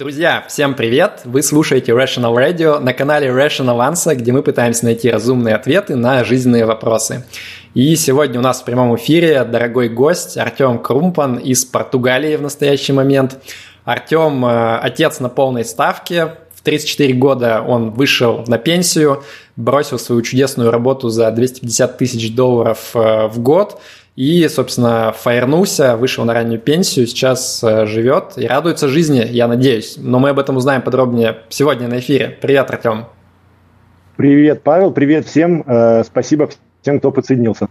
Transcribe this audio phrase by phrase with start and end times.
[0.00, 1.20] Друзья, всем привет!
[1.24, 6.24] Вы слушаете Rational Radio на канале Rational Answer, где мы пытаемся найти разумные ответы на
[6.24, 7.26] жизненные вопросы.
[7.74, 12.94] И сегодня у нас в прямом эфире дорогой гость Артем Крумпан из Португалии в настоящий
[12.94, 13.42] момент.
[13.84, 19.22] Артем э, отец на полной ставке, в 34 года он вышел на пенсию,
[19.56, 23.78] бросил свою чудесную работу за 250 тысяч долларов э, в год
[24.20, 29.94] и, собственно, фаернулся, вышел на раннюю пенсию, сейчас э, живет и радуется жизни, я надеюсь.
[29.96, 32.36] Но мы об этом узнаем подробнее сегодня на эфире.
[32.38, 33.06] Привет, Артем.
[34.16, 35.64] Привет, Павел, привет всем.
[35.66, 36.50] Э, спасибо
[36.82, 37.68] всем, кто подсоединился.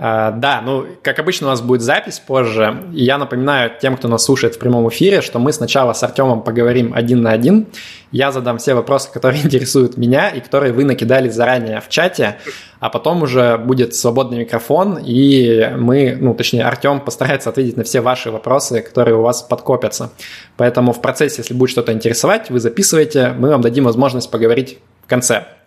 [0.00, 2.84] А, да, ну, как обычно, у нас будет запись позже.
[2.92, 6.92] Я напоминаю тем, кто нас слушает в прямом эфире, что мы сначала с Артемом поговорим
[6.94, 7.66] один на один.
[8.12, 12.38] Я задам все вопросы, которые интересуют меня и которые вы накидали заранее в чате,
[12.78, 18.00] а потом уже будет свободный микрофон, и мы, ну, точнее, Артем постарается ответить на все
[18.00, 20.12] ваши вопросы, которые у вас подкопятся.
[20.56, 25.08] Поэтому в процессе, если будет что-то интересовать, вы записывайте, мы вам дадим возможность поговорить в
[25.08, 25.57] конце.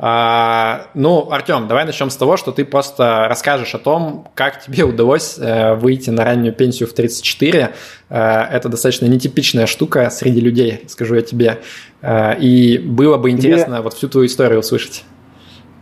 [0.00, 4.84] А, ну, Артем, давай начнем с того, что ты просто расскажешь о том, как тебе
[4.84, 7.72] удалось э, выйти на раннюю пенсию в 34.
[8.08, 11.58] Э, это достаточно нетипичная штука среди людей, скажу я тебе.
[12.00, 13.82] Э, и было бы интересно тебе...
[13.82, 15.04] вот всю твою историю услышать.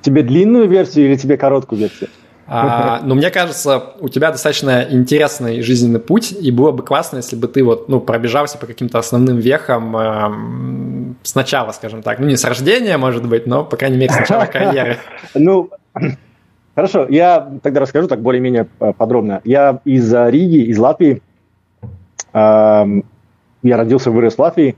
[0.00, 2.09] Тебе длинную версию или тебе короткую версию?
[2.48, 7.34] А, но мне кажется, у тебя достаточно интересный жизненный путь, и было бы классно, если
[7.34, 12.20] бы ты вот, ну, пробежался по каким-то основным вехам э, сначала, скажем так.
[12.20, 14.98] Ну, не с рождения, может быть, но, по крайней мере, с начала карьеры.
[15.34, 15.70] Ну,
[16.77, 19.41] хорошо, я тогда расскажу так более-менее э, подробно.
[19.44, 21.22] Я из Риги, из Латвии.
[22.33, 22.92] Я
[23.62, 24.77] родился, вырос в Латвии.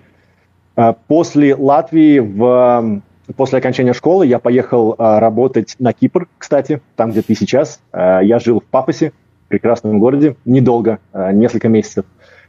[0.76, 3.02] Э, после Латвии в
[3.36, 7.80] После окончания школы я поехал а, работать на Кипр, кстати, там, где ты сейчас.
[7.92, 9.12] А, я жил в Папасе,
[9.48, 12.06] прекрасном городе, недолго, а, несколько месяцев.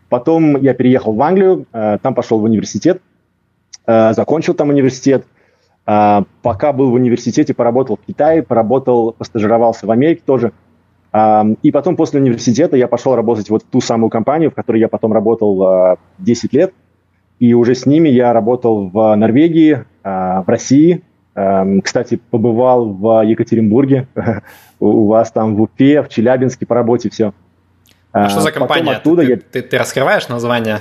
[0.08, 3.02] Потом я переехал в Англию, а, там пошел в университет,
[3.86, 5.26] а, закончил там университет.
[5.86, 10.54] А, пока был в университете, поработал в Китае, поработал, постажировался в Америке тоже.
[11.12, 14.80] А, и потом после университета я пошел работать вот в ту самую компанию, в которой
[14.80, 16.74] я потом работал а, 10 лет.
[17.40, 19.86] И уже с ними я работал в Норвегии,
[20.42, 21.04] в России.
[21.36, 24.08] Эм, кстати, побывал в Екатеринбурге,
[24.80, 27.34] у вас там в Уфе, в Челябинске по работе все.
[28.12, 28.92] А что за компания?
[28.92, 29.38] оттуда ты, я...
[29.38, 30.80] ты, ты раскрываешь название?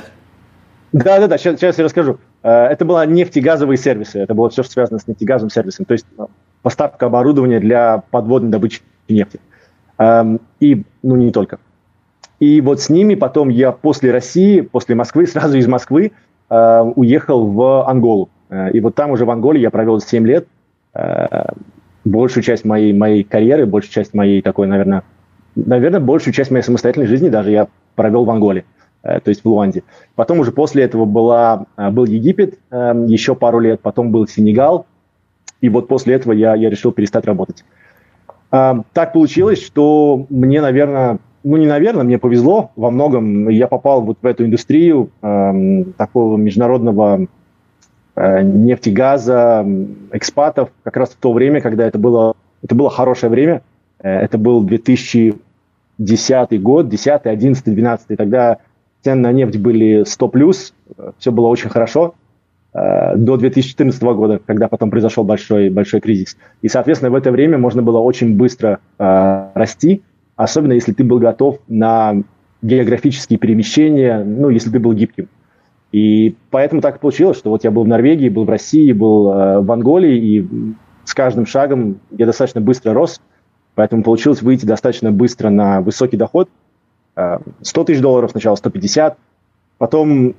[0.93, 2.19] Да, да, да, сейчас, сейчас я расскажу.
[2.43, 6.06] Это было нефтегазовые сервисы, это было все, что связано с нефтегазовым сервисом, то есть
[6.62, 9.38] поставка оборудования для подводной добычи нефти.
[10.61, 11.59] И, ну, не только.
[12.41, 16.12] И вот с ними потом я после России, после Москвы, сразу из Москвы
[16.49, 18.31] уехал в Анголу.
[18.51, 20.47] Э, и вот там уже в Анголе я провел 7 лет.
[20.95, 21.47] Э,
[22.05, 25.03] большую часть моей, моей карьеры, большую часть моей такой, наверное,
[25.55, 28.65] наверное, большую часть моей самостоятельной жизни даже я провел в Анголе,
[29.03, 29.83] э, то есть в Луанде.
[30.15, 34.87] Потом уже после этого была, был Египет еще пару лет, потом был Сенегал,
[35.61, 37.65] и вот после этого я, я решил перестать работать.
[38.51, 43.49] Так получилось, что мне, наверное, ну не наверное, мне повезло во многом.
[43.49, 47.27] Я попал вот в эту индустрию э, такого международного
[48.43, 49.67] нефти, газа,
[50.12, 53.62] экспатов, как раз в то время, когда это было, это было хорошее время.
[54.01, 58.17] Э, это был 2010 год, 10, 11, 12.
[58.17, 58.59] Тогда
[59.03, 60.75] цены на нефть были 100 плюс,
[61.19, 62.15] все было очень хорошо
[62.75, 66.37] э, до 2014 года, когда потом произошел большой, большой кризис.
[66.62, 70.03] И, соответственно, в это время можно было очень быстро э, расти,
[70.37, 72.23] особенно если ты был готов на
[72.62, 75.29] географические перемещения, ну, если ты был гибким.
[75.93, 79.60] И поэтому так получилось, что вот я был в Норвегии, был в России, был э,
[79.60, 80.49] в Анголии, и
[81.04, 83.21] с каждым шагом я достаточно быстро рос,
[83.75, 86.50] поэтому получилось выйти достаточно быстро на высокий доход.
[87.15, 89.16] 100 э, тысяч долларов сначала, 150,
[89.78, 90.34] потом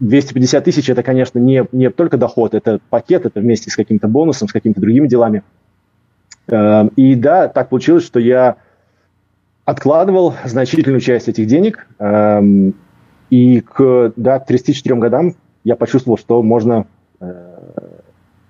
[0.00, 4.48] 250 тысяч– это, конечно, не, не только доход, это пакет, это вместе с каким-то бонусом,
[4.48, 5.44] с какими-то другими делами.
[6.48, 8.56] Э, и да, так получилось, что я
[9.64, 12.74] откладывал значительную часть этих денег, эм,
[13.30, 16.86] и к да, 34 годам я почувствовал, что можно,
[17.20, 17.56] э,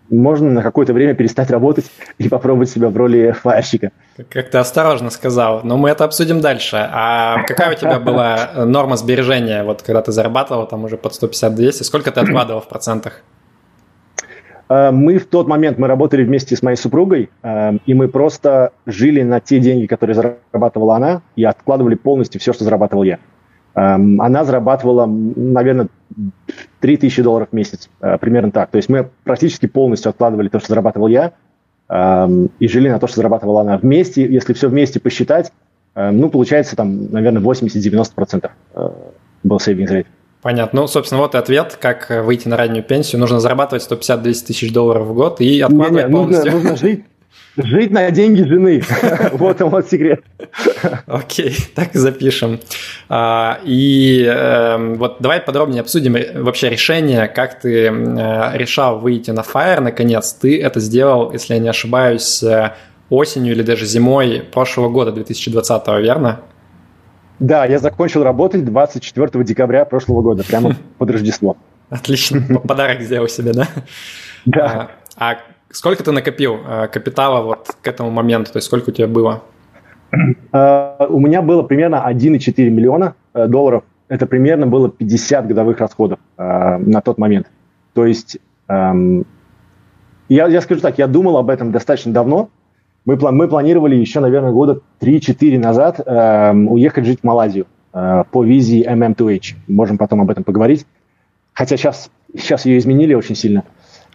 [0.08, 3.92] можно на какое-то время перестать работать и попробовать себя в роли фаерщика.
[4.28, 6.76] Как ты осторожно сказал, но мы это обсудим дальше.
[6.76, 11.84] А какая у тебя была норма сбережения, вот когда ты зарабатывал там уже под 150-200,
[11.84, 13.22] сколько ты откладывал в процентах?
[14.70, 18.72] Э, мы в тот момент, мы работали вместе с моей супругой, э, и мы просто
[18.86, 23.18] жили на те деньги, которые зарабатывала она, и откладывали полностью все, что зарабатывал я.
[23.80, 25.88] Эм, она зарабатывала, наверное,
[26.80, 28.70] 3000 долларов в месяц, э, примерно так.
[28.70, 31.32] То есть мы практически полностью откладывали то, что зарабатывал я,
[31.88, 33.78] эм, и жили на то, что зарабатывала она.
[33.78, 35.52] Вместе, если все вместе посчитать,
[35.94, 38.90] эм, ну, получается там, наверное, 80-90% э,
[39.44, 40.06] был savings rate.
[40.42, 40.82] Понятно.
[40.82, 43.20] Ну, собственно, вот и ответ, как выйти на раннюю пенсию.
[43.20, 46.52] Нужно зарабатывать 150-200 тысяч долларов в год и откладывать не, не, полностью.
[46.52, 47.04] Нужно, нужно жить,
[47.64, 48.82] жить на деньги жены.
[49.32, 50.22] Вот он вот секрет.
[51.06, 52.60] Окей, так и запишем.
[53.08, 59.40] А, и эм, вот давай подробнее обсудим вообще решение, как ты э, решал выйти на
[59.40, 60.32] Fire наконец.
[60.32, 62.72] Ты это сделал, если я не ошибаюсь, э,
[63.08, 66.40] осенью или даже зимой прошлого года, 2020, верно?
[67.38, 71.56] Да, я закончил работать 24 декабря прошлого года, прямо под Рождество.
[71.88, 73.68] Отлично, подарок сделал себе, да?
[74.44, 74.90] Да.
[75.16, 75.38] А, а
[75.72, 79.42] сколько ты накопил э, капитала вот к этому моменту, то есть сколько у тебя было?
[80.52, 83.84] Э, у меня было примерно 1,4 миллиона э, долларов.
[84.08, 87.46] Это примерно было 50 годовых расходов на тот момент.
[87.94, 89.24] То есть эм,
[90.28, 92.50] я, я скажу так, я думал об этом достаточно давно,
[93.04, 98.82] мы, мы планировали еще, наверное, года 3-4 назад э, уехать жить в Малайзию по визе
[98.82, 99.54] MM2H.
[99.68, 100.86] Можем потом об этом поговорить.
[101.52, 103.64] Хотя сейчас, сейчас ее изменили очень сильно.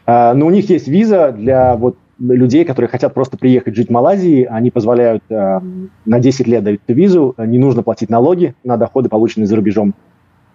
[0.07, 4.48] Но у них есть виза для вот, людей, которые хотят просто приехать жить в Малайзии.
[4.50, 5.60] Они позволяют э,
[6.06, 7.36] на 10 лет дать эту визу.
[7.38, 9.94] Не нужно платить налоги на доходы, полученные за рубежом.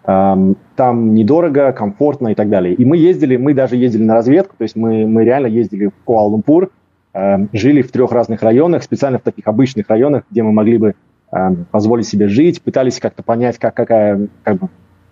[0.04, 2.74] Э, там недорого, комфортно и так далее.
[2.74, 4.54] И мы ездили, мы даже ездили на разведку.
[4.56, 6.70] То есть мы, мы реально ездили в Куала-Лумпур,
[7.52, 10.94] жили в трех разных районах, специально в таких обычных районах, где мы могли бы
[11.72, 14.68] позволить себе жить, пытались как-то понять, как, какая как бы,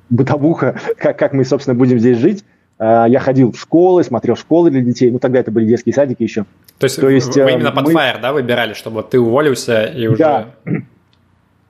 [0.09, 2.45] бытовуха, как, как мы, собственно, будем здесь жить.
[2.79, 6.23] Э, я ходил в школы, смотрел школы для детей, ну тогда это были детские садики
[6.23, 6.45] еще.
[6.79, 7.93] То есть, то есть вы э, именно под мы...
[7.93, 10.19] Fire, да, выбирали, чтобы ты уволился и уже...
[10.19, 10.47] Да.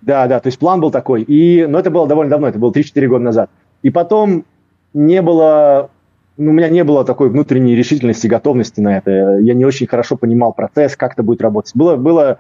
[0.02, 1.22] да, да, то есть план был такой.
[1.22, 3.50] И, но это было довольно давно, это было 3-4 года назад.
[3.82, 4.44] И потом
[4.93, 5.90] не было
[6.38, 9.38] ну, у меня не было такой внутренней решительности, готовности на это.
[9.40, 11.75] Я не очень хорошо понимал процесс, как это будет работать.
[11.75, 12.38] Было, было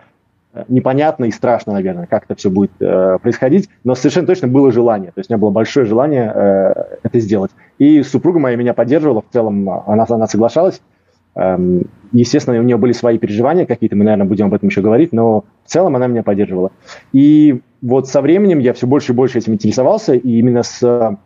[0.52, 4.70] э, непонятно и страшно, наверное, как это все будет э, происходить, но совершенно точно было
[4.70, 5.10] желание.
[5.10, 7.50] То есть у меня было большое желание э, это сделать.
[7.78, 10.80] И супруга моя меня поддерживала, в целом она, она соглашалась.
[11.34, 15.12] Эм, естественно, у нее были свои переживания какие-то, мы, наверное, будем об этом еще говорить,
[15.12, 16.72] но в целом она меня поддерживала.
[17.12, 21.16] И вот со временем я все больше и больше этим интересовался, и именно с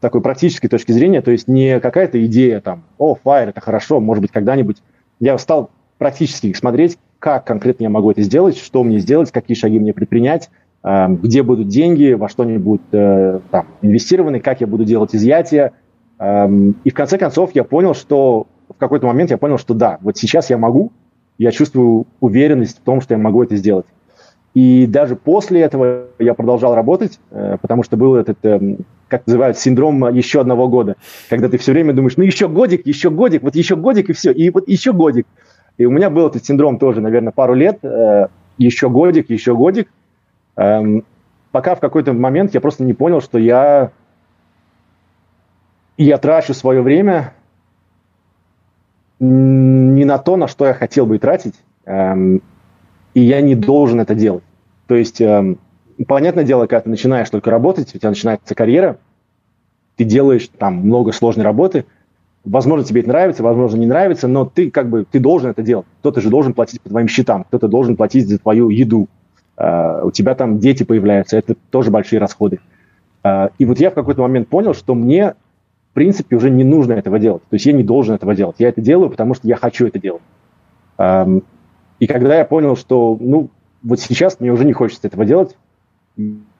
[0.00, 4.20] такой практической точки зрения, то есть не какая-то идея там, о, Fire, это хорошо, может
[4.20, 4.82] быть, когда-нибудь.
[5.20, 9.78] Я стал практически смотреть, как конкретно я могу это сделать, что мне сделать, какие шаги
[9.78, 10.50] мне предпринять,
[10.84, 15.14] э, где будут деньги, во что они будут э, там, инвестированы, как я буду делать
[15.14, 15.72] изъятия.
[16.18, 16.48] Э,
[16.84, 20.16] и в конце концов я понял, что в какой-то момент я понял, что да, вот
[20.16, 20.92] сейчас я могу,
[21.38, 23.86] я чувствую уверенность в том, что я могу это сделать.
[24.54, 29.58] И даже после этого я продолжал работать, э, потому что был этот, эм, как называют,
[29.58, 30.96] синдром еще одного года,
[31.28, 34.32] когда ты все время думаешь, ну еще годик, еще годик, вот еще годик и все,
[34.32, 35.26] и вот еще годик.
[35.76, 39.90] И у меня был этот синдром тоже, наверное, пару лет, э, еще годик, еще годик,
[40.56, 41.04] эм,
[41.52, 43.90] пока в какой-то момент я просто не понял, что я,
[46.04, 47.32] я трачу свое время
[49.18, 51.54] не на то, на что я хотел бы тратить,
[51.86, 52.42] эм,
[53.14, 54.44] и я не должен это делать.
[54.86, 55.56] То есть, э,
[56.06, 58.98] понятное дело, когда ты начинаешь только работать, у тебя начинается карьера,
[59.96, 61.86] ты делаешь там много сложной работы,
[62.44, 65.86] возможно, тебе это нравится, возможно, не нравится, но ты как бы, ты должен это делать.
[66.00, 69.08] Кто-то же должен платить по твоим счетам, кто-то должен платить за твою еду.
[69.56, 72.60] Э, у тебя там дети появляются, это тоже большие расходы.
[73.24, 75.34] Э, и вот я в какой-то момент понял, что мне,
[75.96, 77.42] принципе, уже не нужно этого делать.
[77.48, 78.56] То есть я не должен этого делать.
[78.58, 80.22] Я это делаю, потому что я хочу это делать.
[81.98, 83.48] И когда я понял, что, ну,
[83.82, 85.56] вот сейчас мне уже не хочется этого делать,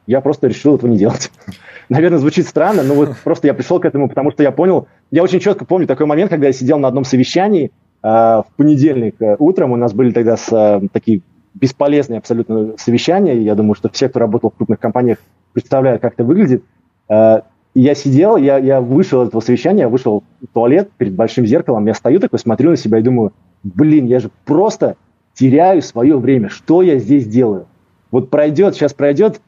[0.07, 1.31] я просто решил этого не делать.
[1.89, 5.23] Наверное, звучит странно, но вот просто я пришел к этому, потому что я понял, я
[5.23, 7.67] очень четко помню такой момент, когда я сидел на одном совещании
[8.03, 11.23] э, в понедельник э, утром, у нас были тогда с, э, такие
[11.55, 15.19] бесполезные абсолютно совещания, я думаю, что все, кто работал в крупных компаниях,
[15.53, 16.65] представляют, как это выглядит.
[17.09, 17.43] Э,
[17.81, 21.87] я сидел, я, я вышел из этого совещания, я вышел в туалет перед большим зеркалом,
[21.87, 24.97] я стою такой, смотрю на себя и думаю, блин, я же просто
[25.35, 26.49] теряю свое время.
[26.49, 27.67] Что я здесь делаю?
[28.11, 29.43] Вот пройдет, сейчас пройдет,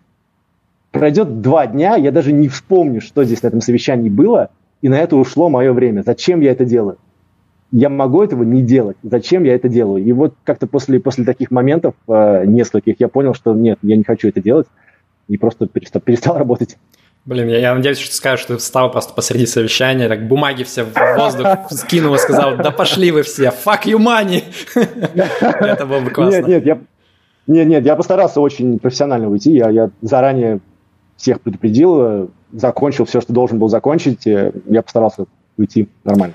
[0.91, 4.51] пройдет два дня, я даже не вспомню, что здесь на этом совещании было,
[4.83, 6.03] и на это ушло мое время.
[6.05, 6.99] Зачем я это делаю?
[7.71, 8.99] Я могу этого не делать.
[9.03, 10.05] Зачем я это делаю?
[10.05, 14.05] И вот как-то после, после таких моментов, э, нескольких, я понял, что нет, я не
[14.05, 14.67] хочу это делать,
[15.29, 16.77] и просто перестал, перестал работать.
[17.29, 20.63] Блин, я, я надеюсь, что ты скажешь, что ты встал просто посреди совещания, так бумаги
[20.63, 24.43] все в воздух скинул и сказал, да пошли вы все, fuck you money.
[25.61, 26.39] Это было бы классно.
[26.39, 26.79] Нет, нет, я,
[27.47, 30.61] нет, нет, я постарался очень профессионально уйти, я, я заранее
[31.19, 35.27] всех предупредил, закончил все, что должен был закончить, я постарался
[35.59, 36.35] уйти нормально.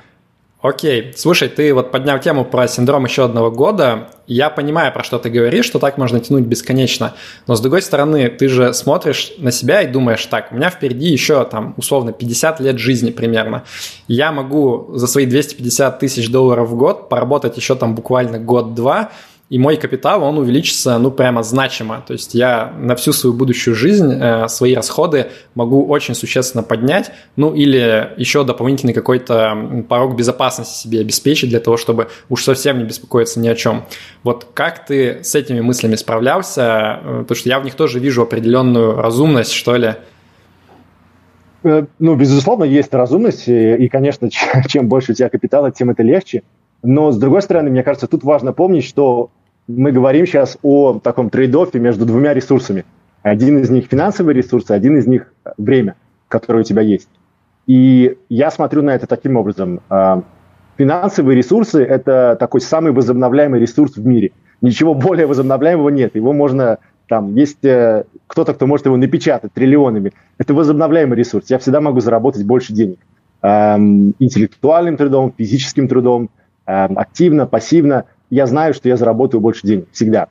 [0.63, 4.08] Окей, слушай, ты вот поднял тему про синдром еще одного года.
[4.27, 7.15] Я понимаю, про что ты говоришь, что так можно тянуть бесконечно.
[7.48, 11.08] Но с другой стороны, ты же смотришь на себя и думаешь, так, у меня впереди
[11.08, 13.65] еще там условно 50 лет жизни примерно.
[14.08, 19.12] Я могу за свои 250 тысяч долларов в год поработать еще там буквально год-два,
[19.53, 22.03] и мой капитал, он увеличится, ну, прямо значимо.
[22.07, 27.12] То есть я на всю свою будущую жизнь э, свои расходы могу очень существенно поднять,
[27.36, 32.83] ну, или еще дополнительный какой-то порог безопасности себе обеспечить для того, чтобы уж совсем не
[32.83, 33.83] беспокоиться ни о чем.
[34.24, 37.00] Вот как ты с этими мыслями справлялся?
[37.03, 39.93] Э, потому что я в них тоже вижу определенную разумность, что ли.
[41.62, 44.31] Э, ну, безусловно, есть разумность, и, конечно,
[44.67, 46.41] чем больше у тебя капитала, тем это легче.
[46.81, 49.29] Но, с другой стороны, мне кажется, тут важно помнить, что
[49.67, 52.86] мы говорим сейчас о таком trade-off е между двумя ресурсами.
[53.22, 55.96] Один из них финансовые ресурсы, один из них время,
[56.27, 57.08] которое у тебя есть.
[57.65, 59.79] И я смотрю на это таким образом.
[59.89, 60.24] А,
[60.77, 64.32] финансовые ресурсы– это такой самый возобновляемый ресурс в мире.
[64.62, 66.15] Ничего более возобновляемого нет.
[66.15, 70.12] Его можно, там, есть э, кто-то, кто может его напечатать триллионами.
[70.38, 71.50] Это возобновляемый ресурс.
[71.50, 73.00] Я всегда могу заработать больше денег.
[73.41, 76.29] Интеллектуальным трудом, физическим трудом,
[76.65, 80.27] активно, пассивно я знаю, что я заработаю больше денег всегда.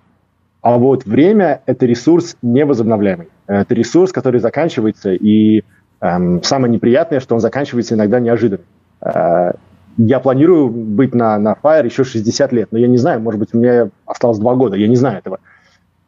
[0.61, 3.29] А вот время– это ресурс невозобновляемый.
[3.47, 5.63] Это ресурс, который заканчивается, и
[6.01, 8.65] эм, самое неприятное, что он заканчивается иногда неожиданно.
[9.03, 9.53] Э,
[9.99, 13.55] я планирую быть на, на Fire еще 60 лет, но я не знаю, может быть,
[13.55, 15.39] у меня осталось 2 года, я не знаю этого.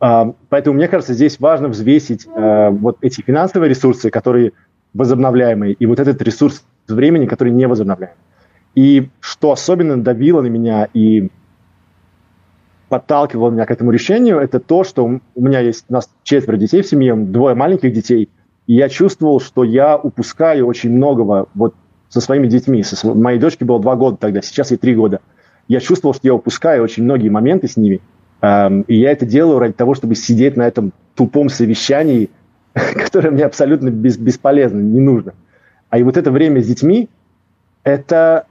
[0.01, 4.53] Э, поэтому, мне кажется, здесь важно взвесить э, вот эти финансовые ресурсы, которые
[4.95, 8.19] возобновляемые, и вот этот ресурс времени, который невозобновляемый.
[8.75, 11.31] И что особенно давило на меня и
[12.89, 16.83] подталкивало меня к этому решению, это то, что у меня есть, у нас четверо детей
[16.83, 18.29] в семье, двое маленьких детей,
[18.67, 21.75] и я чувствовал, что я упускаю очень многого вот
[22.09, 22.83] со своими детьми.
[22.83, 25.21] Со, моей дочке было два года тогда, сейчас ей три года.
[25.69, 28.01] Я чувствовал, что я упускаю очень многие моменты с ними,
[28.43, 32.31] эм, и я это делаю ради того, чтобы сидеть на этом тупом совещании,
[32.75, 35.35] которое мне абсолютно без, бесполезно, не нужно.
[35.91, 37.09] А и вот это время с детьми,
[37.83, 38.47] это,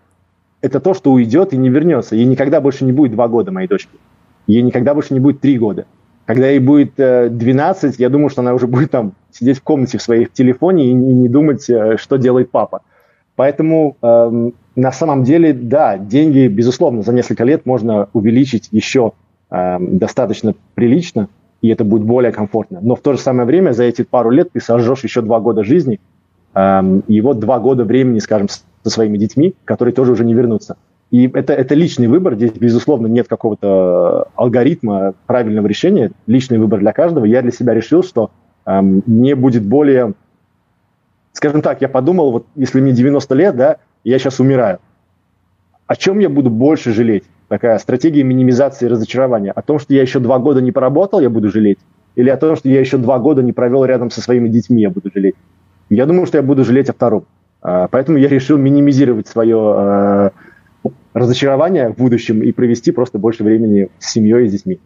[0.61, 2.15] это то, что уйдет и не вернется.
[2.15, 3.97] Ей никогда больше не будет два года, моей дочке
[4.47, 5.85] ей никогда больше не будет 3 года.
[6.25, 9.97] Когда ей будет 12, э, я думаю, что она уже будет там сидеть в комнате
[9.97, 12.81] в своей в телефоне и не, думать, э, что делает папа.
[13.35, 19.13] Поэтому э, на самом деле, да, деньги, безусловно, за несколько лет можно увеличить еще
[19.49, 21.29] э, достаточно прилично,
[21.61, 22.79] и это будет более комфортно.
[22.81, 25.63] Но в то же самое время за эти пару лет ты сожжешь еще два года
[25.63, 25.99] жизни,
[26.53, 30.77] э, и вот два года времени, скажем, со своими детьми, которые тоже уже не вернутся.
[31.13, 36.91] И это, это личный выбор, здесь, безусловно, нет какого-то алгоритма правильного решения, личный выбор для
[36.91, 37.25] каждого.
[37.25, 38.31] Я для себя решил, что
[38.65, 40.13] эм, мне будет более,
[41.31, 44.79] скажем так, я подумал, вот если мне 90 лет, да, я сейчас умираю,
[45.85, 47.25] о чем я буду больше жалеть?
[47.47, 49.51] Такая стратегия минимизации разочарования.
[49.51, 51.77] О том, что я еще два года не поработал, я буду жалеть?
[52.15, 54.89] Или о том, что я еще два года не провел рядом со своими детьми, я
[54.89, 55.35] буду жалеть?
[55.91, 57.25] Я думаю, что я буду жалеть о втором.
[57.61, 60.29] А, поэтому я решил минимизировать свое э,
[61.13, 64.79] разочарования в будущем и провести просто больше времени с семьей и с детьми.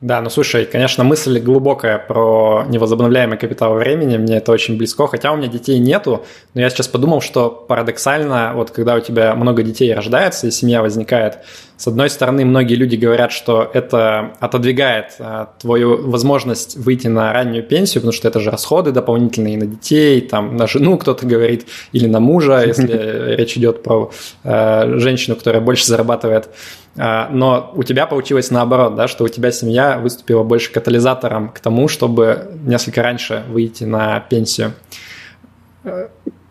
[0.00, 5.30] Да, ну слушай, конечно, мысль глубокая про невозобновляемый капитал времени, мне это очень близко, хотя
[5.30, 9.62] у меня детей нету, но я сейчас подумал, что парадоксально, вот когда у тебя много
[9.62, 11.40] детей рождается и семья возникает,
[11.80, 17.62] с одной стороны, многие люди говорят, что это отодвигает а, твою возможность выйти на раннюю
[17.62, 22.06] пенсию, потому что это же расходы дополнительные на детей, там, на жену кто-то говорит, или
[22.06, 24.10] на мужа, если речь идет про
[24.44, 26.50] э, женщину, которая больше зарабатывает.
[26.96, 31.60] А, но у тебя получилось наоборот, да, что у тебя семья выступила больше катализатором к
[31.60, 34.72] тому, чтобы несколько раньше выйти на пенсию.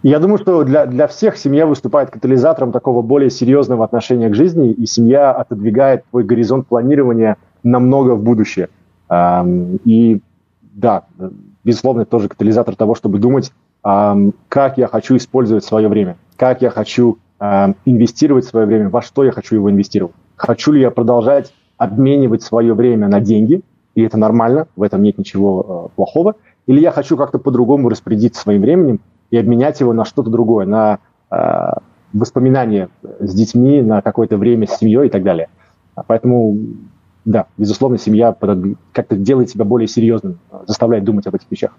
[0.02, 4.72] Я думаю, что для, для всех семья выступает катализатором такого более серьезного отношения к жизни,
[4.72, 8.70] и семья отодвигает твой горизонт планирования намного в будущее.
[9.84, 10.22] И
[10.62, 11.04] да,
[11.66, 16.70] безусловно, это тоже катализатор того, чтобы думать, как я хочу использовать свое время, как я
[16.70, 20.16] хочу инвестировать свое время, во что я хочу его инвестировать.
[20.40, 23.62] Хочу ли я продолжать обменивать свое время на деньги,
[23.94, 28.42] и это нормально, в этом нет ничего э, плохого, или я хочу как-то по-другому распорядиться
[28.42, 31.72] своим временем и обменять его на что-то другое, на э,
[32.14, 32.88] воспоминания
[33.20, 35.50] с детьми, на какое-то время с семьей и так далее.
[36.08, 36.58] Поэтому,
[37.26, 38.34] да, безусловно, семья
[38.94, 41.72] как-то делает себя более серьезным, заставляет думать об этих вещах.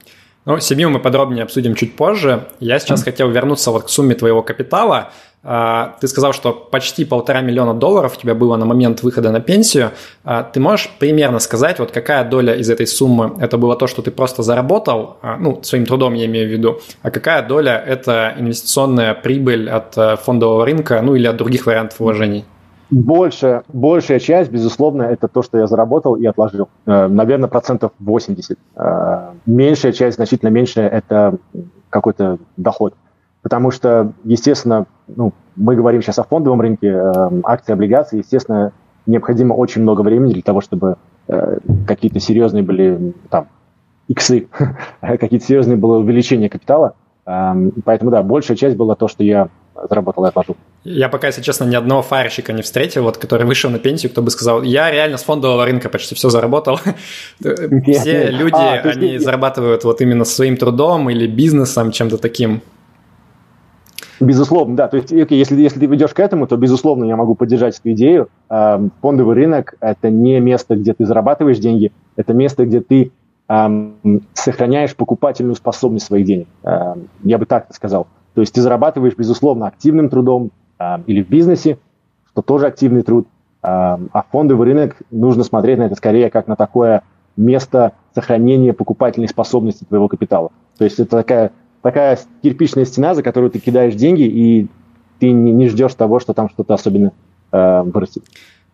[0.46, 2.48] Ну, семью мы подробнее обсудим чуть позже.
[2.60, 5.10] Я сейчас хотел вернуться вот к сумме твоего капитала.
[5.42, 9.40] А, ты сказал, что почти полтора миллиона долларов у тебя было на момент выхода на
[9.40, 9.92] пенсию.
[10.24, 14.02] А, ты можешь примерно сказать, вот какая доля из этой суммы это было то, что
[14.02, 18.34] ты просто заработал, а, ну, своим трудом я имею в виду, а какая доля это
[18.38, 22.44] инвестиционная прибыль от э, фондового рынка, ну или от других вариантов вложений?
[22.90, 26.68] Большая, большая часть, безусловно, это то, что я заработал и отложил.
[26.86, 28.58] Э, наверное, процентов 80.
[28.74, 31.36] Э, меньшая часть, значительно меньшая, это
[31.88, 32.94] какой-то доход.
[33.42, 38.72] Потому что, естественно, ну, мы говорим сейчас о фондовом рынке, э, акции, облигации, естественно,
[39.06, 40.96] необходимо очень много времени для того, чтобы
[41.86, 43.46] какие-то серьезные были там
[44.08, 44.48] иксы,
[45.00, 46.96] какие-то серьезные было увеличение капитала.
[47.24, 49.48] Поэтому, да, большая часть была то, что я
[49.88, 50.56] заработал и отложил.
[50.82, 54.22] Я пока, если честно, ни одного фарщика не встретил, вот, который вышел на пенсию, кто
[54.22, 56.78] бы сказал, я реально с фондового рынка почти все заработал.
[57.38, 62.62] Все люди, а, они зарабатывают вот именно своим трудом или бизнесом, чем-то таким.
[64.20, 64.88] Безусловно, да.
[64.88, 68.28] То есть, если, если ты ведешь к этому, то, безусловно, я могу поддержать эту идею.
[68.48, 73.12] Фондовый рынок– это не место, где ты зарабатываешь деньги, это место, где ты
[74.34, 76.48] сохраняешь покупательную способность своих денег.
[77.24, 78.08] Я бы так сказал.
[78.34, 80.50] То есть ты зарабатываешь, безусловно, активным трудом
[81.06, 81.78] или в бизнесе,
[82.30, 83.26] что тоже активный труд.
[83.62, 87.02] Э, а фондовый рынок нужно смотреть на это скорее как на такое
[87.36, 90.50] место сохранения покупательной способности твоего капитала.
[90.78, 94.68] То есть это такая, такая кирпичная стена, за которую ты кидаешь деньги, и
[95.18, 97.12] ты не, не ждешь того, что там что-то особенно
[97.52, 98.24] э, вырастет.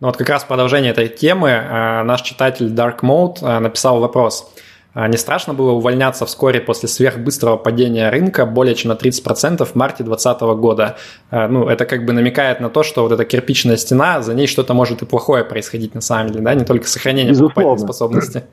[0.01, 4.53] Ну вот как раз продолжение этой темы э, наш читатель Dark Mode э, написал вопрос–
[5.09, 10.03] не страшно было увольняться вскоре после сверхбыстрого падения рынка более чем на 30% в марте
[10.05, 10.97] 2020 года.
[11.31, 14.47] А, ну, это как бы намекает на то, что вот эта кирпичная стена, за ней
[14.47, 18.45] что-то может и плохое происходить на самом деле, да, не только сохранение покупательной способности.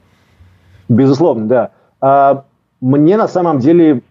[0.89, 1.69] Безусловно, да.
[2.01, 2.43] А,
[2.81, 4.01] мне на самом деле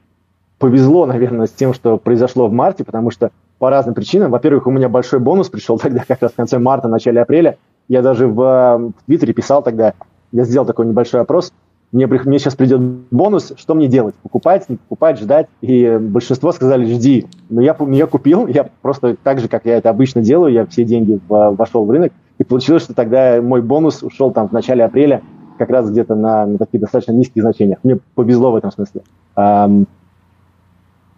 [0.59, 4.31] повезло, наверное, с тем, что произошло в марте, потому что по разным причинам.
[4.31, 7.59] Во-первых, у меня большой бонус пришел тогда, как раз в конце марта, начале апреля.
[7.89, 9.93] Я даже в, в Твиттере писал тогда,
[10.31, 11.53] я сделал такой небольшой опрос,
[11.93, 12.81] мне, мне сейчас придет
[13.11, 14.15] бонус, что мне делать?
[14.23, 15.47] Покупать, не покупать, ждать?
[15.61, 17.27] И большинство сказали, жди.
[17.51, 20.85] Но я, я купил, я просто так же, как я это обычно делаю, я все
[20.85, 25.23] деньги вошел в рынок, и получилось, что тогда мой бонус ушел там в начале апреля,
[25.59, 27.79] как раз где-то на, на таких достаточно низких значениях.
[27.83, 29.03] Мне повезло в этом смысле.
[29.37, 29.87] Um,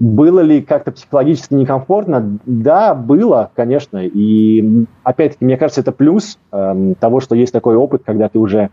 [0.00, 2.38] было ли как-то психологически некомфортно?
[2.44, 4.04] Да, было, конечно.
[4.04, 8.70] И опять-таки, мне кажется, это плюс эм, того, что есть такой опыт, когда ты уже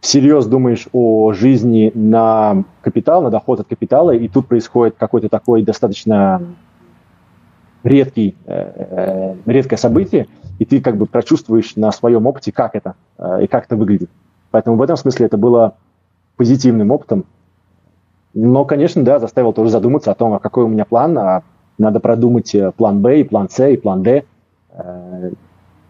[0.00, 5.62] всерьез думаешь о жизни на капитал, на доход от капитала, и тут происходит какой-то такой
[5.62, 6.42] достаточно
[7.82, 12.94] редкий, э, э, редкое событие, и ты как бы прочувствуешь на своем опыте, как это
[13.18, 14.10] э, и как это выглядит.
[14.50, 15.76] Поэтому в этом смысле это было
[16.36, 17.24] позитивным опытом.
[18.34, 21.42] Но, конечно, да, заставил тоже задуматься о том, а какой у меня план, а
[21.76, 24.24] надо продумать э, план Б, и план С, и план Д,
[24.70, 25.30] э,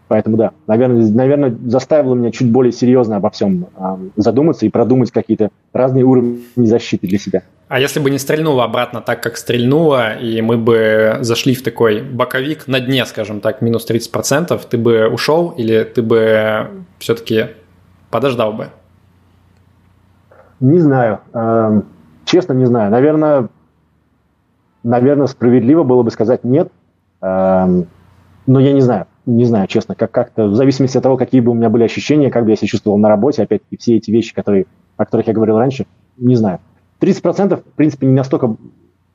[0.09, 5.11] Поэтому да, наверное, наверное, заставило меня чуть более серьезно обо всем э, задуматься и продумать
[5.11, 7.43] какие-то разные уровни защиты для себя.
[7.67, 12.01] А если бы не стрельнуло обратно так, как стрельнуло, и мы бы зашли в такой
[12.01, 17.49] боковик на дне, скажем так, минус 30%, ты бы ушел или ты бы все-таки
[18.09, 18.69] подождал бы?
[20.59, 21.19] Не знаю.
[21.33, 21.81] Э,
[22.25, 22.89] честно, не знаю.
[22.89, 23.49] Наверное,
[24.81, 26.71] наверное, справедливо было бы сказать нет.
[27.21, 27.83] Э,
[28.47, 31.51] но я не знаю не знаю, честно, как как-то, в зависимости от того, какие бы
[31.51, 34.33] у меня были ощущения, как бы я себя чувствовал на работе, опять-таки, все эти вещи,
[34.33, 34.65] которые,
[34.97, 35.85] о которых я говорил раньше,
[36.17, 36.59] не знаю.
[36.99, 38.55] 30% в принципе не настолько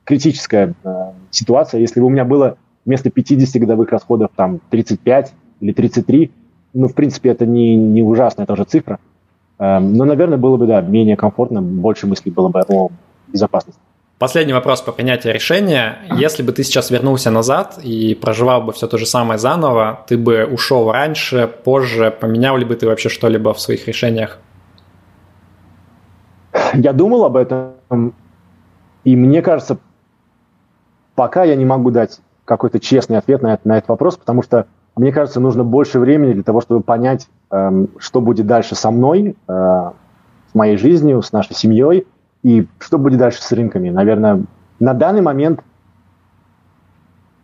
[0.03, 1.81] критическая э, ситуация.
[1.81, 6.31] Если бы у меня было вместо 50 годовых расходов там 35 или 33,
[6.73, 8.99] ну, в принципе, это не, не ужасная тоже цифра.
[9.59, 12.89] Э, но, наверное, было бы, да, менее комфортно, больше мыслей было бы о
[13.27, 13.81] безопасности.
[14.17, 15.97] Последний вопрос по принятию решения.
[16.15, 20.17] Если бы ты сейчас вернулся назад и проживал бы все то же самое заново, ты
[20.17, 24.39] бы ушел раньше, позже, поменял ли бы ты вообще что-либо в своих решениях?
[26.73, 28.13] Я думал об этом,
[29.03, 29.79] и мне кажется,
[31.15, 35.11] пока я не могу дать какой-то честный ответ на, на этот вопрос, потому что, мне
[35.11, 39.51] кажется, нужно больше времени для того, чтобы понять, эм, что будет дальше со мной, э,
[39.51, 42.07] с моей жизнью, с нашей семьей,
[42.45, 43.89] и что будет дальше с рынками?
[43.89, 44.43] Наверное,
[44.79, 45.61] на данный момент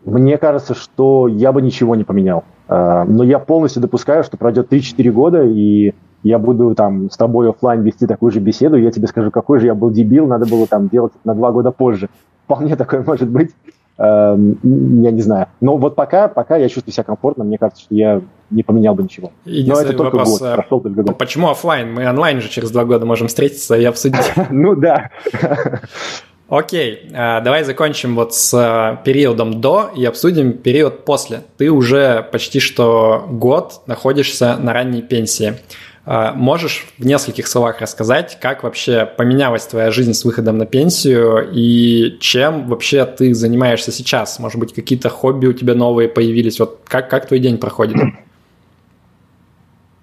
[0.05, 2.43] мне кажется, что я бы ничего не поменял.
[2.67, 7.49] А, но я полностью допускаю, что пройдет 3-4 года, и я буду там с тобой
[7.49, 10.45] офлайн вести такую же беседу, и я тебе скажу, какой же я был дебил, надо
[10.45, 12.07] было там делать на два года позже.
[12.45, 13.55] Вполне такое может быть.
[13.97, 14.57] Эм,
[15.03, 15.47] я не знаю.
[15.59, 19.03] Но вот пока, пока я чувствую себя комфортно, мне кажется, что я не поменял бы
[19.03, 19.31] ничего.
[19.45, 21.17] Но это только вопрос, год, прошел только год.
[21.17, 21.93] Почему офлайн?
[21.93, 24.31] Мы онлайн же через два года можем встретиться и обсудить.
[24.49, 25.11] Ну да.
[26.49, 31.43] Окей, а, давай закончим вот с а, периодом до и обсудим период после.
[31.57, 35.53] Ты уже почти что год находишься на ранней пенсии.
[36.03, 41.49] А, можешь в нескольких словах рассказать, как вообще поменялась твоя жизнь с выходом на пенсию
[41.53, 44.39] и чем вообще ты занимаешься сейчас?
[44.39, 46.59] Может быть, какие-то хобби у тебя новые появились?
[46.59, 47.97] Вот как, как твой день проходит?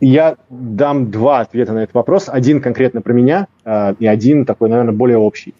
[0.00, 2.28] Я дам два ответа на этот вопрос.
[2.28, 3.48] Один конкретно про меня
[3.98, 5.54] и один такой, наверное, более общий.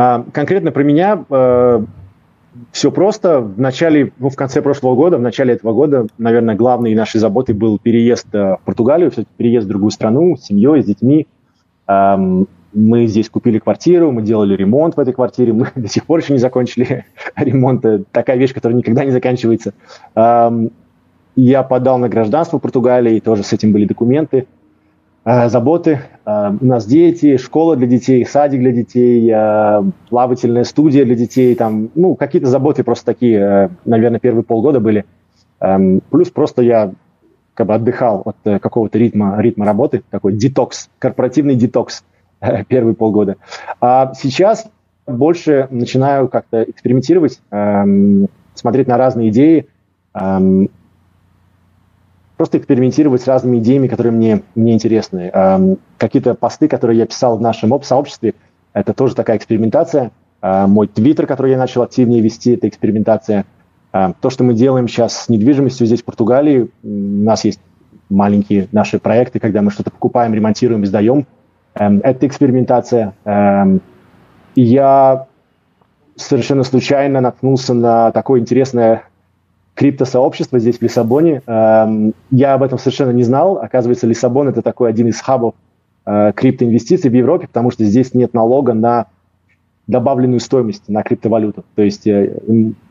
[0.00, 1.84] А, конкретно про меня э,
[2.72, 3.40] все просто.
[3.40, 7.54] В начале, ну, в конце прошлого года, в начале этого года, наверное, главной нашей заботой
[7.54, 11.26] был переезд э, в Португалию, переезд в другую страну с семьей, с детьми.
[12.74, 16.34] Мы здесь купили квартиру, мы делали ремонт в этой квартире, мы до сих пор еще
[16.34, 17.84] не закончили ремонт.
[18.12, 19.72] Такая вещь, которая никогда не заканчивается.
[20.14, 24.46] Я подал на гражданство Португалии, тоже с этим были документы.
[25.30, 26.00] Э, заботы.
[26.24, 31.54] Э, у нас дети, школа для детей, садик для детей, э, плавательная студия для детей,
[31.54, 35.04] там, ну, какие-то заботы просто такие, наверное, первые полгода были.
[35.60, 36.92] Эм, плюс просто я
[37.52, 42.04] как бы отдыхал от какого-то ритма, ритма работы, такой детокс, корпоративный детокс
[42.68, 43.36] первые полгода.
[43.82, 44.66] А сейчас
[45.06, 49.66] больше начинаю как-то экспериментировать, эм, смотреть на разные идеи,
[50.14, 50.70] эм,
[52.38, 55.30] просто экспериментировать с разными идеями, которые мне, мне интересны.
[55.34, 58.34] Эм, какие-то посты, которые я писал в нашем об-сообществе,
[58.72, 60.12] это тоже такая экспериментация.
[60.40, 63.44] Э, мой твиттер, который я начал активнее вести, это экспериментация.
[63.92, 67.60] Э, то, что мы делаем сейчас с недвижимостью здесь, в Португалии, у нас есть
[68.08, 71.26] маленькие наши проекты, когда мы что-то покупаем, ремонтируем, издаем.
[71.74, 73.14] Эм, это экспериментация.
[73.24, 73.80] Эм,
[74.54, 75.26] я
[76.14, 79.07] совершенно случайно наткнулся на такое интересное
[79.78, 81.40] криптосообщество здесь, в Лиссабоне.
[81.46, 83.58] Эм, я об этом совершенно не знал.
[83.58, 85.54] Оказывается, Лиссабон– это такой один из хабов
[86.04, 89.06] э, криптоинвестиций в Европе, потому что здесь нет налога на
[89.86, 91.64] добавленную стоимость на криптовалюту.
[91.76, 92.40] То есть э,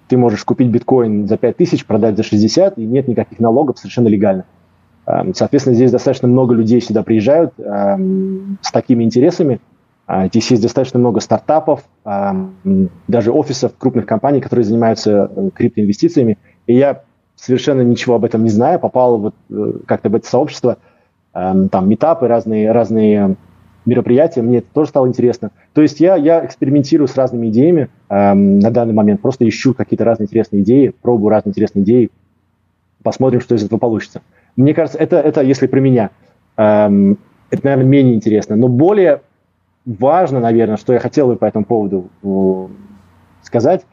[0.07, 4.07] ты можешь купить биткоин за 5 тысяч, продать за 60, и нет никаких налогов, совершенно
[4.07, 4.45] легально.
[5.07, 9.59] Эм, соответственно, здесь достаточно много людей сюда приезжают эм, с такими интересами.
[10.05, 16.37] А, здесь есть достаточно много стартапов, даже офисов крупных компаний, которые занимаются э, криптоинвестициями.
[16.67, 17.01] И я
[17.35, 20.77] совершенно ничего об этом не знаю, попал вот э, как-то в это сообщество,
[21.33, 23.35] эм, там метапы, разные, разные
[23.85, 25.51] мероприятия, мне это тоже стало интересно.
[25.73, 30.03] То есть я, я экспериментирую с разными идеями эм, на данный момент, просто ищу какие-то
[30.03, 32.09] разные интересные идеи, пробую разные интересные идеи,
[33.01, 34.21] посмотрим, что из этого получится.
[34.55, 36.09] Мне кажется, это, это если про меня,
[36.57, 37.17] эм,
[37.49, 38.55] это, наверное, менее интересно.
[38.55, 39.21] Но более
[39.85, 42.67] важно, наверное, что я хотел бы по этому поводу э,
[43.43, 43.85] сказать,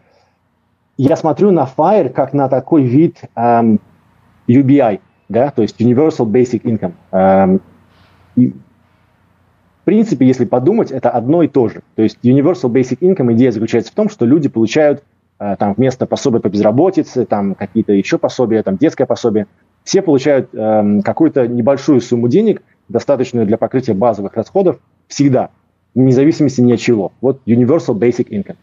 [0.96, 3.80] я смотрю на Fire как на такой вид эм,
[4.48, 6.92] UBI, да, то есть Universal Basic Income.
[7.12, 7.60] Эм,
[8.36, 11.82] и, в принципе, если подумать, это одно и то же.
[11.94, 15.02] То есть Universal Basic Income идея заключается в том, что люди получают
[15.38, 19.46] э, там вместо пособия по безработице, там какие-то еще пособия, там детское пособие,
[19.82, 24.78] все получают э, какую-то небольшую сумму денег, достаточную для покрытия базовых расходов,
[25.08, 25.50] всегда,
[25.94, 27.12] вне зависимости ни от чего.
[27.20, 28.56] Вот Universal Basic Income.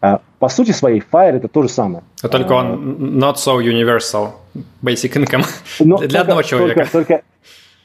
[0.00, 2.02] А, по сути своей, Fire это то же самое.
[2.22, 4.30] Но только он а, not so universal,
[4.82, 5.44] basic income
[5.80, 6.80] Но для только, одного человека.
[6.80, 7.22] Только, только,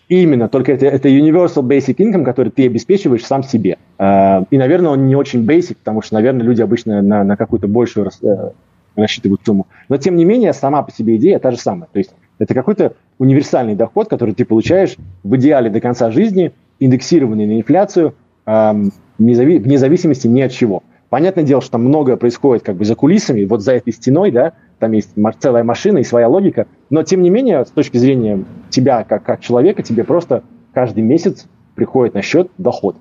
[0.07, 3.77] именно, только это, это universal basic income, который ты обеспечиваешь сам себе.
[3.97, 7.67] А, и, наверное, он не очень basic, потому что, наверное, люди обычно на, на какую-то
[7.67, 8.51] большую э,
[8.95, 9.67] рассчитывают сумму.
[9.89, 11.89] Но, тем не менее, сама по себе идея та же самая.
[11.91, 17.45] То есть это какой-то универсальный доход, который ты получаешь в идеале до конца жизни, индексированный
[17.45, 20.83] на инфляцию, вне зависимости ни от чего.
[21.15, 24.51] Понятное дело, что там многое происходит как бы за кулисами, вот за этой стеной, да,
[24.79, 29.05] там есть целая машина и своя логика, но тем не менее, с точки зрения тебя
[29.05, 32.97] как, как человека, тебе просто каждый месяц приходит на счет доход.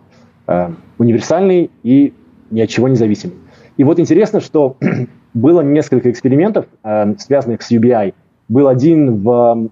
[0.47, 2.15] Э, универсальный и
[2.53, 3.35] ни от чего не зависимый.
[3.79, 4.77] И вот интересно, что
[5.35, 8.15] было несколько экспериментов, э, связанных с UBI.
[8.49, 9.71] Был один в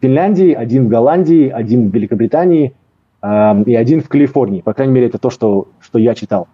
[0.00, 2.72] Финляндии, один в Голландии, один в Великобритании
[3.22, 4.60] э, и один в Калифорнии.
[4.60, 6.48] По крайней мере, это то, что, что я читал.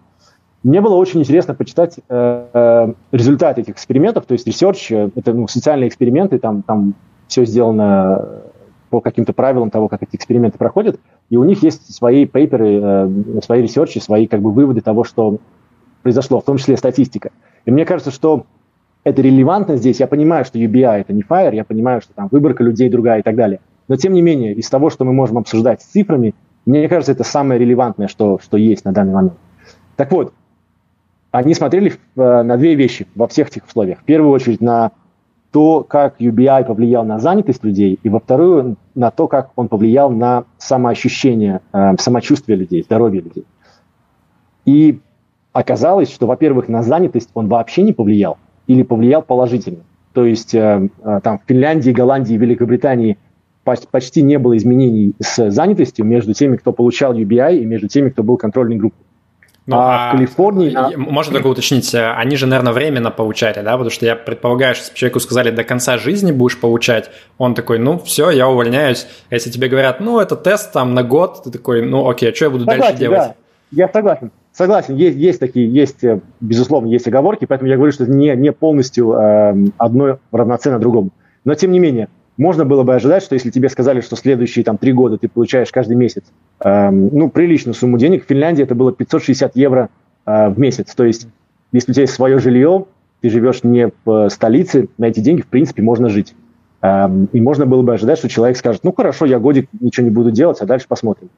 [0.63, 5.33] Мне было очень интересно почитать э, э результаты этих экспериментов, то есть research, э, это
[5.33, 6.95] ну, социальные эксперименты, там, там
[7.27, 8.43] все сделано
[8.89, 10.99] по каким-то правилам того, как эти эксперименты проходят,
[11.29, 14.81] и у них есть свои paper ы, э, свои research и, свои как бы выводы
[14.81, 15.39] того, что
[16.01, 17.31] произошло, в том числе статистика.
[17.65, 18.45] И мне кажется, что
[19.03, 19.99] это релевантно здесь.
[19.99, 23.23] Я понимаю, что UBI это не FIRE, я понимаю, что там выборка людей другая и
[23.23, 23.59] так далее.
[23.87, 27.23] Но тем не менее, из того, что мы можем обсуждать с цифрами, мне кажется, это
[27.23, 29.33] самое релевантное, что, что есть на данный момент.
[29.97, 30.33] Так вот,
[31.33, 33.99] они смотрели э, на две вещи во всех этих условиях.
[34.01, 34.91] В первую очередь на
[35.51, 40.11] то, как UBI повлиял на занятость людей, и во вторую на то, как он повлиял
[40.11, 43.45] на самоощущение, э, самочувствие людей, здоровье людей.
[44.65, 44.99] И
[45.53, 49.79] оказалось, что, во-первых, на занятость он вообще не повлиял или повлиял положительно.
[50.13, 50.87] То есть э,
[51.23, 53.17] там в Финляндии, Голландии, Великобритании
[53.63, 58.21] почти не было изменений с занятостью между теми, кто получал UBI, и между теми, кто
[58.21, 59.03] был контрольной группой.
[59.65, 60.73] Ну, а, а в Калифорнии...
[60.75, 60.91] А...
[60.97, 63.71] Можно только уточнить, э, они же, наверное, временно получали, да?
[63.71, 67.97] Потому что я предполагаю, что человеку сказали, до конца жизни будешь получать, он такой, ну,
[67.99, 69.07] все, я увольняюсь.
[69.29, 72.35] А если тебе говорят, ну, это тест там на год, ты такой, ну, окей, а
[72.35, 73.17] что я буду согласен, дальше делать?
[73.19, 73.35] Да.
[73.71, 74.31] Я согласен.
[74.51, 78.35] Согласен, есть, есть такие, есть, э, безусловно, есть оговорки, поэтому я говорю, что это не,
[78.35, 81.09] не полностью э, одно равноценно другому.
[81.45, 84.77] Но, тем не менее, можно было бы ожидать, что если тебе сказали, что следующие там
[84.77, 86.23] три года ты получаешь каждый месяц,
[86.63, 89.89] э, ну, приличную сумму денег, в Финляндии это было 560 евро
[90.25, 90.95] э, в месяц.
[90.95, 91.27] То есть,
[91.71, 92.85] если у тебя есть свое жилье,
[93.21, 96.33] ты живешь не в столице, на эти деньги, в принципе, можно жить.
[96.81, 100.11] Э, и можно было бы ожидать, что человек скажет, ну, хорошо, я годик ничего не
[100.11, 101.29] буду делать, а дальше посмотрим.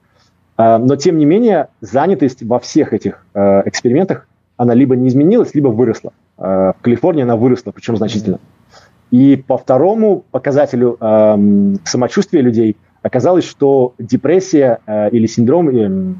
[0.58, 5.53] Э, но, тем не менее, занятость во всех этих э, экспериментах, она либо не изменилась,
[5.53, 6.13] либо выросла.
[6.38, 8.36] Э, в Калифорнии она выросла, причем значительно.
[8.36, 8.64] Mm-hmm.
[9.11, 16.15] И по второму показателю э, самочувствия людей оказалось, что депрессия э, или синдром, э,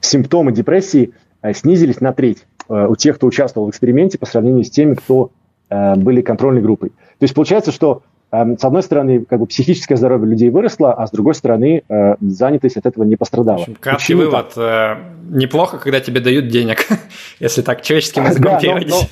[0.00, 4.64] симптомы депрессии э, снизились на треть э, у тех, кто участвовал в эксперименте по сравнению
[4.64, 5.30] с теми, кто
[5.70, 6.90] э, были контрольной группой.
[6.90, 8.02] То есть получается, что
[8.32, 12.14] э, с одной стороны, как бы психическое здоровье людей выросло, а с другой стороны, э,
[12.20, 13.58] занятость от этого не пострадала.
[13.58, 14.54] В общем, краткий вывод.
[14.56, 14.96] Э,
[15.30, 16.86] неплохо, когда тебе дают денег,
[17.38, 19.08] если так человеческим языком переводить.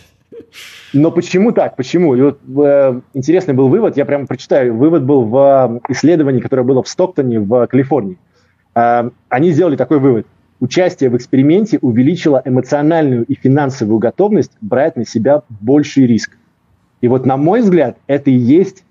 [0.93, 1.77] Но, почему так?
[1.77, 2.15] Почему?
[2.15, 4.77] И вот, э, интересный был вывод, я прямо прочитаю.
[4.77, 8.19] Вывод был в э, исследовании, которое было в Стоктоне в Калифорнии.
[8.75, 10.27] Э, они сделали такой вывод.
[10.61, 16.37] Участие в эксперименте увеличило эмоциональную и финансовую готовность брать на себя больший риск.
[17.01, 18.85] И вот, на мой взгляд, это и есть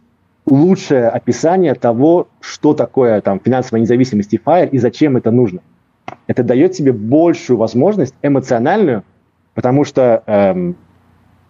[0.45, 5.61] лучшее описание того, что такое там, финансовая независимость и FIRE и зачем это нужно.
[6.27, 9.03] Это дает тебе большую возможность эмоциональную,
[9.53, 10.75] потому что эм,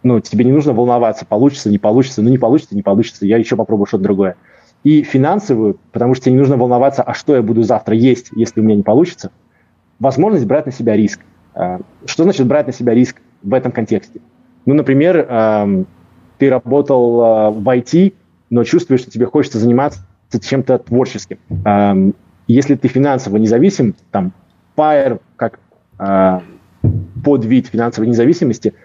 [0.03, 3.55] ну, тебе не нужно волноваться, получится, не получится, ну, не получится, не получится, я еще
[3.55, 4.35] попробую что-то другое.
[4.83, 8.59] И финансовую, потому что тебе не нужно волноваться, а что я буду завтра есть, если
[8.61, 9.31] у меня не получится.
[9.99, 11.21] Возможность брать на себя риск.
[11.53, 14.21] А, что значит брать на себя риск в этом контексте?
[14.65, 15.85] Ну, например,
[16.37, 18.13] ты работал а, в IT,
[18.49, 21.37] но чувствуешь, что тебе хочется заниматься чем-то творческим.
[22.47, 24.33] Если ты финансово независим, там,
[24.75, 25.59] FIRE как
[25.99, 26.41] а,
[27.23, 28.73] подвид финансовой независимости–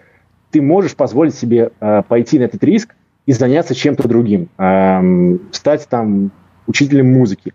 [0.51, 5.87] ты можешь позволить себе э, пойти на этот риск и заняться чем-то другим, э, стать
[5.89, 6.31] там
[6.67, 7.53] учителем музыки.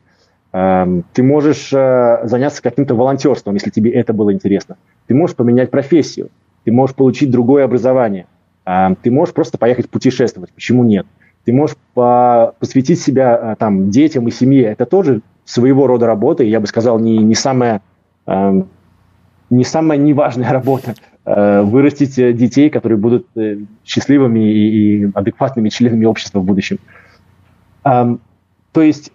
[0.53, 4.77] Э, ты можешь э, заняться каким-то волонтерством, если тебе это было интересно.
[5.07, 6.29] Ты можешь поменять профессию,
[6.65, 8.27] ты можешь получить другое образование,
[8.67, 10.53] э, ты можешь просто поехать путешествовать.
[10.53, 11.07] Почему нет?
[11.45, 14.65] Ты можешь по посвятить себя э, там детям и семье.
[14.65, 17.83] Это тоже своего рода работа, и я бы сказал, не, не самая
[19.53, 20.95] не самая неважная работа.
[21.25, 26.79] Э, вырастить э, детей, которые будут э, счастливыми и, адекватными членами общества в будущем.
[27.85, 29.13] То есть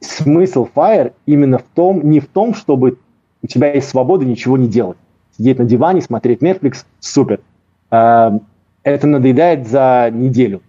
[0.00, 2.98] смысл Fire именно в том, не в том, чтобы
[3.42, 4.98] у тебя есть свобода ничего не делать.
[5.36, 7.40] Сидеть на диване, смотреть Netflix, супер.
[7.88, 8.30] Это
[8.84, 10.60] надоедает за неделю.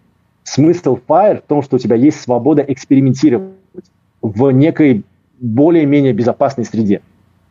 [0.43, 3.51] Смысл Fire в том, что у тебя есть свобода экспериментировать
[4.21, 5.03] в некой
[5.39, 7.01] более-менее безопасной среде.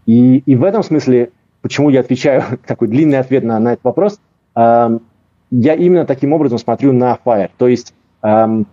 [0.07, 1.31] И, и в этом смысле
[1.63, 4.21] почему я отвечаю такой длинный ответ на, на этот вопрос,
[4.55, 5.03] эм,
[5.51, 7.51] я именно таким образом смотрю на Fire.
[7.57, 8.67] То есть, эм,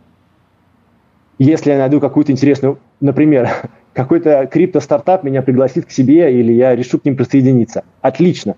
[1.40, 3.50] если я найду какую-то интересную, например,
[3.94, 7.84] какой-то крипто-стартап меня пригласит к себе, или я решу к ним присоединиться.
[8.02, 8.56] Отлично.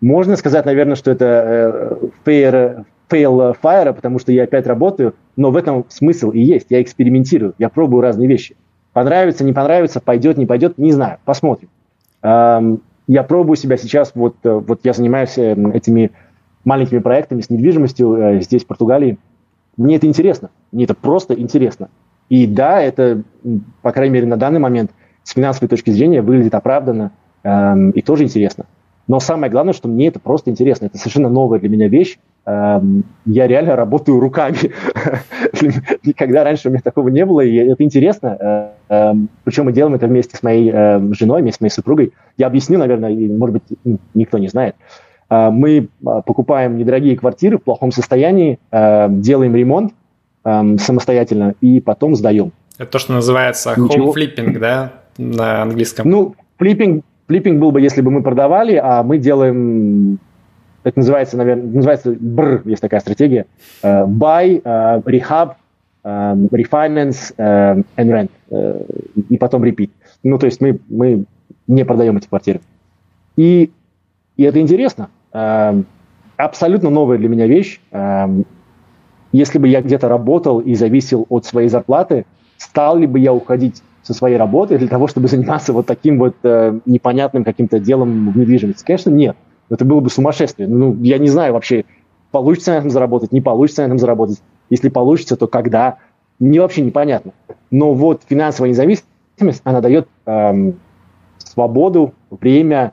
[0.00, 5.52] Можно сказать, наверное, что это э, fair, fail fire, потому что я опять работаю, но
[5.52, 6.66] в этом смысл и есть.
[6.70, 8.56] Я экспериментирую, я пробую разные вещи.
[8.92, 11.68] Понравится, не понравится, пойдет, не пойдет, не знаю, посмотрим.
[12.22, 12.82] Эм,
[13.12, 16.12] я пробую себя сейчас, вот, э, вот я занимаюсь э, этими
[16.64, 19.18] маленькими проектами с недвижимостью э, здесь, в Португалии.
[19.76, 21.90] Мне это интересно, мне это просто интересно.
[22.30, 23.22] И да, это,
[23.82, 24.92] по крайней мере, на данный момент
[25.24, 28.64] с финансовой точки зрения выглядит оправданно эм, и тоже интересно.
[29.06, 30.86] Но самое главное, что мне это просто интересно.
[30.86, 32.18] Это совершенно новая для меня вещь.
[32.44, 34.56] Эм, я реально работаю руками.
[36.04, 38.72] Никогда раньше у меня такого не было, и это интересно.
[38.88, 42.12] Эм, Причем мы делаем это вместе с моей эм, женой, вместе с моей супругой.
[42.36, 44.74] Я объясню, наверное, может быть, никто не знает.
[45.30, 45.86] Э, мы э,
[46.26, 49.92] покупаем недорогие квартиры в плохом состоянии, делаем ремонт
[50.44, 52.50] самостоятельно и потом сдаем.
[52.76, 56.10] Это то, что называется home flipping, да, на английском?
[56.10, 60.18] Ну, флиппинг, флиппинг был бы, если бы мы продавали, а мы делаем
[60.84, 63.46] это называется, наверное, называется BR, есть такая стратегия.
[63.82, 65.54] Uh, buy, uh, rehab,
[66.04, 68.30] uh, refinance uh, and rent.
[68.50, 68.84] Uh,
[69.28, 69.90] и потом repeat.
[70.22, 71.24] Ну, то есть мы, мы
[71.66, 72.60] не продаем эти квартиры.
[73.36, 73.70] И,
[74.36, 75.08] и это интересно.
[75.32, 75.86] Эм,
[76.36, 77.80] абсолютно новая для меня вещь.
[77.90, 78.44] Эм,
[79.32, 82.26] если бы я где-то работал и зависел от своей зарплаты,
[82.58, 86.36] стал ли бы я уходить со своей работы для того, чтобы заниматься вот таким вот
[86.42, 88.84] э, непонятным каким-то делом в недвижимости?
[88.84, 89.36] Конечно, нет.
[89.72, 90.68] Это было бы сумасшествие.
[90.68, 91.86] Ну, я не знаю вообще,
[92.30, 94.42] получится на этом заработать, не получится на этом заработать.
[94.68, 95.96] Если получится, то когда?
[96.38, 97.32] Мне вообще непонятно.
[97.70, 100.78] Но вот финансовая независимость, она дает эм,
[101.38, 102.92] свободу, время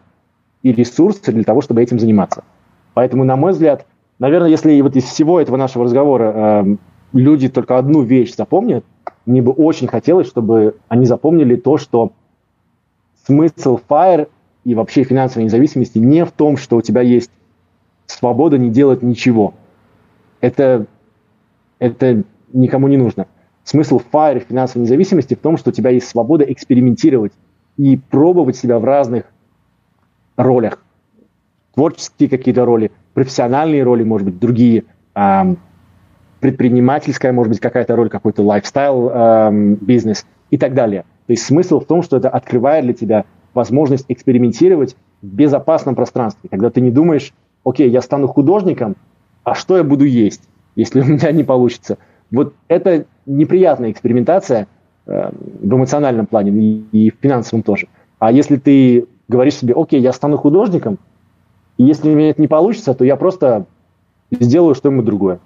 [0.63, 2.45] и ресурсы для того, чтобы этим заниматься.
[2.93, 3.85] Поэтому, на мой взгляд,
[4.17, 6.75] наверное, если вот из всего этого нашего разговора э,
[7.11, 8.85] люди только одну вещь запомнят,
[9.25, 12.13] мне бы очень хотелось, чтобы они запомнили то, что
[13.25, 14.29] смысл FIRE
[14.63, 17.31] и вообще финансовой независимости не в том, что у тебя есть
[18.07, 19.53] свобода не делать ничего.
[20.41, 20.85] Это,
[21.79, 23.27] это никому не нужно.
[23.63, 27.33] Смысл FIRE финансовой независимости в том, что у тебя есть свобода экспериментировать
[27.77, 29.25] и пробовать себя в разных
[30.35, 30.79] ролях
[31.75, 35.57] творческие какие-то роли, профессиональные роли, может быть, другие, эм,
[36.39, 41.03] предпринимательская, может быть, какая-то роль, какой-то лайфстайл эм, бизнес и так далее.
[41.27, 46.49] То есть смысл в том, что это открывает для тебя возможность экспериментировать в безопасном пространстве,
[46.49, 47.33] когда ты не думаешь,
[47.63, 48.95] окей, я стану художником,
[49.43, 50.43] а что я буду есть,
[50.75, 51.97] если у меня не получится.
[52.31, 54.67] Вот это неприятная экспериментация
[55.05, 57.87] э, в эмоциональном плане и, и в финансовом тоже.
[58.19, 60.99] А если ты говоришь себе, окей, я стану художником,
[61.77, 63.65] и если у меня это не получится, то я просто
[64.31, 65.39] сделаю что-нибудь другое.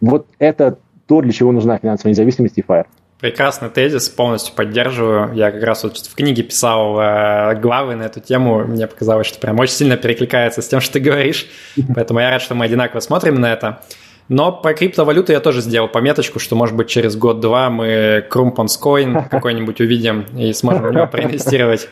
[0.00, 2.86] Вот это то, для чего нужна финансовая независимость и FIRE.
[3.24, 5.32] Прекрасный тезис, полностью поддерживаю.
[5.32, 8.66] Я как раз вот в книге писал э, главы на эту тему.
[8.66, 11.46] Мне показалось, что прям очень сильно перекликается с тем, что ты говоришь.
[11.94, 13.80] Поэтому я рад, что мы одинаково смотрим на это.
[14.28, 19.80] Но по криптовалюту я тоже сделал пометочку, что, может быть, через год-два мы Круmpons какой-нибудь
[19.80, 21.88] увидим и сможем в него проинвестировать.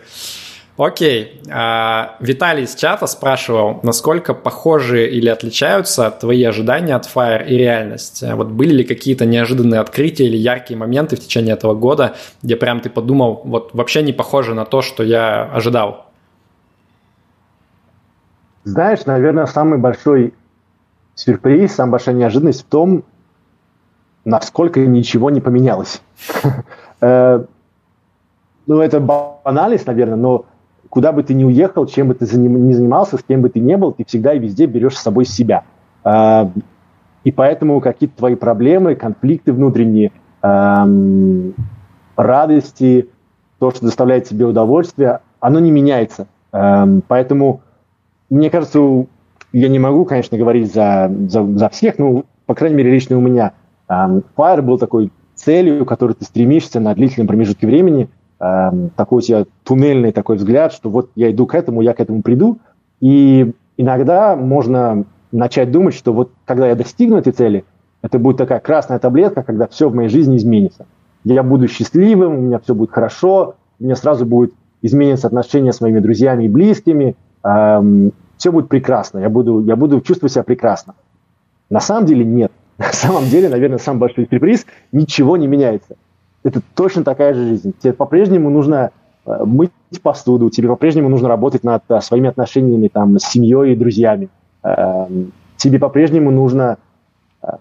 [0.85, 1.40] Окей.
[1.49, 8.25] А, Виталий из чата спрашивал, насколько похожи или отличаются твои ожидания от Fire и реальность?
[8.35, 12.81] Вот были ли какие-то неожиданные открытия или яркие моменты в течение этого года, где прям
[12.81, 16.07] ты подумал, вот вообще не похоже на то, что я ожидал?
[18.64, 20.35] Знаешь, наверное, самый большой
[21.14, 23.05] сюрприз, самая большая неожиданность в том,
[24.25, 26.03] насколько ничего не поменялось.
[27.05, 27.45] Э,
[28.68, 30.47] ну, это банальность, наверное, но
[30.92, 33.74] куда бы ты ни уехал, чем бы ты ни занимался, с кем бы ты ни
[33.76, 35.64] был, ты всегда и везде берешь с собой себя.
[36.05, 36.50] А,
[37.24, 40.12] и поэтому какие-то твои проблемы, конфликты внутренние,
[42.16, 43.09] радости,
[43.59, 46.26] то, что доставляет тебе удовольствие, оно не меняется.
[46.50, 47.62] Поэтому,
[48.28, 49.07] мне кажется,
[49.52, 53.20] я не могу, конечно, говорить за, за, за всех, но, по крайней мере, лично у
[53.22, 53.52] меня
[53.88, 58.11] Fire был такой целью, к которой ты стремишься на длительном промежутке времени–
[58.42, 62.00] Эм, такой у тебя туннельный такой взгляд, что вот я иду к этому, я к
[62.00, 62.59] этому приду.
[63.00, 67.64] И иногда можно начать думать, что вот когда я достигну этой цели,
[68.02, 70.87] это будет такая красная таблетка, когда все в моей жизни изменится.
[71.22, 74.52] Я буду счастливым, у меня все будет хорошо, у меня сразу будет
[74.83, 80.00] измениться отношения с моими друзьями и близкими, эм, все будет прекрасно, я буду, я буду
[80.00, 80.94] чувствовать себя прекрасно.
[81.70, 82.50] На самом деле нет.
[82.78, 85.94] На самом деле, наверное, самый большой сюрприз, ничего не меняется
[86.44, 87.74] это точно такая же жизнь.
[87.81, 88.90] Тебе по-прежнему нужно
[89.26, 89.70] э, мыть
[90.02, 94.28] посуду, тебе по-прежнему нужно работать над а, своими отношениями там, с семьей и друзьями.
[94.62, 95.07] Э,
[95.57, 96.78] тебе по-прежнему нужно...
[97.42, 97.57] Э,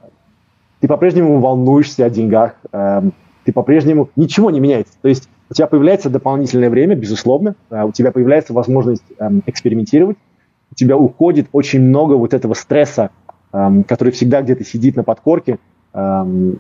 [0.79, 3.01] ты по-прежнему волнуешься о деньгах, э,
[3.45, 4.09] ты по-прежнему...
[4.15, 4.93] Ничего не меняется.
[5.01, 10.17] То есть у тебя появляется дополнительное время, безусловно, э, у тебя появляется возможность э, экспериментировать,
[10.71, 13.11] у тебя уходит очень много вот этого стресса,
[13.53, 15.59] э, который всегда где-то сидит на подкорке,
[15.93, 16.53] э,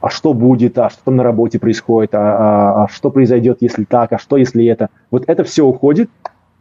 [0.00, 3.84] а что будет, а что там на работе происходит, а, а, а что произойдет, если
[3.84, 4.90] так, а что, если это.
[5.10, 6.10] Вот это все уходит,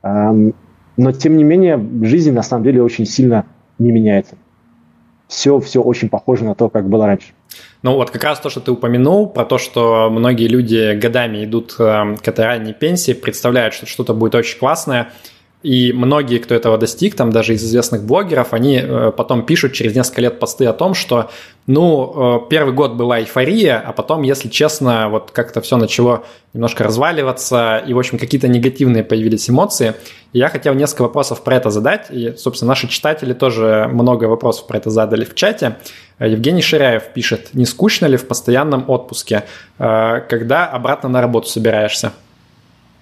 [0.03, 0.53] эм,
[0.97, 3.45] но тем не менее жизнь на самом деле очень сильно
[3.77, 4.35] не меняется.
[5.27, 7.33] Все, все очень похоже на то, как было раньше.
[7.81, 11.75] Ну вот как раз то, что ты упомянул, про то, что многие люди годами идут
[11.79, 15.09] э, к этой ранней пенсии, представляют, что что-то будет очень классное–
[15.65, 19.95] и многие, кто этого достиг, там даже из известных блогеров, они э, потом пишут через
[19.95, 21.31] несколько лет посты о том, что,
[21.65, 26.23] ну, э, первый год была эйфория, а потом, если честно, вот как-то все начало
[26.53, 29.95] немножко разваливаться, и, в общем, какие-то негативные появились эмоции.
[30.33, 34.67] И я хотел несколько вопросов про это задать, и, собственно, наши читатели тоже много вопросов
[34.67, 35.77] про это задали в чате.
[36.19, 39.45] Евгений Ширяев пишет, не скучно ли в постоянном отпуске,
[39.79, 42.11] э, когда обратно на работу собираешься?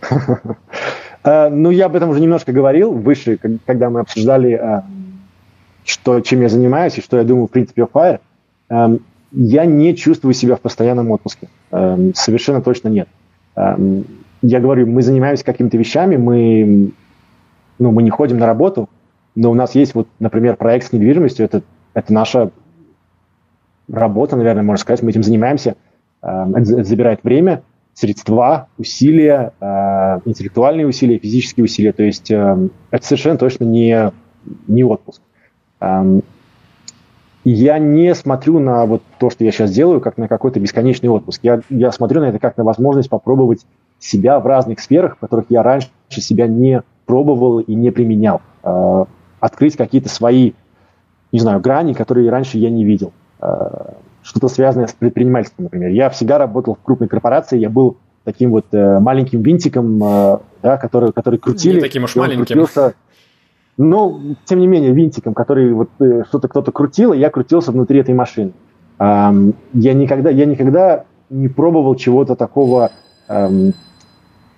[1.23, 4.81] Э, ну, я об этом уже немножко говорил выше, когда мы обсуждали, э,
[5.85, 8.19] что, чем я занимаюсь и что я думаю, в принципе, о Fire.
[8.69, 8.99] Эм,
[9.31, 11.49] я не чувствую себя в постоянном отпуске.
[11.71, 13.07] Эм, совершенно точно нет.
[13.55, 14.05] Эм,
[14.41, 16.91] я говорю, мы занимаемся какими-то вещами, мы
[17.79, 18.89] ну, мы не ходим на работу,
[19.35, 21.63] но у нас есть вот, например, проект с недвижимостью, это,
[21.93, 22.51] это наша
[23.91, 25.75] работа, наверное, можно сказать, мы этим занимаемся,
[26.21, 27.63] это забирает время,
[27.93, 34.11] средства, усилия, э, интеллектуальные усилия, физические усилия, то есть эм, это совершенно точно не,
[34.67, 35.21] не отпуск.
[35.79, 36.23] Эм,
[37.45, 41.41] я не смотрю на вот то, что я сейчас делаю, как на какой-то бесконечный отпуск.
[41.43, 43.65] Я, я смотрю на это как на возможность попробовать
[43.99, 48.41] себя в разных сферах, в которых я раньше себя не пробовал и не применял.
[48.63, 49.05] Э,
[49.39, 50.53] открыть какие-то свои,
[51.31, 53.11] не знаю, грани, которые раньше я не видел.
[53.41, 55.91] Э, что-то связанное с предпринимательством, например.
[55.91, 59.99] Я всегда работал в крупной корпорации, я был таким вот э, маленьким винтиком,
[60.61, 61.75] да, который, который крутили.
[61.75, 62.45] Не таким уж маленьким.
[62.45, 62.95] Крутился,
[63.77, 65.89] но, тем не менее, винтиком, который вот
[66.27, 68.53] что-то кто-то крутил, и я крутился внутри этой машины.
[68.99, 69.33] Я
[69.73, 72.91] никогда, я никогда не пробовал чего-то такого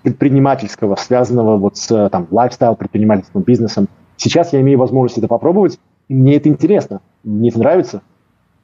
[0.04, 3.88] предпринимательского, связанного вот с там, лайфстайл предпринимательством, бизнесом.
[4.18, 8.02] Сейчас я имею возможность это попробовать, мне это интересно, мне это нравится.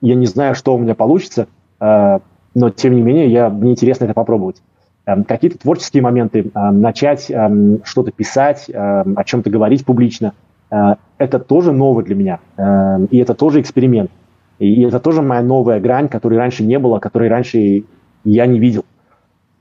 [0.02, 1.48] Я не знаю, что у меня получится,
[1.80, 2.20] э,
[2.56, 4.62] но тем не менее я, мне интересно это попробовать.
[5.06, 10.34] Э, какие-то творческие моменты, э, начать э, что-то писать, э, о чем-то говорить публично,
[10.72, 14.10] э, это тоже новое для меня, э, и это тоже эксперимент.
[14.58, 17.84] И, это тоже моя новая грань, которой раньше не было, которой раньше
[18.24, 18.86] я не видел.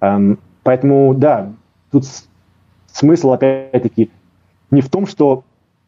[0.01, 1.53] Эм, поэтому, да,
[1.91, 2.05] тут
[2.93, 4.11] смысл, опять-таки,
[4.71, 5.45] не в том, что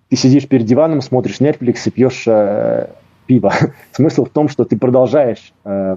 [0.08, 2.26] ты сидишь перед диваном, смотришь Netflix и пьешь
[3.26, 3.52] пиво.
[3.92, 5.96] Смысл в том, что ты продолжаешь э,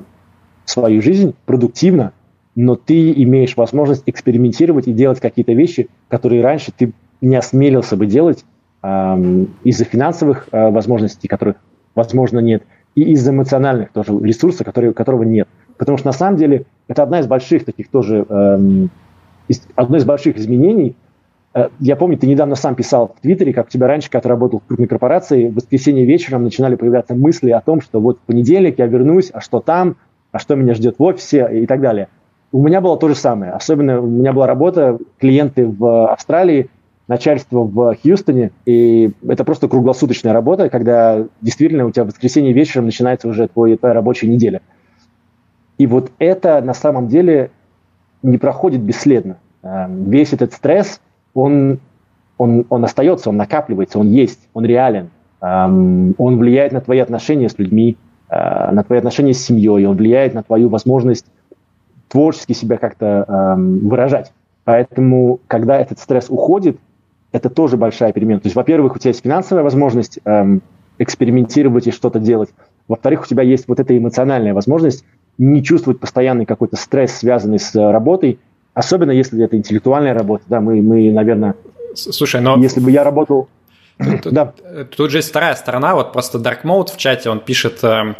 [0.66, 2.14] свою жизнь продуктивно,
[2.56, 8.06] но ты имеешь возможность экспериментировать и делать какие-то вещи, которые раньше ты не осмелился бы
[8.06, 8.46] делать
[8.82, 11.58] э, из-за финансовых э, возможностей, которых,
[11.96, 12.64] возможно, нет,
[12.96, 15.48] и из-за эмоциональных тоже ресурсов, которые, которого нет.
[15.78, 18.88] Потому что на самом деле это одна из больших таких тоже э,
[19.76, 20.96] одно из больших изменений,
[21.80, 24.60] я помню, ты недавно сам писал в Твиттере, как у тебя раньше, когда ты работал
[24.60, 28.78] в крупной корпорации, в воскресенье вечером начинали появляться мысли о том, что вот в понедельник
[28.78, 29.96] я вернусь, а что там,
[30.32, 32.10] а что меня ждет в офисе и так далее.
[32.52, 33.54] У меня было то же самое.
[33.54, 36.70] Особенно у меня была работа, клиенты в Австралии,
[37.08, 42.86] начальство в Хьюстоне, и это просто круглосуточная работа, когда действительно у тебя в воскресенье вечером
[42.86, 44.62] начинается уже твой, твоя рабочая неделя.
[45.78, 47.52] И вот это на самом деле
[48.24, 49.38] не проходит бесследно.
[49.62, 51.00] Эм, весь этот стресс,
[51.36, 51.80] он,
[52.40, 55.12] он, он остается, он накапливается, он есть, он реален.
[55.42, 57.98] Эм, он влияет на твои отношения с людьми,
[58.30, 61.28] э, на твои отношения с семьей, он влияет на твою возможность
[62.08, 64.32] творчески себя как-то эм, выражать.
[64.64, 66.80] Поэтому, когда этот стресс уходит,
[67.32, 68.40] это тоже большая перемена.
[68.40, 70.20] То есть, во-первых, у тебя есть финансовая возможность
[70.98, 72.50] экспериментировать и что-то делать.
[72.88, 75.06] Во-вторых, у тебя есть вот эта эмоциональная возможность
[75.38, 78.40] не чувствовать постоянный какой-то стресс, связанный с э, работой,
[78.76, 80.44] особенно если это интеллектуальная работа.
[80.48, 81.56] Да, мы, мы наверное...
[81.96, 82.58] Слушай, но...
[82.58, 83.48] Если бы я работал...
[84.22, 84.54] Тут, да.
[84.96, 88.16] тут же есть вторая сторона, вот просто Dark Mode в чате, он пишет, э,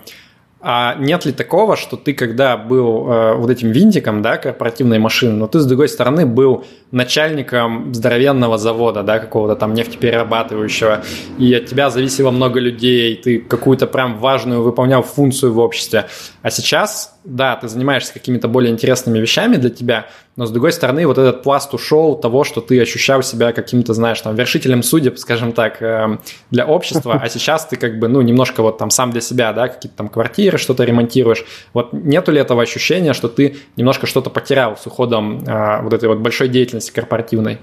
[0.62, 5.34] а нет ли такого, что ты, когда был э, вот этим винтиком, да, корпоративной машины,
[5.34, 11.04] но ты, с другой стороны, был начальником здоровенного завода, да, какого-то там нефтеперерабатывающего,
[11.38, 16.06] и от тебя зависело много людей, ты какую-то прям важную выполнял функцию в обществе.
[16.42, 20.06] А сейчас, да, ты занимаешься какими-то более интересными вещами для тебя,
[20.36, 24.22] но с другой стороны, вот этот пласт ушел того, что ты ощущал себя каким-то, знаешь,
[24.22, 26.20] там, вершителем судеб, скажем так, э,
[26.52, 29.68] для общества, а сейчас ты как бы, ну, немножко вот там сам для себя, да,
[29.68, 31.46] какие-то там квартиры, что-то ремонтируешь.
[31.74, 36.08] Вот нету ли этого ощущения, что ты немножко что-то потерял с уходом э, вот этой
[36.08, 37.60] вот большой деятельности корпоративной?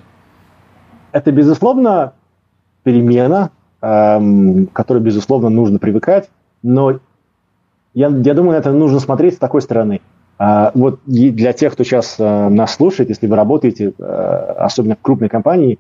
[1.13, 2.15] Это, безусловно,
[2.83, 3.51] перемена,
[3.81, 6.31] эм, которой, безусловно, нужно привыкать,
[6.63, 6.99] но
[7.95, 10.01] я, я думаю, это нужно смотреть с такой стороны–
[10.45, 15.01] а, вот для тех, кто сейчас э, нас слушает, если вы работаете, э, особенно в
[15.01, 15.79] крупной компании,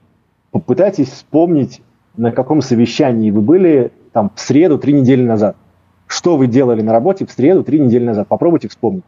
[0.52, 1.82] попытайтесь вспомнить,
[2.16, 5.56] на каком совещании вы были там в среду три недели назад.
[6.06, 8.28] Что вы делали на работе в среду три недели назад?
[8.28, 9.02] Попробуйте вспомнить.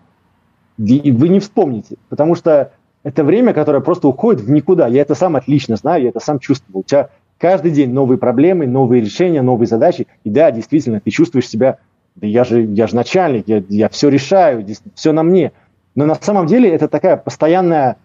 [0.77, 2.73] И вы не вспомните, потому что
[3.05, 4.89] это время, которое просто уходит в никуда.
[4.89, 6.81] Я это сам отлично знаю, я это сам чувствовал.
[6.81, 10.09] У тебя каждый день новые проблемы, новые решения, новые задачи.
[10.25, 11.79] И да, действительно, ты чувствуешь себя
[12.15, 15.53] да я же, я же начальник, я, я все решаю, здесь все на мне.
[15.95, 17.97] Но на самом деле это такая постоянная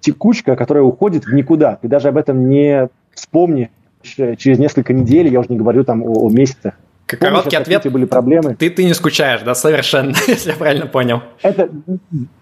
[0.00, 1.76] текучка, которая уходит в никуда.
[1.76, 3.68] Ты даже об этом не вспомнишь
[4.02, 6.74] через несколько недель, я уже не говорю там о, о месяцах.
[7.06, 7.92] Как Помнишь, короткий ответ.
[7.92, 8.56] были проблемы.
[8.56, 11.22] Ты, ты не скучаешь, да, совершенно, если я правильно понял.
[11.42, 11.70] Это,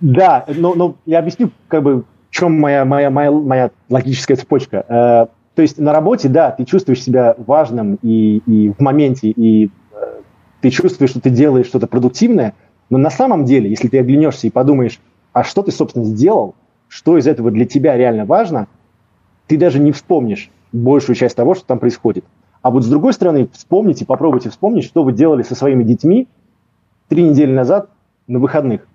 [0.00, 4.84] да, но, но я объясню, как бы, в чем моя, моя, моя, моя логическая цепочка.
[4.88, 9.70] Э, то есть на работе, да, ты чувствуешь себя важным и, и в моменте, и
[10.64, 12.54] ты чувствуешь, что ты делаешь что-то продуктивное,
[12.88, 14.98] но на самом деле, если ты оглянешься и подумаешь,
[15.34, 16.54] а что ты, собственно, сделал,
[16.88, 18.66] что из этого для тебя реально важно,
[19.46, 20.50] ты даже не вспомнишь.
[20.72, 22.24] большую часть того, что там происходит.
[22.62, 26.28] А вот с другой стороны, вспомните, попробуйте вспомнить, что вы делали со своими детьми
[27.08, 27.90] три недели назад
[28.26, 28.88] на выходных.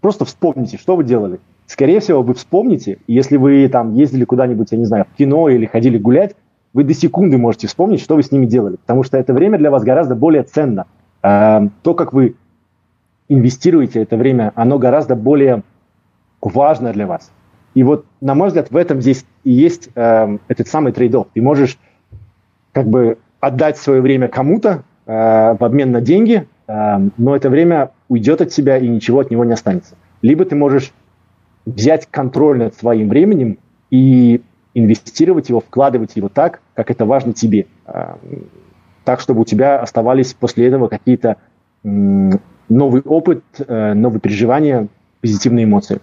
[0.00, 1.40] Просто вспомните, что вы делали.
[1.66, 5.66] Скорее всего, вы вспомните, если вы там ездили куда-нибудь, я не знаю, в кино или
[5.66, 6.36] ходили гулять,
[6.74, 8.76] вы до секунды можете вспомнить, что вы с ними делали.
[8.76, 10.86] Потому что это время для вас гораздо более ценно.
[11.22, 12.36] А, то, как вы
[13.28, 15.62] инвестируете это время, оно гораздо более
[16.40, 17.30] важно для вас.
[17.74, 21.40] И вот, на мой взгляд, в этом здесь и есть э, этот самый трейд Ты
[21.40, 21.78] можешь
[22.72, 27.92] как бы отдать свое время кому-то э, в обмен на деньги, э, но это время
[28.08, 29.94] уйдет от тебя и ничего от него не останется.
[30.20, 30.92] Либо ты можешь
[31.64, 33.58] взять контроль над своим временем
[33.90, 34.42] и
[34.74, 37.66] инвестировать его, вкладывать его так, как это важно тебе.
[37.86, 38.16] Э,
[39.04, 41.36] так, чтобы у тебя оставались после этого какие-то
[41.82, 44.88] новый опыт, э, новые переживания,
[45.20, 46.00] позитивные эмоции.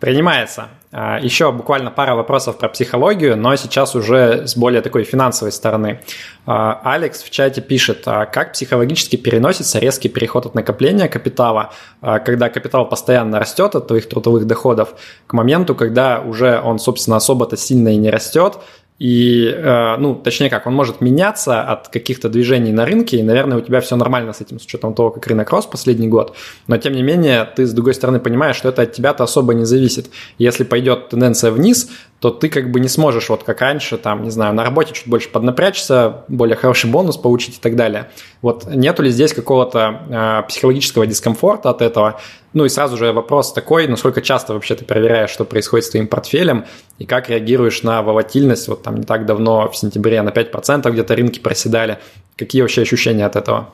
[0.00, 0.68] Принимается.
[0.92, 6.00] А, Еще буквально пара вопросов про психологию, но сейчас уже с более такой финансовой стороны.
[6.46, 12.48] А, Алекс в чате пишет, а как психологически переносится резкий переход от накопления капитала, когда
[12.48, 14.94] капитал постоянно растет от твоих трудовых доходов,
[15.26, 18.58] к моменту, когда уже он, собственно, особо-то сильно и не растет,
[19.00, 23.56] и, э, ну, точнее как, он может меняться от каких-то движений на рынке, и, наверное,
[23.56, 26.36] у тебя все нормально с этим, с учетом того, как рынок рос последний год.
[26.66, 29.64] Но, тем не менее, ты, с другой стороны, понимаешь, что это от тебя-то особо не
[29.64, 30.10] зависит.
[30.36, 31.88] Если пойдет тенденция вниз,
[32.20, 35.08] то ты как бы не сможешь, вот как раньше, там, не знаю, на работе чуть
[35.08, 38.10] больше поднапрячься, более хороший бонус получить и так далее.
[38.42, 42.20] Вот нету ли здесь какого-то э, психологического дискомфорта от этого?
[42.52, 46.08] Ну и сразу же вопрос такой, насколько часто вообще ты проверяешь, что происходит с твоим
[46.08, 46.66] портфелем,
[46.98, 51.16] и как реагируешь на волатильность, вот там не так давно, в сентябре на 5% где-то
[51.16, 52.00] рынки проседали.
[52.36, 53.70] Какие вообще ощущения от этого?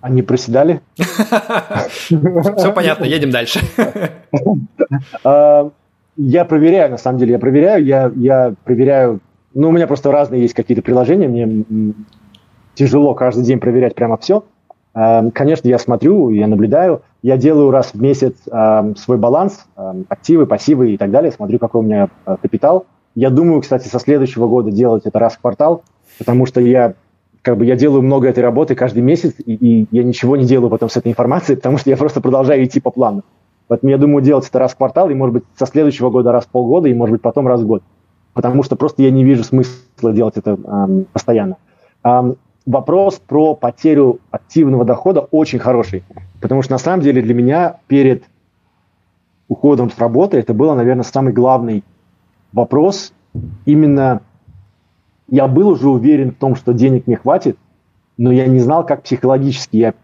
[0.00, 0.82] Они проседали?
[1.98, 3.60] Все понятно, едем дальше.
[6.16, 9.20] Я проверяю, на самом деле, я проверяю, я, я проверяю,
[9.54, 11.94] ну, у меня просто разные есть какие-то приложения, мне
[12.74, 14.44] тяжело каждый день проверять прямо все.
[14.94, 20.04] Эм, конечно, я смотрю, я наблюдаю, я делаю раз в месяц эм, свой баланс, эм,
[20.08, 22.86] активы, пассивы и так далее, смотрю, какой у меня э, капитал.
[23.14, 25.82] Я думаю, кстати, со следующего года делать это раз в квартал,
[26.18, 26.94] потому что я
[27.40, 30.70] как бы я делаю много этой работы каждый месяц, и, и я ничего не делаю
[30.70, 33.22] потом с этой информацией, потому что я просто продолжаю идти по плану.
[33.72, 36.44] Поэтому я думаю делать это раз в квартал, и, может быть, со следующего года раз
[36.44, 37.82] в полгода, и, может быть, потом раз в год.
[38.34, 41.56] Потому что просто я не вижу смысла делать это эм, постоянно.
[42.04, 46.04] Эм, вопрос про потерю активного дохода очень хороший.
[46.42, 48.24] Потому что, на самом деле, для меня перед
[49.48, 51.82] уходом с работы это было, наверное, самый главный
[52.52, 53.14] вопрос.
[53.64, 54.20] Именно
[55.28, 57.56] я был уже уверен в том, что денег не хватит,
[58.18, 59.94] но я не знал, как психологически я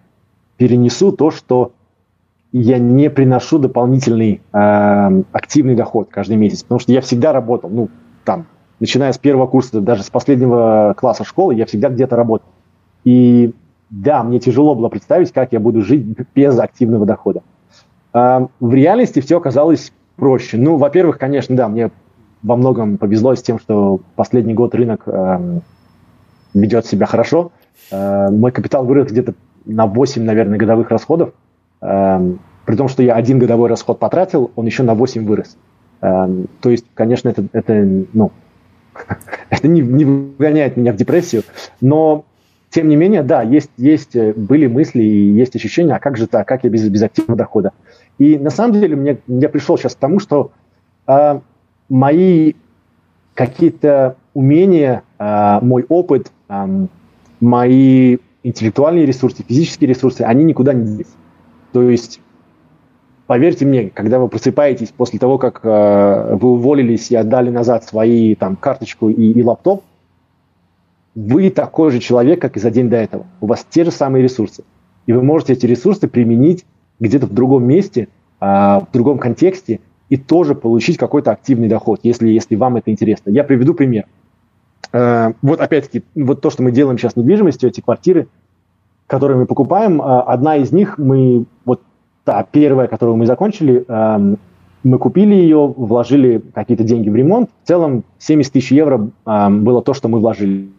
[0.57, 1.73] перенесу то, что
[2.53, 7.89] я не приношу дополнительный э, активный доход каждый месяц, потому что я всегда работал, ну,
[8.25, 8.47] там,
[8.81, 12.49] начиная с первого курса, даже с последнего класса школы, я всегда где-то работал.
[13.05, 13.55] И
[13.91, 17.43] да, мне тяжело было представить, как я буду жить без активного дохода.
[18.15, 20.57] Э, в реальности все оказалось проще.
[20.57, 21.91] Ну, во-первых, конечно, да, мне
[22.43, 25.61] во многом повезло с тем, что последний год рынок э,
[26.55, 27.53] ведет себя хорошо.
[27.91, 29.35] Э, мой капитал вырос где-то
[29.65, 31.33] на 8, наверное, годовых расходов.
[31.81, 35.57] Эм, при том, что я один годовой расход потратил, он еще на 8 вырос.
[36.01, 38.33] Эм, то есть, конечно, это, это, ну,
[39.51, 41.43] это не, не выгоняет меня в депрессию,
[41.81, 42.25] но
[42.71, 46.27] тем не менее, да, есть, есть, э, были мысли и есть ощущения, а как же
[46.27, 47.73] так, как я без, без активного дохода.
[48.19, 50.53] И на самом деле мне, я пришел сейчас к тому, что
[51.07, 51.41] э,
[51.89, 52.55] мои
[53.35, 56.87] какие-то умения, э, мой опыт, э,
[57.41, 61.15] мои интеллектуальные ресурсы, физические ресурсы, они никуда не делись.
[61.73, 62.21] То есть,
[63.27, 68.35] поверьте мне, когда вы просыпаетесь после того, как э, вы уволились и отдали назад свои
[68.35, 69.83] там карточку и, и лаптоп,
[71.15, 73.27] вы такой же человек, как и за день до этого.
[73.41, 74.65] У вас те же самые ресурсы.
[75.07, 76.65] И вы можете эти ресурсы применить
[77.01, 78.09] где-то в другом месте,
[78.41, 83.31] э, в другом контексте, и тоже получить какой-то активный доход, если, если вам это интересно.
[83.31, 84.07] Я приведу пример.
[84.93, 88.29] Э, вот опять-таки, вот то, что мы делаем сейчас с недвижимостью, эти квартиры,
[89.09, 91.83] которые мы покупаем, а, одна из них мы, вот
[92.25, 94.39] та первая, которую мы закончили, эм,
[94.85, 97.51] мы купили ее, вложили какие-то деньги в ремонт.
[97.65, 100.71] В целом 70 тысяч евро эм, было то, что мы вложили.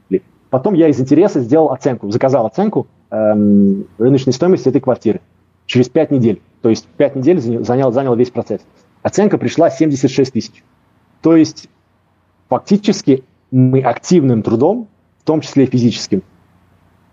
[0.51, 5.21] Потом я из интереса сделал оценку, заказал оценку эм, рыночной стоимости этой квартиры
[5.65, 6.39] через 5 недель.
[6.61, 8.61] То есть 5 недель занял, занял весь процесс.
[9.01, 10.63] Оценка пришла 76 тысяч.
[11.21, 11.67] То есть
[12.47, 14.88] фактически мы активным трудом,
[15.19, 16.21] в том числе и физическим,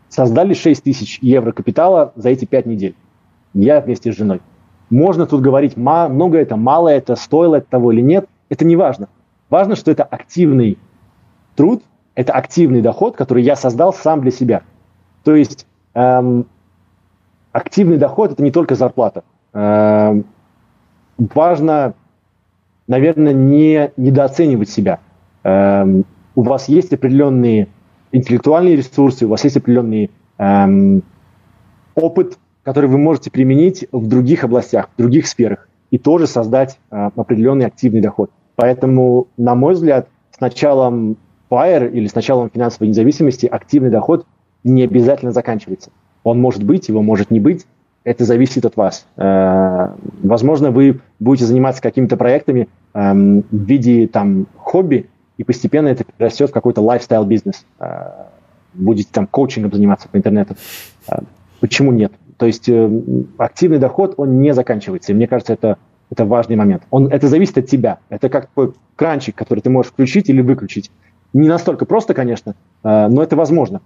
[0.08, 2.94] создали 6 тысяч евро капитала за эти 5 недель.
[3.54, 4.40] Я вместе с женой.
[4.90, 8.28] Можно тут говорить, много это, мало это, стоило это того или нет.
[8.48, 9.08] Это не важно.
[9.50, 10.78] Важно, что это активный
[11.56, 11.82] труд,
[12.14, 14.62] это активный доход, который я создал сам для себя.
[15.24, 16.46] То есть эм,
[17.52, 19.24] активный доход– это не только зарплата.
[19.52, 20.26] Эм,
[21.18, 21.94] важно,
[22.86, 25.00] наверное, не недооценивать себя.
[25.42, 26.04] Эм,
[26.34, 27.68] у вас есть определенные
[28.16, 31.02] интеллектуальные ресурсы, у вас есть определенный эм,
[31.94, 37.10] опыт, который вы можете применить в других областях, в других сферах и тоже создать э,
[37.14, 38.30] определенный активный доход.
[38.56, 41.16] Поэтому, на мой взгляд, с началом
[41.50, 44.26] FIRE или с началом финансовой независимости активный доход
[44.64, 45.90] не обязательно заканчивается.
[46.24, 47.66] Он может быть, его может не быть.
[48.02, 49.06] Это зависит от вас.
[49.16, 49.90] Э,
[50.22, 56.50] возможно, вы будете заниматься какими-то проектами эм, в виде там хобби, и постепенно это растет
[56.50, 57.64] в какой-то лайфстайл бизнес.
[57.78, 58.26] Э,
[58.74, 60.56] будете там коучингом заниматься по интернету.
[61.08, 61.18] Э,
[61.60, 62.12] почему нет?
[62.38, 62.68] То есть
[63.38, 65.12] активный доход, он не заканчивается.
[65.12, 65.78] И мне кажется, это,
[66.10, 66.82] это важный момент.
[66.90, 67.98] Он, это зависит от тебя.
[68.10, 70.90] Это как такой кранчик, который ты можешь включить или выключить.
[71.32, 73.80] Не настолько просто, конечно, но это возможно.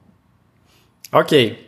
[1.13, 1.59] Окей.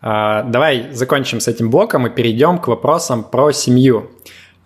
[0.00, 4.10] А, давай закончим с этим блоком и перейдем к вопросам про семью.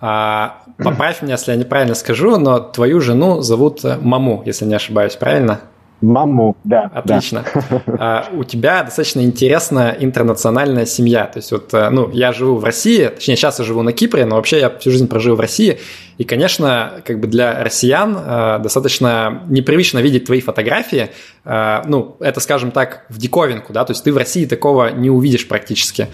[0.01, 5.17] А, поправь меня, если я неправильно скажу, но твою жену зовут Маму, если не ошибаюсь,
[5.17, 5.61] правильно?
[6.03, 6.91] Маму, да.
[6.93, 7.45] Отлично.
[7.87, 8.29] Да.
[8.33, 11.25] У тебя достаточно интересная интернациональная семья.
[11.25, 14.27] То есть вот, э, ну, я живу в России, точнее, сейчас я живу на Кипре,
[14.27, 15.79] но вообще я всю жизнь прожил в России.
[16.19, 21.11] И, конечно, как бы для россиян э, достаточно непривычно видеть твои фотографии.
[21.47, 25.09] Э, ну, это, скажем так, в диковинку, да, то есть ты в России такого не
[25.09, 26.09] увидишь практически.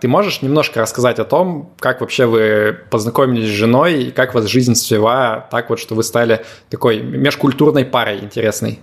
[0.00, 4.46] Ты можешь немножко рассказать о том, как вообще вы познакомились с женой и как вас
[4.46, 8.78] жизнь свела так вот, что вы стали такой межкультурной парой интересной?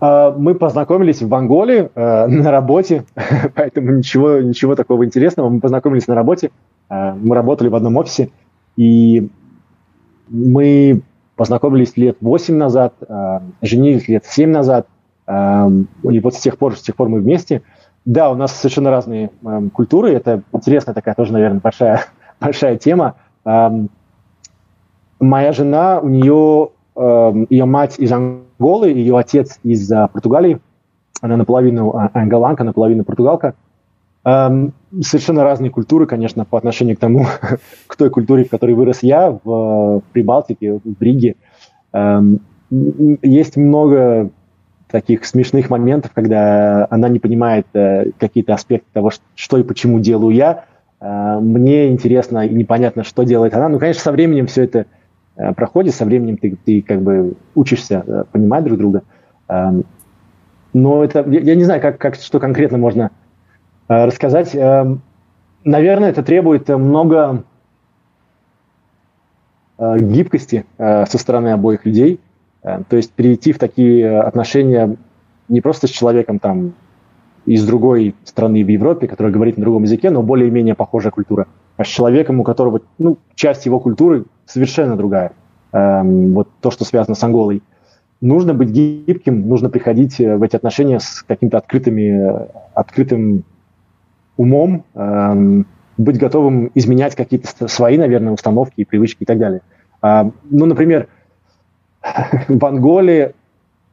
[0.00, 3.04] А, мы познакомились в Анголе э, на работе,
[3.54, 5.48] поэтому ничего, ничего такого интересного.
[5.50, 6.50] Мы познакомились на работе,
[6.88, 8.30] э, мы работали в одном офисе,
[8.76, 9.28] и
[10.28, 11.02] мы
[11.36, 14.86] познакомились лет 8 назад, э, женились лет 7 назад,
[15.28, 17.62] и вот с тех пор, с тех пор мы вместе.
[18.04, 19.30] Да, у нас совершенно разные
[19.72, 22.06] культуры, это интересная такая тоже, наверное, большая,
[22.40, 23.16] большая тема.
[25.20, 26.70] Моя жена, у нее,
[27.50, 30.60] ее мать из Анголы, Голы, ее отец из uh, Португалии,
[31.22, 33.54] она наполовину uh, анголанка, наполовину португалка.
[34.22, 37.24] Um, совершенно разные культуры, конечно, по отношению к тому,
[37.86, 41.36] к той культуре, в которой вырос я, в, в Прибалтике, в Риге.
[41.94, 42.40] Um,
[42.70, 44.28] есть много
[44.90, 50.34] таких смешных моментов, когда она не понимает uh, какие-то аспекты того, что и почему делаю
[50.34, 50.64] я.
[51.00, 53.68] Uh, мне интересно и непонятно, что делает она.
[53.68, 54.86] Ну, конечно, со временем все это
[55.40, 59.02] Э, проходит, со временем ты, ты как бы учишься э, понимать друг друга.
[59.48, 59.84] Эм,
[60.74, 63.10] но это, я, я не знаю, как, как, что конкретно можно
[63.88, 64.54] э, рассказать.
[64.54, 65.00] Эм,
[65.64, 67.44] наверное, это требует много
[69.78, 72.20] гибкости со стороны обоих людей.
[72.62, 74.96] То есть перейти в такие отношения
[75.48, 76.74] не просто с человеком там
[77.46, 81.46] из другой страны в Европе, который говорит на другом языке, но более-менее похожая культура,
[81.76, 85.32] а с человеком, у которого ну, часть его культуры совершенно другая.
[85.72, 87.62] Эм, вот то, что связано с Анголой.
[88.20, 93.44] Нужно быть гибким, нужно приходить э, в эти отношения с каким-то открытыми, открытым
[94.36, 99.62] умом, эм, быть готовым изменять какие-то свои, наверное, установки и привычки и так далее.
[100.02, 101.08] Э, ну, например,
[102.48, 103.34] в Анголе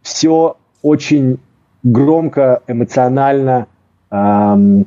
[0.01, 1.39] все очень
[1.83, 3.67] громко, эмоционально,
[4.11, 4.85] эм,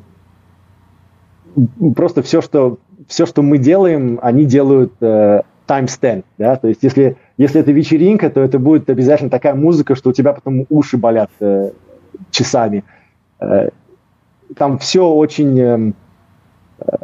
[1.95, 7.17] просто все, что все, что мы делаем, они делают э, timestamp, да, то есть если,
[7.39, 11.31] если это вечеринка, то это будет обязательно такая музыка, что у тебя потом уши болят
[11.41, 11.71] э,
[12.31, 12.85] часами.
[13.41, 13.69] Э,
[14.57, 15.93] там все очень э,
[16.81, 16.97] э,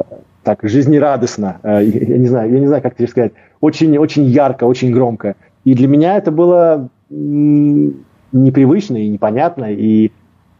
[0.43, 4.65] так жизнерадостно, э, я не знаю, я не знаю, как тебе сказать, очень, очень ярко,
[4.65, 5.35] очень громко.
[5.67, 10.13] И для меня это было непривычно и непонятно, и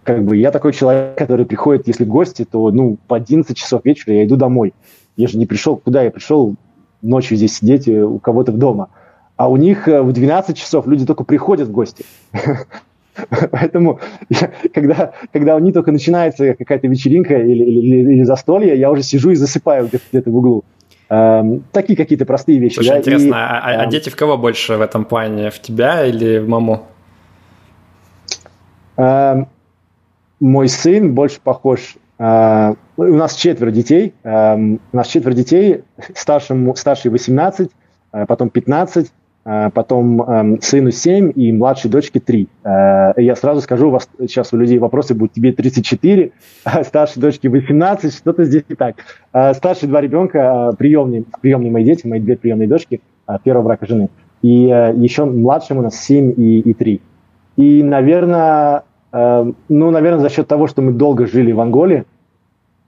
[0.03, 4.15] как бы я такой человек, который приходит, если гости, то ну в 11 часов вечера
[4.15, 4.73] я иду домой.
[5.15, 6.55] Я же не пришел, куда я пришел
[7.01, 8.89] ночью здесь сидеть э, у кого-то дома.
[9.37, 12.03] А у них э, в 12 часов люди только приходят в гости.
[13.51, 18.91] Поэтому, я, когда, когда у них только начинается какая-то вечеринка или, или, или застолье, я
[18.91, 20.65] уже сижу и засыпаю где-то, где в углу.
[21.09, 22.75] Эм, такие какие-то простые вещи.
[22.75, 22.97] Слушай, да?
[22.99, 25.49] интересно, и, а, а, а дети в кого больше в этом плане?
[25.49, 26.85] В тебя или в маму?
[28.97, 29.47] Эм,
[30.39, 34.15] мой сын больше похож Uh, у нас четверо детей.
[34.23, 35.83] У нас четверо детей.
[36.15, 37.69] Старшему, старший 18,
[38.11, 39.11] uh, потом 15,
[39.73, 42.47] потом um, сыну 7 и младшей дочке 3.
[42.65, 46.31] Я сразу скажу, у вас сейчас у людей вопросы будут, тебе 34,
[46.65, 48.95] а старшей дочке 18, что-то здесь не так.
[49.55, 52.99] Старшие два ребенка, приемные, приемные мои дети, мои две приемные дочки,
[53.43, 54.09] первого брака жены.
[54.41, 57.01] и э, еще младшим у нас 7 и, и 3.
[57.57, 62.05] И, наверное, э, ну, наверное, за счет того, что мы долго жили в Анголе,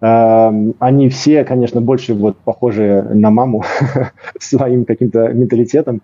[0.02, 3.64] э, они все, конечно, больше вот похожи на маму
[4.40, 6.02] своим каким-то менталитетом.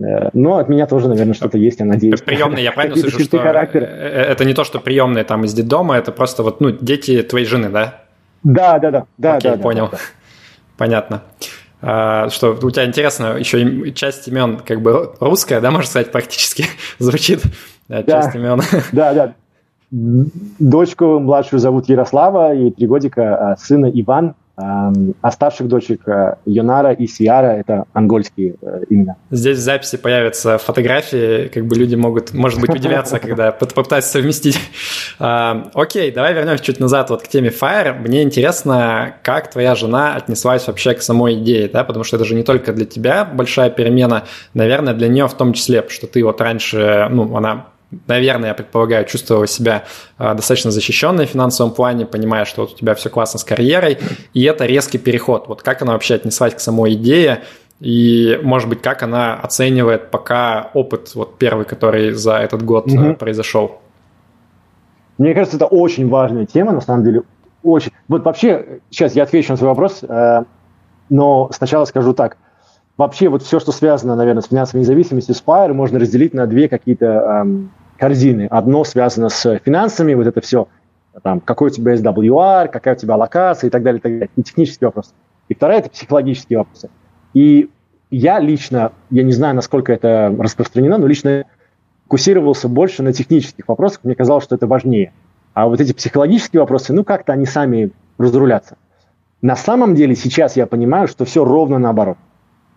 [0.00, 2.20] Э, но от меня тоже, наверное, что-то есть, я надеюсь.
[2.20, 3.82] Приемные, я правильно слышу, что характер.
[3.82, 7.68] это не то, что приемные там из детдома, это просто вот, ну, дети твоей жены,
[7.68, 8.02] да?
[8.42, 9.06] Да, да, да.
[9.18, 9.88] да Окей, да, понял.
[9.90, 9.98] Да, да.
[10.76, 11.22] Понятно.
[11.80, 16.64] А, что у тебя интересно, еще часть имен как бы русская, да, можно сказать, практически
[16.98, 17.42] звучит,
[17.88, 18.60] да, часть имен.
[18.92, 19.34] Да, да.
[19.90, 26.92] Дочку младшую зовут Ярослава, и три годика, а сына Иван, а старших дочек э, Йонара
[26.92, 29.16] и Сиара– это ангольские э, имена.
[29.30, 34.58] Здесь в записи появятся фотографии, как бы люди могут, может быть, удивляться, когда попытаются совместить.
[35.18, 37.94] Окей, давай вернемся чуть назад вот к теме Fire.
[37.94, 42.34] Мне интересно, как твоя жена отнеслась вообще к самой идее, да, потому что это же
[42.34, 46.24] не только для тебя большая перемена, наверное, для нее в том числе, потому что ты
[46.24, 47.66] вот раньше, ну, она
[48.06, 49.84] наверное, я предполагаю, чувствовала себя
[50.18, 53.98] а, достаточно защищенной в финансовом плане, понимая, что вот у тебя все классно с карьерой,
[54.34, 55.48] и это резкий переход.
[55.48, 57.42] Вот как она вообще отнеслась к самой идее,
[57.80, 63.14] и, может быть, как она оценивает пока опыт вот первый, который за этот год угу.
[63.14, 63.80] произошел?
[65.16, 67.22] Мне кажется, это очень важная тема, на самом деле.
[67.62, 67.92] Очень.
[68.08, 70.44] Вот вообще, сейчас я отвечу на свой вопрос, э,
[71.08, 72.36] но сначала скажу так–
[72.98, 77.06] вообще вот все, что связано, наверное, с финансовой независимостью Spire, можно разделить на две какие-то
[77.06, 78.46] эм, корзины.
[78.50, 80.68] Одно связано с финансами, вот это все,
[81.22, 84.30] там, какой у тебя SWR, какая у тебя локация и так далее, и так далее.
[84.36, 85.10] И технические вопросы.
[85.48, 86.90] И вторая– это психологические вопросы.
[87.34, 87.70] И
[88.10, 91.44] я лично, я не знаю, насколько это распространено, но лично
[92.04, 94.00] фокусировался больше на технических вопросах.
[94.04, 95.12] Мне казалось, что это важнее.
[95.54, 98.76] А вот эти психологические вопросы, ну, как-то они сами разрулятся.
[99.42, 102.16] На самом деле сейчас я понимаю, что все ровно наоборот.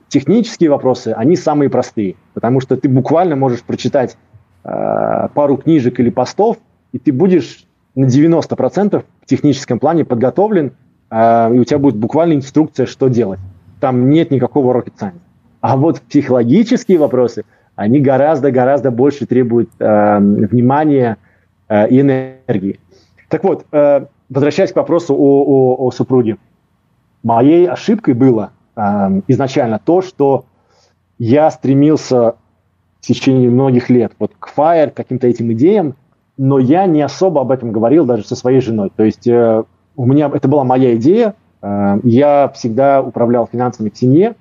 [0.09, 4.17] Технические вопросы, они самые простые, потому что ты буквально можешь прочитать
[4.63, 6.57] э, пару книжек или постов,
[6.91, 10.73] и ты будешь на 90% в техническом плане подготовлен,
[11.09, 13.39] э, и у тебя будет буквально инструкция, что делать.
[13.79, 15.19] Там нет никакого rocket science.
[15.61, 17.43] А вот психологические вопросы,
[17.75, 21.17] они гораздо-гораздо больше требуют э, внимания
[21.67, 22.79] э, и энергии.
[23.29, 26.37] Так вот, э, возвращаясь к вопросу о, о, о супруге.
[27.23, 28.81] Моей ошибкой было э,
[29.27, 30.45] изначально то, что
[31.19, 32.35] я стремился
[33.01, 35.95] в течение многих лет вот к Fire, к каким-то этим идеям,
[36.37, 38.91] но я не особо об этом говорил даже со своей женой.
[38.95, 39.63] То есть э,
[39.95, 44.35] у меня это была моя идея, э, я всегда управлял финансами в семье,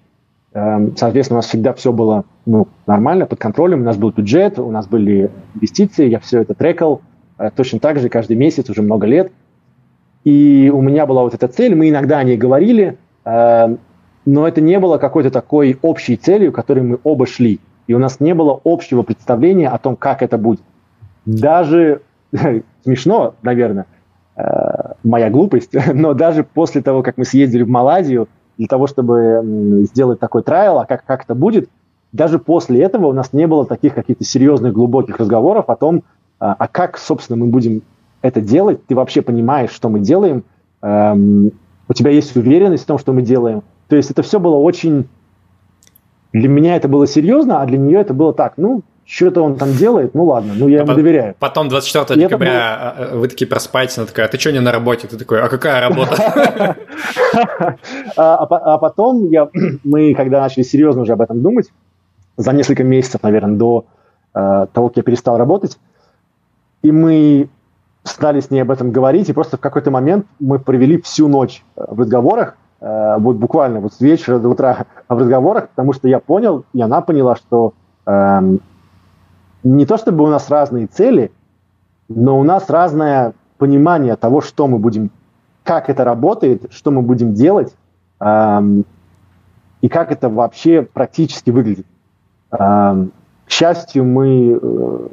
[0.52, 4.58] э, соответственно, у нас всегда все было ну, нормально, под контролем, у нас был бюджет,
[4.58, 7.00] у нас были инвестиции, я все это трекал,
[7.38, 9.32] э, точно так же каждый месяц, уже много лет.
[10.24, 13.76] И у меня была вот эта цель, мы иногда о ней говорили, э,
[14.26, 17.58] но это не было какой-то такой общей целью, которой мы оба шли.
[17.90, 20.60] И у нас не было общего представления о том, как это будет.
[21.26, 22.02] Даже
[22.84, 23.86] смешно, наверное,
[24.36, 24.42] э,
[25.02, 28.28] моя глупость, но даже после того, как мы съездили в Малайзию,
[28.58, 31.68] для того, чтобы сделать такой трайл, а как, как это будет,
[32.12, 36.04] даже после этого у нас не было таких каких-то серьезных, глубоких разговоров о том,
[36.38, 37.82] а, а как, собственно, мы будем
[38.22, 40.44] это делать, ты вообще понимаешь, что мы делаем,
[40.80, 41.50] эм,
[41.88, 45.08] у тебя есть уверенность в том, что мы делаем, то есть это все было очень...
[46.32, 49.72] Для меня это было серьезно, а для нее это было так, ну, что-то он там
[49.72, 51.34] делает, ну ладно, ну я потом, ему доверяю.
[51.40, 52.60] Потом 24 и декабря было...
[52.60, 55.08] А, а, вы такие проспаетесь, она такая, а ты что не на работе?
[55.08, 56.76] Ты такой, а какая работа?
[58.16, 59.30] А, а потом
[59.84, 61.72] мы, когда начали серьезно уже об этом думать,
[62.36, 63.86] за несколько месяцев, наверное, до
[64.32, 65.78] того, как я перестал работать,
[66.82, 67.48] и мы
[68.04, 71.64] стали с ней об этом говорить, и просто в какой-то момент мы провели всю ночь
[71.76, 76.18] в разговорах, э, вот буквально вот с вечера до утра в разговорах, потому что я
[76.18, 77.74] понял, и она поняла, что
[78.06, 78.40] э,
[79.62, 81.30] не то чтобы у нас разные цели,
[82.08, 85.10] но у нас разное понимание того, что мы будем,
[85.62, 87.74] как это работает, что мы будем делать,
[88.20, 88.60] э,
[89.80, 91.86] и как это вообще практически выглядит.
[92.52, 93.06] Э,
[93.46, 95.08] к счастью, мы э,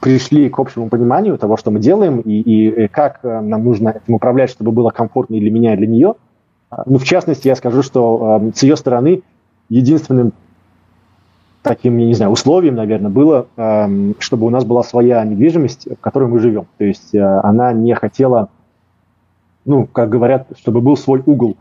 [0.00, 4.14] пришли к общему пониманию того, что мы делаем, и, и как э, нам нужно этим
[4.14, 6.14] управлять, чтобы было комфортно и для меня, и для нее–
[6.84, 9.22] ну, в частности, я скажу, что э, с ее стороны
[9.68, 10.32] единственным
[11.62, 16.00] таким, я не знаю, условием, наверное, было, э, чтобы у нас была своя недвижимость, в
[16.00, 16.66] которой мы живем.
[16.78, 18.50] То есть э, она не хотела,
[19.64, 21.56] ну, как говорят, чтобы был свой угол.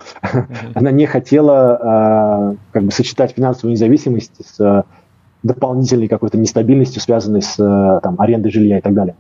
[0.73, 4.83] она не хотела э, как бы сочетать финансовую независимость с э,
[5.43, 9.15] дополнительной какой-то нестабильностью, связанной с э, там, арендой жилья и так далее.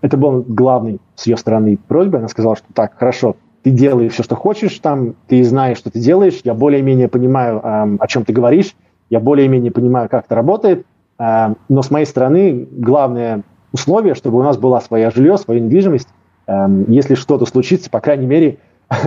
[0.00, 2.18] Это был главный с ее стороны просьбой.
[2.18, 6.00] Она сказала, что так, хорошо, ты делаешь все, что хочешь там, ты знаешь, что ты
[6.00, 8.74] делаешь, я более-менее понимаю, эм, о чем ты говоришь,
[9.08, 10.84] я более-менее понимаю, как это работает,
[11.18, 13.42] э, но с моей стороны главное
[13.72, 16.08] условие, чтобы у нас была своя жилье, своя недвижимость.
[16.46, 18.58] Э, если что-то случится, по крайней мере,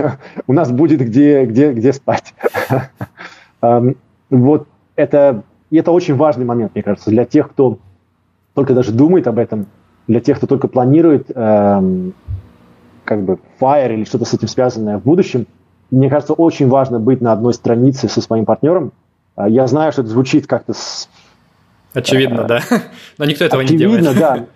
[0.46, 2.34] у нас будет где, где, где спать.
[4.28, 7.78] Вот это, это очень важный момент, мне кажется, для тех, кто
[8.54, 9.66] только даже думает об этом,
[10.08, 11.30] для тех, кто только планирует
[13.06, 15.46] как бы fire или что-то с этим связанное в будущем,
[15.90, 18.92] мне кажется, очень важно быть на одной странице со своим партнером.
[19.36, 20.74] А, я знаю, что это звучит как-то...
[20.74, 21.08] С...
[21.94, 22.60] Очевидно, а, да.
[23.18, 24.18] Но никто этого очевидно, не делает.
[24.18, 24.46] да.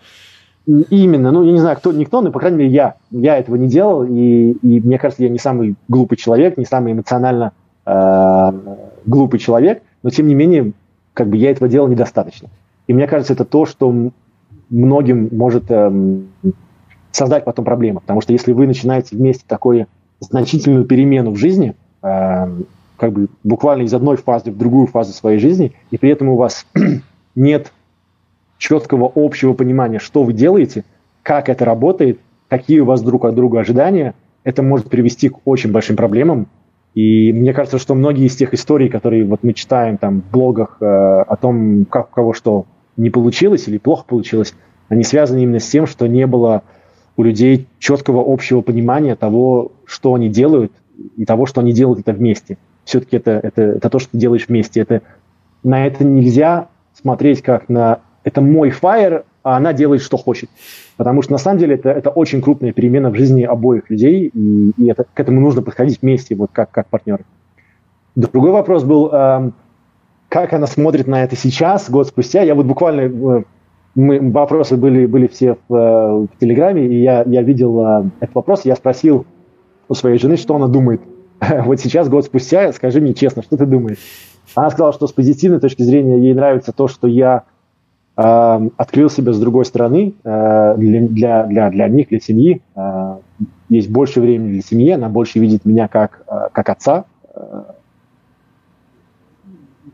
[0.90, 1.30] Именно.
[1.30, 2.94] Ну, я не знаю, кто, никто, но, по крайней мере, я.
[3.11, 6.92] Я этого не делал, и, и мне кажется, я не самый глупый человек, не самый
[6.92, 7.53] эмоционально
[7.86, 8.53] э,
[9.07, 10.72] глупый человек, но, тем не менее,
[11.14, 12.51] как бы я этого делал недостаточно.
[12.86, 14.11] И мне кажется, это то, что
[14.68, 16.20] многим может э,
[17.12, 18.00] создать потом проблемы.
[18.00, 19.86] Потому что если вы начинаете вместе такую
[20.20, 22.48] значительную перемену в жизни, э,
[22.96, 26.36] как бы буквально из одной фазы в другую фазу своей жизни, и при этом у
[26.36, 26.66] вас
[27.34, 27.72] нет
[28.58, 30.84] четкого общего понимания, что вы делаете,
[31.22, 35.72] как это работает, какие у вас друг от друга ожидания, это может привести к очень
[35.72, 36.46] большим проблемам.
[36.94, 40.78] И мне кажется, что многие из тех историй, которые вот мы читаем там в блогах
[40.80, 44.54] э, о том, как у кого что не получилось или плохо получилось,
[44.88, 46.64] они связаны именно с тем, что не было
[47.20, 50.72] у людей четкого общего понимания того, что они делают,
[51.18, 52.56] и того, что они делают это вместе.
[52.84, 54.80] Все-таки это, это, это то, что ты делаешь вместе.
[54.80, 55.02] Это,
[55.62, 60.48] на это нельзя смотреть как на «это мой фаер, а она делает, что хочет».
[60.96, 64.72] Потому что на самом деле это, это очень крупная перемена в жизни обоих людей, и,
[64.78, 67.24] и это, к этому нужно подходить вместе, вот как, как партнеры.
[68.16, 69.50] Другой вопрос был, э,
[70.30, 72.40] как она смотрит на это сейчас, год спустя.
[72.42, 73.42] Я вот буквально э,
[73.95, 78.34] мы, вопросы были, были все в, э, в Телеграме, и я, я видел э, этот
[78.34, 79.26] вопрос, я спросил
[79.88, 81.01] у своей жены, что она думает.
[81.64, 83.99] вот сейчас, год спустя, скажи мне честно, что ты думаешь?
[84.55, 87.45] Она сказала, что с позитивной точки зрения ей нравится то, что я
[88.16, 92.62] э, открыл себя с другой стороны э, для, для, для, них, для семьи.
[92.76, 93.16] Э,
[93.68, 97.05] есть больше времени для семьи, она больше видит меня как, э, как отца.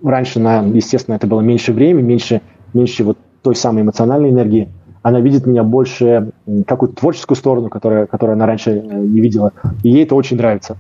[0.03, 2.43] Раньше, на, естественно, это было меньше времени, меньше,
[2.75, 4.69] меньше вот той самой эмоциональной энергии.
[5.03, 6.33] Она видит меня больше
[6.67, 9.53] какую-то творческую сторону, которая, которую она раньше э, не видела.
[9.85, 10.77] И ей это очень нравится.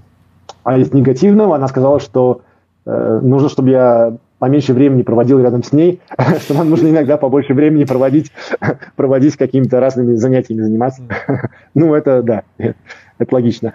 [0.64, 2.40] А из негативного она сказала, что
[2.86, 6.00] э, нужно, чтобы я поменьше времени проводил рядом с ней,
[6.40, 8.32] что нам нужно иногда побольше времени проводить,
[8.96, 11.02] проводить какими-то разными занятиями заниматься.
[11.74, 13.74] ну, это да, это логично.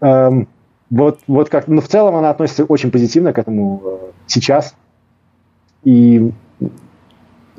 [0.00, 0.46] Эм,
[0.88, 4.76] вот, вот как, но в целом она относится очень позитивно к этому э, сейчас.
[5.82, 6.30] И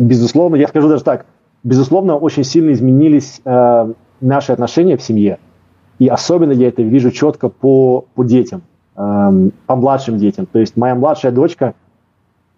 [0.04, 1.26] безусловно, я скажу даже так,
[1.64, 5.39] безусловно, очень сильно изменились э, наши отношения в семье.
[5.99, 8.64] И особенно я это вижу четко по, по детям,
[8.95, 10.45] э, по младшим детям.
[10.45, 11.74] То есть моя младшая дочка,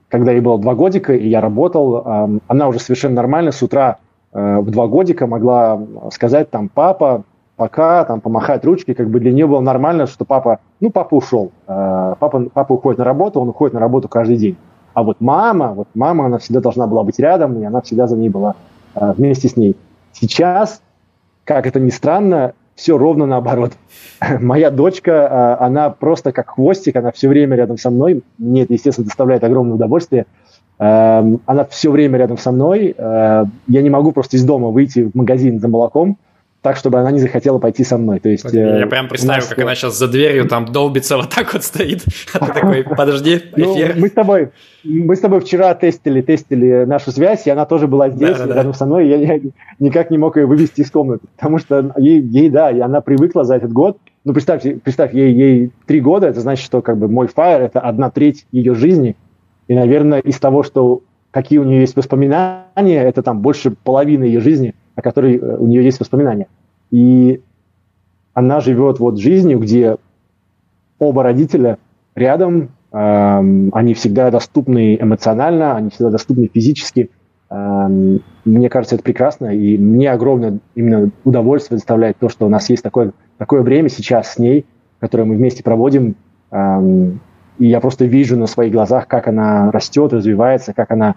[0.09, 3.97] когда ей было два годика, и я работал, э, она уже совершенно нормально с утра
[4.33, 5.81] э, в два годика могла
[6.11, 7.23] сказать там «папа»,
[7.55, 11.51] пока, там, помахать ручки, как бы для нее было нормально, что папа, ну, папа ушел,
[11.67, 14.57] э, папа, папа уходит на работу, он уходит на работу каждый день.
[14.95, 18.15] А вот мама, вот мама, она всегда должна была быть рядом, и она всегда за
[18.15, 18.55] ней была
[18.95, 19.75] э, вместе с ней.
[20.13, 20.81] Сейчас,
[21.43, 23.73] как это ни странно, все ровно наоборот.
[24.39, 28.23] Моя дочка, э, она просто как хвостик, она все время рядом со мной.
[28.37, 30.27] Мне это, естественно, доставляет огромное удовольствие.
[30.79, 32.95] Э, она все время рядом со мной.
[32.97, 36.17] Э, я не могу просто из дома выйти в магазин за молоком,
[36.65, 38.19] так, чтобы она не захотела пойти со мной.
[38.19, 39.49] То есть, я э, прям представил, нас...
[39.49, 42.03] как она сейчас за дверью там долбится, вот так вот стоит.
[42.33, 43.95] А ты такой, подожди, ну, эфир.
[43.99, 44.49] Мы с тобой,
[44.83, 48.55] мы с тобой вчера тестили, тестили нашу связь, и она тоже была здесь, да, да,
[48.55, 48.77] рядом да.
[48.79, 49.39] со мной, и я
[49.77, 53.43] никак не мог ее вывести из комнаты, потому что ей, ей, да, и она привыкла
[53.43, 53.99] за этот год.
[54.23, 57.79] Ну, представь, представь ей, ей три года, это значит, что как бы мой фаер– это
[57.79, 59.15] одна треть ее жизни,
[59.67, 64.39] и, наверное, из того, что какие у нее есть воспоминания, это там больше половины ее
[64.39, 66.47] жизни– о которой э, у нее есть воспоминания.
[66.91, 67.41] И
[68.33, 69.97] она живет вот жизнью, где
[70.99, 71.77] оба родителя
[72.15, 77.09] рядом, эм, они всегда доступны эмоционально, они всегда доступны физически.
[77.49, 82.69] Эм, мне кажется, это прекрасно, и мне огромное именно удовольствие доставляет то, что у нас
[82.69, 84.65] есть такое, такое время сейчас с ней,
[84.99, 86.15] которое мы вместе проводим.
[86.51, 87.21] Эм,
[87.57, 91.15] и я просто вижу на своих глазах, как она растет, развивается, как она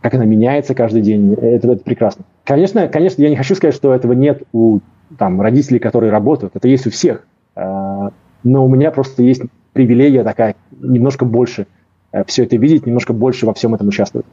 [0.00, 2.24] как она меняется каждый день, это, это прекрасно.
[2.50, 4.80] Конечно, конечно, я не хочу сказать, что этого нет у
[5.16, 7.24] там, родителей, которые работают, это есть у всех,
[7.54, 8.10] а,
[8.42, 9.42] но у меня просто есть
[9.72, 11.68] привилегия такая, немножко больше
[12.10, 14.26] э, все это видеть, немножко больше во всем этом участвовать.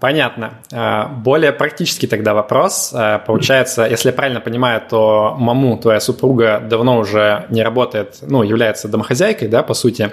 [0.00, 0.54] Понятно.
[0.72, 2.92] А, более практический тогда вопрос.
[2.92, 8.42] А, получается, если я правильно понимаю, то маму, твоя супруга, давно уже не работает, ну,
[8.42, 10.10] является домохозяйкой, да, по сути.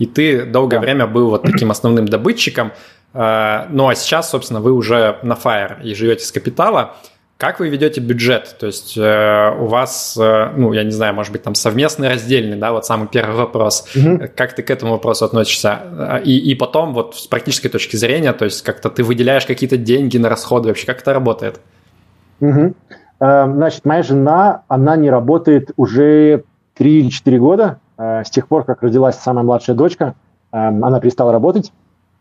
[0.00, 0.82] и ты долгое да.
[0.82, 2.72] время был вот таким основным добытчиком.
[3.14, 6.96] Э, ну а сейчас, собственно, вы уже на Fire и живете с капитала.
[7.36, 8.56] Как вы ведете бюджет?
[8.60, 12.56] То есть э, у вас, э, ну, я не знаю, может быть, там совместный, раздельный,
[12.56, 13.88] да, вот самый первый вопрос.
[13.96, 14.28] Угу.
[14.36, 16.20] Как ты к этому вопросу относишься?
[16.24, 20.16] И, и потом вот с практической точки зрения, то есть как-то ты выделяешь какие-то деньги
[20.16, 21.60] на расходы, вообще как это работает?
[22.40, 22.74] Угу.
[23.18, 26.44] Значит, моя жена, она не работает уже
[26.78, 30.14] 3-4 года, э, с тех пор, как родилась самая младшая дочка,
[30.52, 31.72] она перестала работать.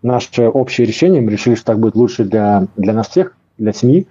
[0.04, 4.08] Наше общее решение, мы решили, что так будет лучше для, для нас всех, для семьи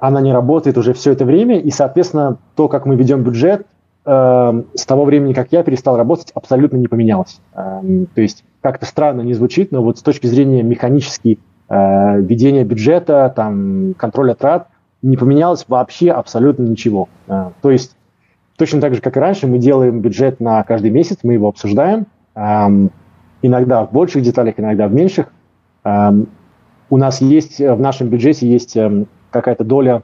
[0.00, 3.66] она не работает уже все это время, и, соответственно, то, как мы ведем бюджет,
[4.04, 7.40] э, с того времени, как я перестал работать, абсолютно не поменялось.
[7.54, 7.80] Э,
[8.14, 13.32] то есть как-то странно не звучит, но вот с точки зрения механически э, ведения бюджета,
[13.34, 14.68] там, контроля трат,
[15.02, 17.08] не поменялось вообще абсолютно ничего.
[17.26, 17.96] Э, то есть
[18.58, 22.06] точно так же, как и раньше, мы делаем бюджет на каждый месяц, мы его обсуждаем,
[22.34, 22.88] э,
[23.46, 25.32] иногда в больших деталях, иногда в меньших.
[25.84, 26.12] Э,
[26.88, 30.02] у нас есть в нашем бюджете есть эм, какая-то доля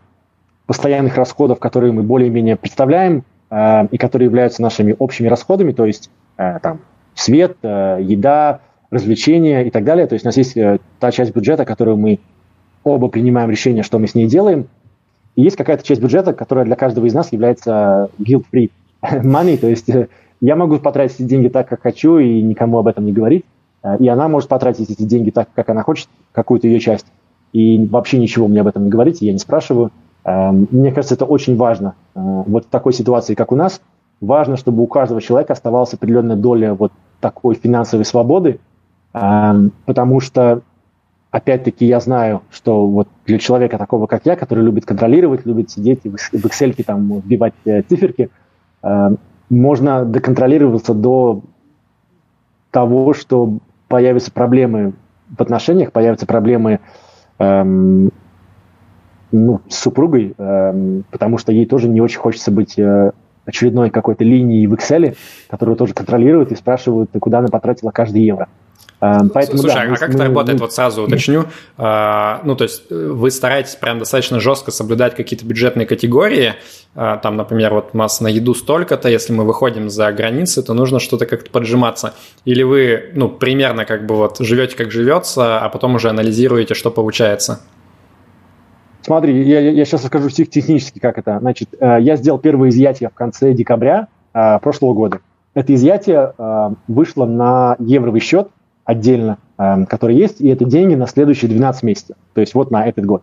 [0.67, 6.11] постоянных расходов, которые мы более-менее представляем э, и которые являются нашими общими расходами, то есть
[6.37, 6.81] э, там
[7.15, 10.07] свет, э, еда, развлечения и так далее.
[10.07, 10.57] То есть у нас есть
[10.99, 12.21] та часть бюджета, которую мы
[12.85, 14.69] оба принимаем решение, что мы с ней делаем.
[15.35, 18.71] И есть какая-то часть бюджета, которая для каждого из нас является guilt-free
[19.03, 19.89] money, то есть
[20.43, 23.47] я могу потратить эти деньги так, как хочу, и никому об этом не говорить.
[23.83, 27.07] Э, и она может потратить эти деньги так, как она хочет, какую-то ее часть
[27.53, 29.93] и вообще ничего мне об этом не говорите, я не спрашиваю.
[30.25, 31.95] Эм, мне кажется, это очень важно.
[32.15, 33.81] Э, вот в такой ситуации, как у нас,
[34.21, 38.59] важно, чтобы у каждого человека оставалась определенная доля вот такой финансовой свободы,
[39.13, 40.63] эм, потому что,
[41.31, 46.01] опять-таки, я знаю, что вот для человека такого, как я, который любит контролировать, любит сидеть
[46.05, 48.31] и в Excel там вбивать э, циферки,
[48.83, 49.19] эм,
[49.53, 51.43] можно доконтролироваться до
[52.71, 54.95] того, что появятся проблемы
[55.29, 56.81] в отношениях, появятся проблемы
[57.39, 58.11] эм,
[59.31, 63.13] ну, с супругой, эм, потому что ей тоже не очень хочется быть э,
[63.45, 65.17] очередной какой-то линией в Excel,
[65.51, 68.49] которую тоже контролируют и спрашивают, куда она потратила каждый евро.
[69.03, 70.61] Эм, поэтому, Слушай, да, а мы, как мы, это работает?
[70.61, 70.67] Мы...
[70.67, 71.47] Вот сразу уточню.
[71.77, 76.55] А, ну, то есть э, вы стараетесь прям достаточно жестко соблюдать какие-то бюджетные категории.
[76.95, 80.73] А, там, например, вот у нас на еду столько-то, если мы выходим за границы, то
[80.73, 82.15] нужно что-то как-то поджиматься.
[82.45, 86.93] Или вы, ну, примерно как бы вот живете как живется, а потом уже анализируете, что
[86.93, 87.61] получается?
[89.01, 91.41] Смотри, я, я сейчас расскажу технически, как это.
[91.41, 95.19] Значит, э, я сделал первое изъятие в конце декабря прошлого года.
[95.53, 96.33] Это изъятие
[96.89, 98.49] вышло на евровый счет–
[98.85, 102.87] отдельно, э, которые есть, и это деньги на следующие 12 месяцев, то есть вот на
[102.87, 103.23] этот год.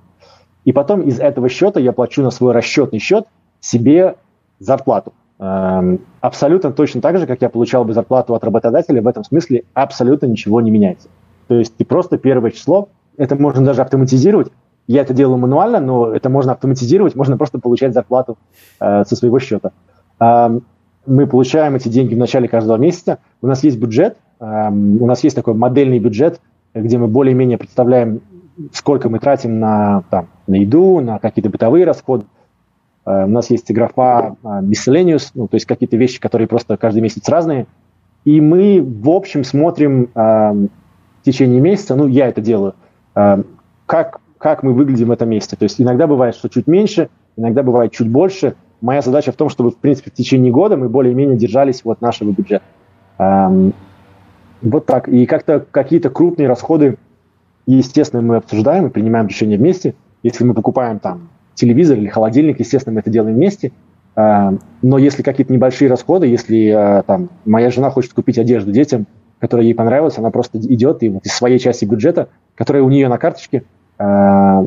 [0.66, 3.26] И потом из этого счета я плачу на свой расчетный счет
[3.60, 4.16] себе
[4.60, 5.14] зарплату.
[5.40, 9.64] Э, абсолютно точно так же, как я получал бы зарплату от работодателя, в этом смысле
[9.74, 11.10] абсолютно ничего не меняется.
[11.48, 14.52] То есть ты просто первое число, это можно даже автоматизировать,
[14.88, 18.38] я это делаю мануально, но это можно автоматизировать, можно просто получать зарплату
[18.80, 19.72] э, со своего счета.
[20.20, 20.60] Э,
[21.06, 25.24] мы получаем эти деньги в начале каждого месяца, у нас есть бюджет, Эм, у нас
[25.24, 26.40] есть такой модельный бюджет,
[26.74, 28.22] где мы более-менее представляем,
[28.74, 32.26] сколько мы тратим на, там, на еду, на какие-то бытовые расходы.
[33.06, 37.02] Э, у нас есть графа э, miscellaneous, ну, то есть какие-то вещи, которые просто каждый
[37.02, 37.68] месяц разные.
[38.26, 40.70] И мы, в общем, смотрим эм,
[41.22, 42.76] в течение месяца, ну, я это делаю,
[43.16, 43.46] эм,
[43.86, 45.56] как, как мы выглядим в этом месяце.
[45.56, 48.56] То есть иногда бывает, что чуть меньше, иногда бывает чуть больше.
[48.82, 52.32] Моя задача в том, чтобы, в принципе, в течение года мы более-менее держались вот нашего
[52.32, 52.64] бюджета.
[54.62, 55.08] Вот так.
[55.08, 56.98] И как-то какие-то крупные расходы,
[57.66, 59.96] естественно, мы обсуждаем и принимаем решение вместе.
[60.24, 63.72] Если мы покупаем там телевизор или холодильник, естественно, мы это делаем вместе.
[64.16, 69.08] А, но если какие-то небольшие расходы, если а, там моя жена хочет купить одежду детям,
[69.40, 73.08] которая ей понравилась, она просто идет и вот из своей части бюджета, которая у нее
[73.08, 73.64] на карточке,
[73.98, 74.66] а,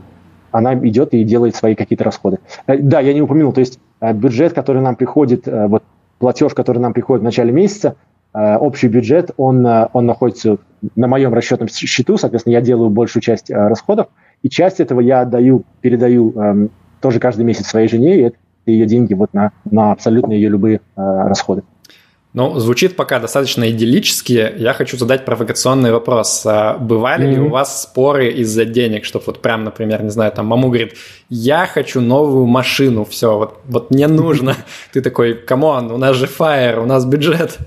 [0.51, 2.38] она идет и делает свои какие-то расходы.
[2.66, 5.82] Э, да, я не упомянул, то есть бюджет, который нам приходит, вот
[6.18, 10.59] платеж, который нам приходит в начале месяца, Э, общий бюджет, он, э, он находится
[10.97, 14.09] на моем расчетном счету, соответственно, я делаю большую часть э, расходов,
[14.43, 16.70] и часть этого я отдаю, передаю эм,
[17.01, 20.80] тоже каждый месяц своей жене, и это ее деньги вот на, на абсолютно ее любые
[20.97, 21.62] расходы.
[22.35, 24.55] Ну, звучит пока достаточно идиллически.
[24.57, 26.47] Я хочу задать провокационный вопрос.
[26.47, 27.35] А бывали mm-hmm.
[27.35, 30.95] ли у вас споры из-за денег, что вот прям, например, не знаю, там маму говорит,
[31.28, 34.57] я хочу новую машину, все, вот, вот мне нужно.
[34.93, 37.59] Ты такой, come on, у нас же FIRE, у нас бюджет.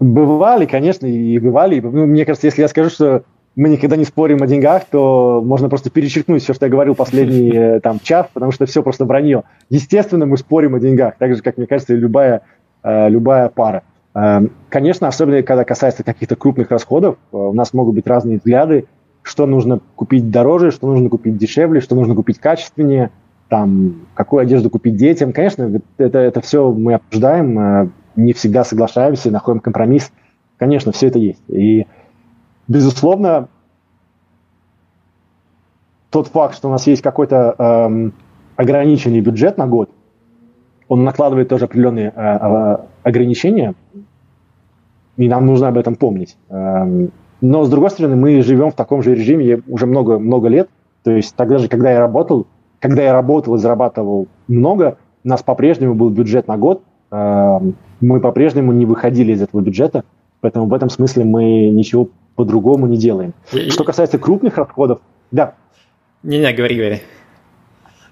[0.00, 1.78] Бывали, конечно, и бывали.
[1.78, 3.24] Ну, мне кажется, если я скажу, что
[3.54, 7.50] мы никогда не спорим о деньгах, то можно просто перечеркнуть все, что я говорил последний
[7.54, 9.42] э, там час, потому что все просто вранье.
[9.68, 12.40] Естественно, мы спорим о деньгах, так же, как, мне кажется, и любая,
[12.82, 13.82] э, любая пара.
[14.14, 18.86] Эм, конечно, особенно когда касается каких-то крупных расходов, э, у нас могут быть разные взгляды,
[19.22, 23.10] что нужно купить дороже, что нужно купить дешевле, что нужно купить качественнее,
[23.50, 25.34] там, какую одежду купить детям.
[25.34, 30.12] Конечно, это, это все мы обсуждаем, не всегда соглашаемся, находим компромисс.
[30.58, 31.42] Конечно, все это есть.
[31.48, 31.86] И,
[32.68, 33.48] безусловно,
[36.10, 38.12] тот факт, что у нас есть какой-то эм,
[38.56, 39.90] ограниченный бюджет на год,
[40.88, 43.74] он накладывает тоже определенные э, э, ограничения,
[45.16, 46.36] и нам нужно об этом помнить.
[46.48, 50.68] Эм, но, с другой стороны, мы живем в таком же режиме уже много, много лет.
[51.04, 52.46] То есть тогда же, когда я работал,
[52.80, 56.82] когда я работал и зарабатывал много, у нас по-прежнему был бюджет на год,
[57.12, 60.04] эм, мы по-прежнему не выходили из этого бюджета,
[60.40, 63.34] поэтому в этом смысле мы ничего по-другому не делаем.
[63.52, 63.70] И...
[63.70, 65.54] Что касается крупных расходов, да.
[66.22, 67.02] Не-не, говори, говори.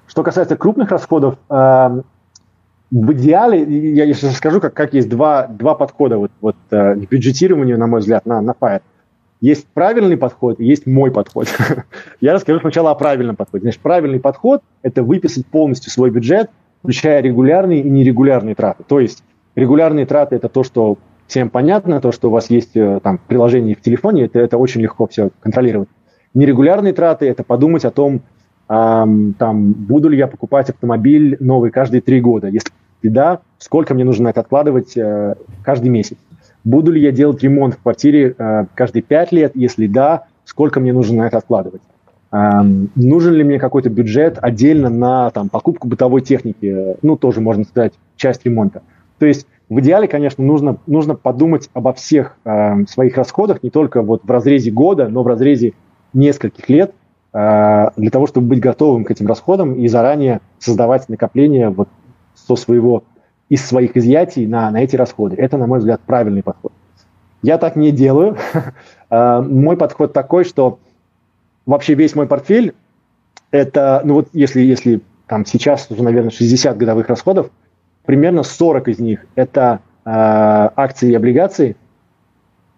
[0.07, 2.03] Что касается крупных расходов, э,
[2.91, 3.63] в идеале,
[3.93, 7.87] я сейчас скажу, как, как есть два, два подхода вот, вот, э, к бюджетированию, на
[7.87, 8.81] мой взгляд, на, на Fire.
[9.41, 11.49] Есть правильный подход, есть мой подход.
[12.21, 13.63] я расскажу сначала о правильном подходе.
[13.63, 18.85] Значит, правильный подход– это выписать полностью свой бюджет, включая регулярные и нерегулярные траты.
[18.85, 19.23] То есть
[19.59, 23.75] регулярные траты– это то, что всем понятно, то, что у вас есть э, там приложение
[23.75, 25.89] в телефоне, это, это очень легко все контролировать.
[26.35, 28.23] Нерегулярные траты– это подумать о том,
[28.69, 32.49] эм, там, буду ли я покупать автомобиль новый каждые три года.
[32.49, 32.71] Если
[33.03, 36.17] да, сколько мне нужно это откладывать э, каждый месяц.
[36.65, 39.53] Буду ли я делать ремонт в квартире э, каждые пять лет?
[39.55, 41.83] Если да, сколько мне нужно на это откладывать?
[42.31, 46.97] Эм, нужен ли мне какой-то бюджет отдельно на там, покупку бытовой техники?
[47.03, 48.83] Ну, тоже, можно сказать, часть ремонта.
[49.19, 54.03] То есть в идеале, конечно, нужно, нужно подумать обо всех э, своих расходах, не только
[54.03, 55.75] вот в разрезе года, но в разрезе
[56.15, 56.95] нескольких лет,
[57.35, 61.89] э, для того, чтобы быть готовым к этим расходам и заранее создавать накопление вот
[62.35, 63.05] со своего,
[63.51, 65.37] из своих изъятий на, на эти расходы.
[65.37, 66.73] Это, на мой взгляд, правильный подход.
[67.43, 68.37] Я так не делаю.
[69.11, 70.81] Э, мой подход такой, что
[71.65, 72.75] вообще весь мой портфель,
[73.51, 77.51] это, ну вот если, если там сейчас уже, наверное, 60 годовых расходов,
[78.09, 81.77] примерно 40 из них это э, акции и облигации,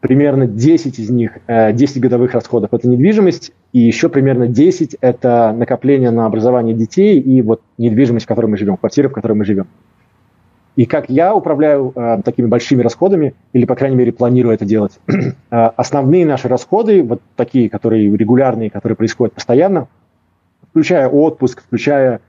[0.00, 5.54] примерно 10 из них, э, 10 годовых расходов это недвижимость, и еще примерно 10 это
[5.56, 9.44] накопление на образование детей и вот недвижимость, в которой мы живем, квартира, в которой мы
[9.44, 9.68] живем.
[10.74, 14.98] И как я управляю э, такими большими расходами, или, по крайней мере, планирую это делать,
[15.06, 19.86] э, основные наши расходы, вот такие, которые регулярные, которые происходят постоянно,
[20.72, 22.20] включая отпуск, включая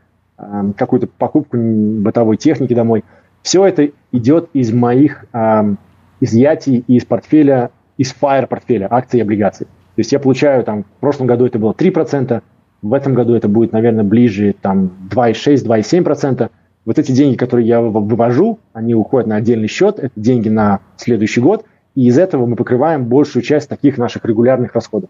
[0.77, 3.03] какую-то покупку бытовой техники домой.
[3.41, 5.75] Все это идет из моих э,
[6.19, 9.65] изъятий из портфеля, из Fire портфеля, акций и облигаций.
[9.65, 12.41] То есть я получаю там, в прошлом году это было 3%,
[12.81, 16.49] в этом году это будет, наверное, ближе там 2,6-2,7%.
[16.85, 21.41] Вот эти деньги, которые я вывожу, они уходят на отдельный счет, это деньги на следующий
[21.41, 25.09] год, и из этого мы покрываем большую часть таких наших регулярных расходов.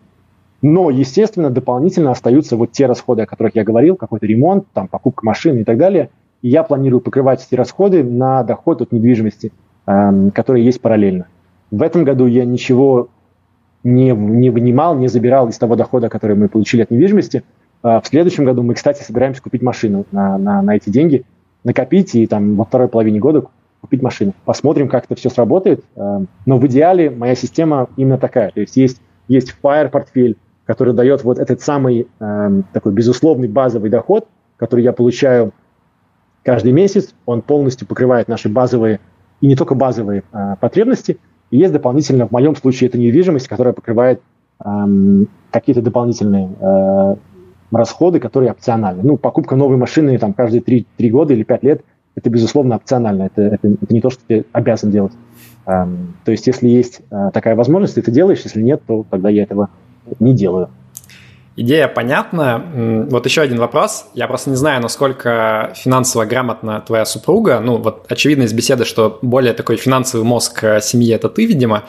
[0.62, 5.26] Но, естественно, дополнительно остаются вот те расходы, о которых я говорил, какой-то ремонт, там, покупка
[5.26, 6.09] машины и так далее.
[6.41, 9.51] И я планирую покрывать эти расходы на доход от недвижимости,
[9.88, 11.28] эм, который есть параллельно.
[11.72, 13.09] В этом году я ничего
[13.84, 17.43] не, не вынимал, не забирал из того дохода, который мы получили от недвижимости.
[17.84, 21.24] Э, в следующем году мы, кстати, собираемся купить машину на, на, на эти деньги,
[21.64, 23.45] накопить и там во второй половине года
[23.82, 24.34] купить машину.
[24.45, 25.84] Посмотрим, как это все сработает.
[25.95, 28.51] Э, но в идеале моя система именно такая.
[28.51, 30.38] То есть есть, есть Fire портфель,
[30.72, 35.52] который дает вот этот самый э, такой безусловный базовый доход, который я получаю
[36.44, 39.02] каждый месяц, он полностью покрывает наши базовые
[39.42, 41.18] и не только базовые э, потребности.
[41.50, 44.22] И есть дополнительно, в моем случае, это недвижимость, которая покрывает
[44.64, 44.70] э,
[45.52, 47.16] какие-то дополнительные э,
[47.74, 49.04] расходы, которые опциональны.
[49.04, 51.82] Ну, покупка новой машины там, каждые 3, 3 года или 5 лет,
[52.16, 53.24] это, безусловно, опционально.
[53.24, 55.12] Это, это, это не то, что ты обязан делать.
[55.66, 59.30] Эм, то есть, если есть э, такая возможность, ты это делаешь, если нет, то тогда
[59.30, 59.70] я этого
[60.20, 60.70] не делаю.
[61.58, 63.05] Идея понятна.
[63.09, 64.05] Вот еще один вопрос.
[64.13, 67.59] Я просто не знаю, насколько финансово грамотна твоя супруга.
[67.59, 71.83] Ну, вот очевидно из беседы, что более такой финансовый мозг э, семьи– это ты, видимо.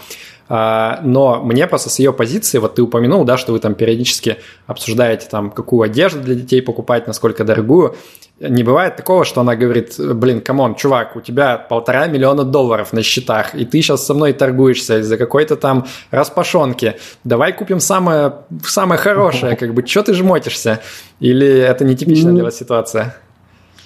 [0.49, 4.39] А, но мне просто с ее позиции, вот ты упомянул, да, что вы там периодически
[4.67, 7.97] обсуждаете там, какую одежду для детей покупать, насколько дорогую.
[8.49, 12.93] Не бывает такого, что она говорит, блин, come on, чувак, у тебя полтора миллиона долларов
[12.93, 16.97] на счетах, и ты сейчас со мной торгуешься из-за какой-то там распашонки.
[17.23, 18.33] Давай купим самое,
[18.65, 20.81] самое хорошее, как бы, что ты жмотишься?
[21.21, 23.15] Или это нетипичная для вас ситуация?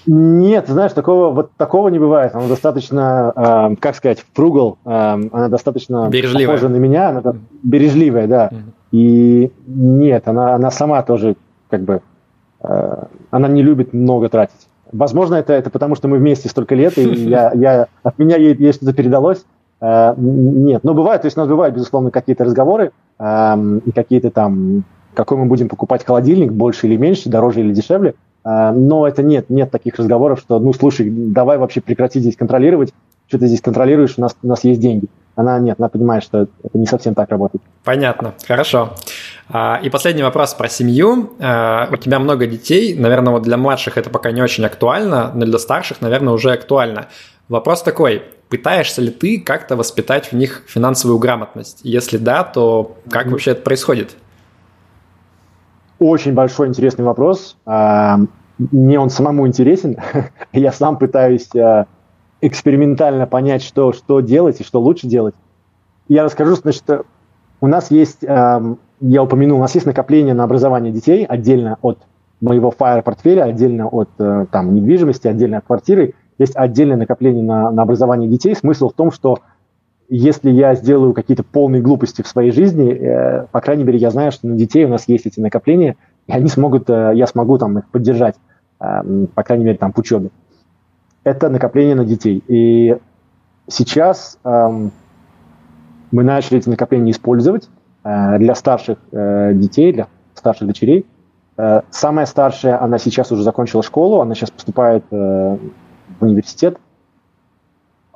[0.06, 2.34] Нет, знаешь, такого вот такого не бывает.
[2.34, 6.46] Она достаточно, э, как сказать, фругал, э, она достаточно бережливая.
[6.46, 7.22] похожа на меня, она
[7.64, 8.48] бережливая, да.
[8.52, 8.72] Mm-hmm.
[8.92, 11.34] И нет, она, она сама тоже
[11.68, 12.02] как бы,
[13.30, 14.66] она не любит много тратить.
[14.92, 18.54] Возможно, это, это потому, что мы вместе столько лет, и я, я, от меня ей,
[18.54, 19.44] ей что-то передалось.
[19.80, 24.30] Э, нет, но бывает, то есть у нас бывают, безусловно, какие-то разговоры э, и какие-то
[24.30, 24.84] там,
[25.14, 28.14] какой мы будем покупать холодильник, больше или меньше, дороже или дешевле.
[28.44, 32.92] Э, но это нет, нет таких разговоров, что, ну, слушай, давай вообще прекрати здесь контролировать,
[33.28, 35.06] что ты здесь контролируешь, у нас, у нас есть деньги.
[35.34, 37.62] Она нет, она понимает, что это не совсем так работает.
[37.84, 38.90] Понятно, хорошо.
[38.90, 38.94] А,
[39.48, 41.34] и последний вопрос про семью.
[41.38, 45.44] А, у тебя много детей, наверное, вот для младших это пока не очень актуально, но
[45.46, 47.06] для старших, наверное, уже актуально.
[47.48, 51.80] Вопрос такой, пытаешься ли ты как-то воспитать в них финансовую грамотность?
[51.84, 54.16] Если да, то как вообще это происходит?
[56.00, 57.56] Очень большой интересный вопрос.
[57.64, 58.18] А,
[58.58, 59.96] мне он самому интересен.
[60.52, 61.48] Я сам пытаюсь
[62.40, 65.34] экспериментально понять, что, что делать и что лучше делать.
[66.08, 66.84] Я расскажу, значит,
[67.60, 71.98] у нас есть, эм, я упомянул, у нас есть накопление на образование детей отдельно от
[72.40, 76.14] моего Fire портфеля, отдельно от э, там, недвижимости, отдельно от квартиры.
[76.38, 78.54] Есть отдельное накопление на, на образование детей.
[78.54, 79.38] Смысл в том, что
[80.08, 84.32] если я сделаю какие-то полные глупости в своей жизни, э, по крайней мере, я знаю,
[84.32, 85.96] что на детей у нас есть эти накопления,
[86.26, 88.36] и они смогут, э, я смогу там их поддержать,
[88.80, 90.30] э, по крайней мере, там в учебе
[91.26, 92.40] это накопление на детей.
[92.46, 92.96] И
[93.66, 94.92] сейчас эм,
[96.12, 97.68] мы начали эти накопления использовать э,
[98.38, 101.06] для старших э, детей, для старших дочерей.
[101.56, 105.14] Э, самая старшая, она сейчас уже закончила школу, она сейчас поступает э,
[106.18, 106.78] в университет.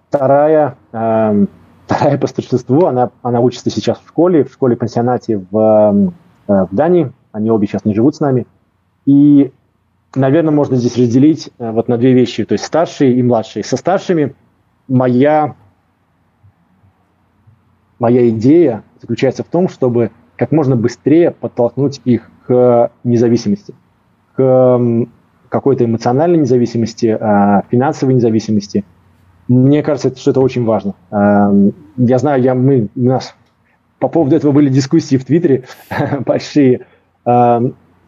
[0.08, 1.46] Вторая, э,
[1.86, 6.12] вторая по старшинству, она, она учится сейчас в школе, в школе-пансионате в,
[6.46, 7.12] э, в Дании.
[7.32, 8.46] Они обе сейчас не живут с нами.
[9.06, 9.52] И
[10.14, 13.64] наверное, можно здесь разделить э, вот на две вещи, то есть старшие и младшие.
[13.64, 14.34] Со старшими
[14.88, 15.54] моя,
[18.01, 23.74] моя идея заключается в том, чтобы как можно быстрее подтолкнуть их к независимости,
[24.35, 24.81] к
[25.48, 28.85] какой-то эмоциональной независимости, а, финансовой независимости.
[29.47, 30.94] Мне кажется, что это очень важно.
[31.10, 33.35] Я знаю, я, мы, у нас
[33.98, 35.64] по поводу этого были дискуссии в Твиттере
[36.27, 36.86] большие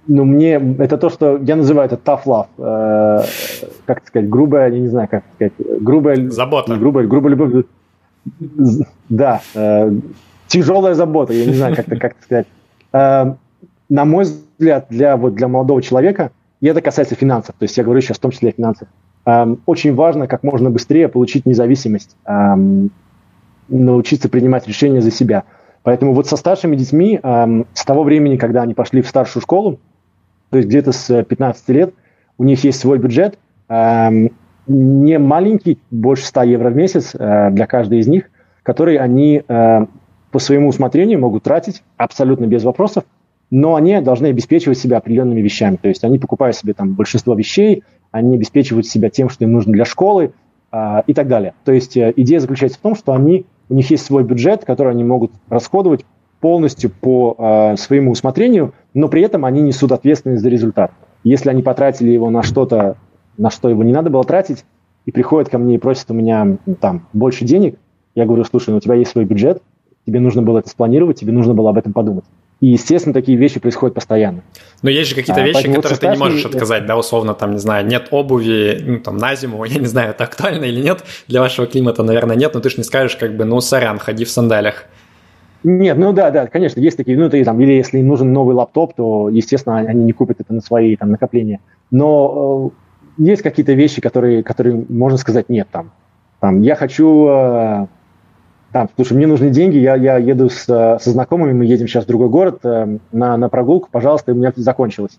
[0.09, 2.47] ну, мне это то, что я называю это tough love.
[2.59, 3.25] Э,
[3.87, 6.29] как сказать, грубая, я не знаю, как сказать, грубая...
[6.31, 6.77] Забота.
[6.77, 7.65] грубая, грубая любовь.
[9.09, 9.93] Да, э,
[10.47, 12.47] тяжелая забота, я не знаю, как, как сказать.
[12.93, 13.35] Э,
[13.89, 16.31] на мой взгляд, для, вот, для молодого человека,
[16.61, 18.89] и это касается финансов, то есть я говорю сейчас в том числе о финансах,
[19.27, 22.55] э, очень важно как можно быстрее получить независимость, э,
[23.69, 25.45] научиться принимать решения за себя.
[25.83, 29.81] Поэтому вот со старшими детьми, э, с того времени, когда они пошли в старшую школу,
[30.51, 31.95] то есть где-то с 15 лет
[32.39, 33.39] у них есть свой бюджет,
[33.69, 34.31] эм,
[34.67, 38.31] не маленький, больше 100 евро в месяц э, для каждой из них,
[38.63, 39.87] который они э,
[40.31, 43.05] по своему усмотрению могут тратить абсолютно без вопросов,
[43.51, 45.77] но они должны обеспечивать себя определенными вещами.
[45.77, 49.73] То есть они покупают себе там большинство вещей, они обеспечивают себя тем, что им нужно
[49.73, 50.33] для школы
[50.71, 51.55] э, и так далее.
[51.65, 55.05] То есть идея заключается в том, что они, у них есть свой бюджет, который они
[55.05, 56.05] могут расходовать
[56.43, 60.91] полностью по э, своему усмотрению, но при этом они несут ответственность за результат.
[61.25, 62.97] Если они потратили его на что-то,
[63.43, 64.65] на что его не надо было тратить,
[65.05, 67.77] и приходят ко мне и просят у меня ну, там больше денег,
[68.15, 69.61] я говорю, слушай, ну у тебя есть свой бюджет,
[70.07, 72.25] тебе нужно было это спланировать, тебе нужно было об этом подумать.
[72.61, 74.45] И, естественно, такие вещи происходят постоянно.
[74.83, 77.51] Но есть же какие-то а, вещи, которые вот ты не можешь отказать, да, условно, там,
[77.51, 81.03] не знаю, нет обуви, ну, там, на зиму, я не знаю, это актуально или нет,
[81.27, 84.25] для вашего климата, наверное, нет, но ты же не скажешь, как бы, ну, сорян, ходи
[84.25, 84.87] в сандалях.
[85.65, 88.55] Нет, ну да, да, конечно, есть такие, ну, ты, там, или если им нужен новый
[88.55, 91.59] лаптоп, то, естественно, они не купят это на свои там, накопления.
[91.91, 92.83] Но э,
[93.19, 95.93] есть какие-то вещи, которые, которые можно сказать нет там.
[96.41, 97.87] Там, я хочу, э,
[98.73, 102.09] там, слушай, мне нужны деньги, я, я еду с, со знакомыми, мы едем сейчас в
[102.09, 105.19] другой город э, на, на прогулку, пожалуйста, у меня закончилось.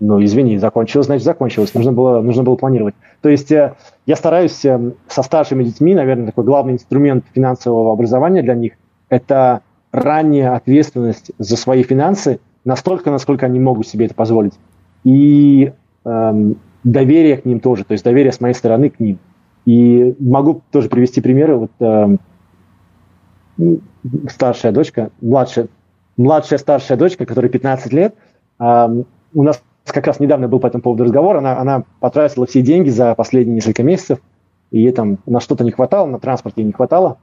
[0.00, 1.74] Ну, извини, закончилось, значит, закончилось.
[1.74, 2.94] Нужно было, нужно было планировать.
[3.20, 3.74] То есть э,
[4.06, 8.72] я стараюсь э, со старшими детьми, наверное, такой главный инструмент финансового образования для них–
[9.10, 9.60] это
[9.92, 14.54] ранняя ответственность за свои финансы настолько, насколько они могут себе это позволить.
[15.04, 15.72] И
[16.04, 19.18] эм, доверие к ним тоже, то есть доверие с моей стороны к ним.
[19.64, 21.56] И могу тоже привести примеры.
[21.56, 22.18] Вот эм,
[24.28, 25.68] старшая дочка, младшая,
[26.16, 28.14] младшая старшая дочка, которой 15 лет,
[28.58, 32.62] эм, у нас как раз недавно был по этому поводу разговор, она, она потратила все
[32.62, 34.18] деньги за последние несколько месяцев,
[34.70, 37.18] и ей там на что-то не хватало, на транспорте не хватало,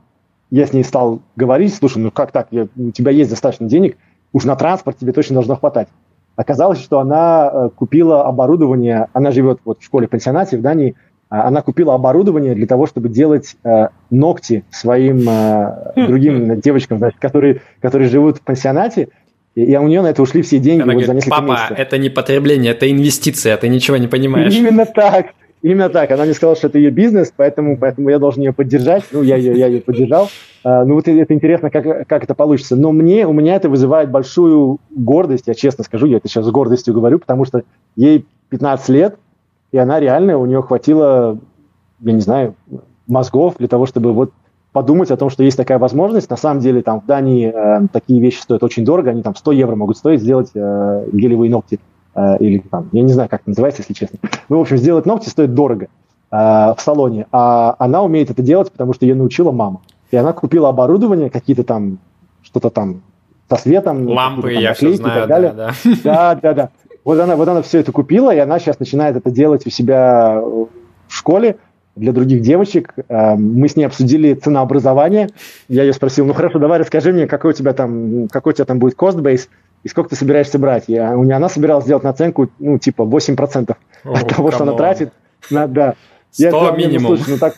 [0.51, 3.97] я с ней стал говорить, слушай, ну как так, я, у тебя есть достаточно денег,
[4.33, 5.89] уж на транспорт тебе точно должно хватать.
[6.39, 10.95] Оказалось, что она э, купила оборудование, она живет вот в школе-пансионате в Дании,
[11.27, 17.19] а она купила оборудование для того, чтобы делать э, ногти своим э, другим девочкам, значит,
[17.19, 19.09] которые, которые живут в пансионате,
[19.53, 21.77] и у нее на это ушли все деньги она вот говорит, за несколько папа, месяцев.
[21.77, 24.55] это не потребление, это инвестиция, ты ничего не понимаешь.
[24.55, 26.11] Именно так, Именно так.
[26.11, 29.03] Она мне сказала, что это ее бизнес, поэтому, поэтому я должен ее поддержать.
[29.11, 30.29] Ну, я ее, я ее поддержал.
[30.63, 32.75] А, ну, вот это интересно, как, как это получится.
[32.75, 36.51] Но мне, у меня это вызывает большую гордость, я честно скажу, я это сейчас с
[36.51, 37.63] гордостью говорю, потому что
[37.95, 39.17] ей 15 лет,
[39.71, 41.39] и она реально, у нее хватило,
[42.01, 42.55] я не знаю,
[43.07, 44.31] мозгов для того, чтобы вот
[44.71, 46.29] подумать о том, что есть такая возможность.
[46.29, 49.51] На самом деле там в Дании э, такие вещи стоят очень дорого, они там 100
[49.53, 51.79] евро могут стоить сделать э, гелевые ногти.
[52.39, 54.19] Или там, я не знаю, как это называется, если честно.
[54.49, 55.87] Ну, в общем, сделать ногти стоит дорого
[56.31, 59.81] э, в салоне, а она умеет это делать, потому что ее научила мама.
[60.11, 61.99] И она купила оборудование, какие-то там,
[62.41, 63.01] что-то там
[63.49, 64.07] со светом.
[64.07, 65.53] Лампы, там, я все знаю, и так далее.
[65.53, 65.93] Да, да.
[66.03, 66.69] да, да, да.
[67.05, 70.41] Вот она, вот она все это купила, и она сейчас начинает это делать у себя
[70.41, 71.57] в школе,
[71.99, 72.93] для других девочек.
[73.07, 75.29] Э, мы с ней обсудили ценообразование.
[75.67, 78.65] Я ее спросил, ну хорошо, давай расскажи мне, какой у тебя там, какой у тебя
[78.65, 79.47] там будет base
[79.83, 80.85] и сколько ты собираешься брать.
[80.87, 84.73] Я, у нее она собиралась сделать наценку, ну, типа 8% О, от того, что она
[84.73, 85.11] тратит.
[85.49, 85.95] На, да.
[86.31, 87.11] 100 я сказал, минимум.
[87.11, 87.55] Ну, слушай, ну так,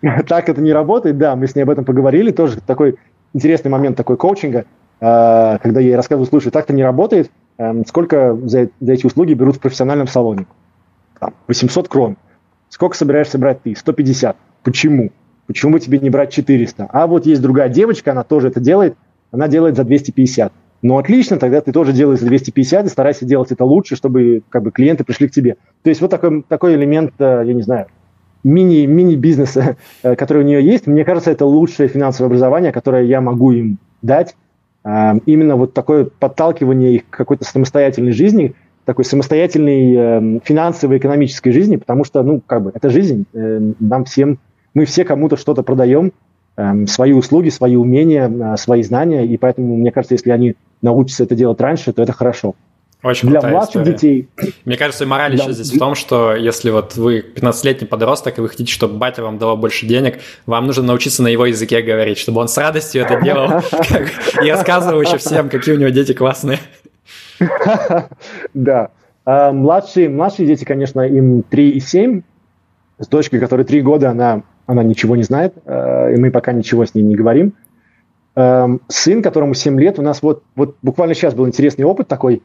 [0.26, 2.96] так это не работает, да, мы с ней об этом поговорили, тоже такой
[3.34, 4.64] интересный момент такой коучинга,
[5.00, 9.34] э, когда я ей рассказываю, слушай, так-то не работает, э, сколько за, за эти услуги
[9.34, 10.46] берут в профессиональном салоне?
[11.18, 12.16] Там, 800 крон.
[12.70, 13.74] Сколько собираешься брать ты?
[13.74, 14.36] 150.
[14.62, 15.10] Почему?
[15.46, 16.88] Почему тебе не брать 400?
[16.90, 18.96] А вот есть другая девочка, она тоже это делает,
[19.32, 20.52] она делает за 250.
[20.82, 24.62] Ну, отлично, тогда ты тоже делаешь за 250 и старайся делать это лучше, чтобы как
[24.62, 25.56] бы, клиенты пришли к тебе.
[25.82, 27.86] То есть вот такой, такой элемент, э, я не знаю,
[28.44, 33.20] мини, мини-бизнеса, э, который у нее есть, мне кажется, это лучшее финансовое образование, которое я
[33.20, 34.36] могу им дать.
[34.84, 38.54] Э, именно вот такое подталкивание их к какой-то самостоятельной жизни–
[38.88, 43.26] такой самостоятельной э, финансовой, экономической жизни, потому что, ну, как бы, это жизнь.
[43.34, 44.38] Э, нам всем,
[44.72, 46.14] мы все кому-то что-то продаем,
[46.56, 51.24] э, свои услуги, свои умения, э, свои знания, и поэтому, мне кажется, если они научатся
[51.24, 52.54] это делать раньше, то это хорошо.
[53.02, 53.92] Очень для младших история.
[53.92, 54.28] детей.
[54.64, 55.44] Мне кажется, мораль для...
[55.44, 59.22] еще здесь в том, что если вот вы 15-летний подросток, и вы хотите, чтобы батя
[59.22, 63.02] вам давал больше денег, вам нужно научиться на его языке говорить, чтобы он с радостью
[63.02, 63.62] это делал
[64.42, 66.58] и рассказывал еще всем, какие у него дети классные.
[68.54, 68.90] Да.
[69.24, 72.22] А младшие, младшие дети, конечно, им 3 и 7.
[72.98, 76.84] С дочкой, которой 3 года, она, она ничего не знает, э, и мы пока ничего
[76.84, 77.52] с ней не говорим.
[78.34, 82.42] Эм, сын, которому 7 лет, у нас вот, вот буквально сейчас был интересный опыт такой,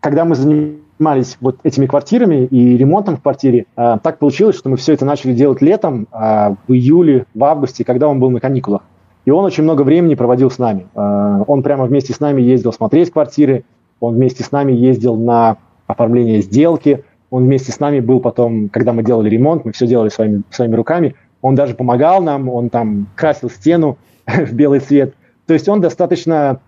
[0.00, 4.94] когда мы занимались вот этими квартирами и ремонтом в квартире, так получилось, что мы все
[4.94, 8.82] это начали делать летом, а в июле, в августе, когда он был на каникулах.
[9.24, 10.86] И он очень много времени проводил с нами.
[10.94, 13.64] Э, он прямо вместе с нами ездил смотреть квартиры,
[14.00, 18.92] он вместе с нами ездил на оформление сделки, он вместе с нами был потом, когда
[18.92, 23.08] мы делали ремонт, мы все делали своими, своими руками, он даже помогал нам, он там
[23.14, 25.14] красил стену в белый цвет.
[25.46, 26.60] То есть он достаточно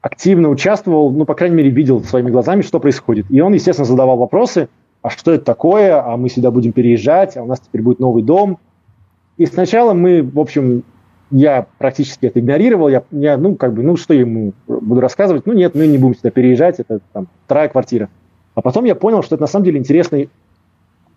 [0.00, 3.26] активно участвовал, ну, по крайней мере, видел своими глазами, что происходит.
[3.30, 4.68] И он, естественно, задавал вопросы,
[5.02, 8.22] а что это такое, а мы сюда будем переезжать, а у нас теперь будет новый
[8.22, 8.58] дом.
[9.36, 10.84] И сначала мы, в общем,
[11.30, 15.52] я практически это игнорировал, я, я, ну, как бы, ну, что ему буду рассказывать, ну,
[15.52, 18.08] нет, мы не будем сюда переезжать, это там вторая квартира.
[18.54, 20.30] А потом я понял, что это на самом деле интересный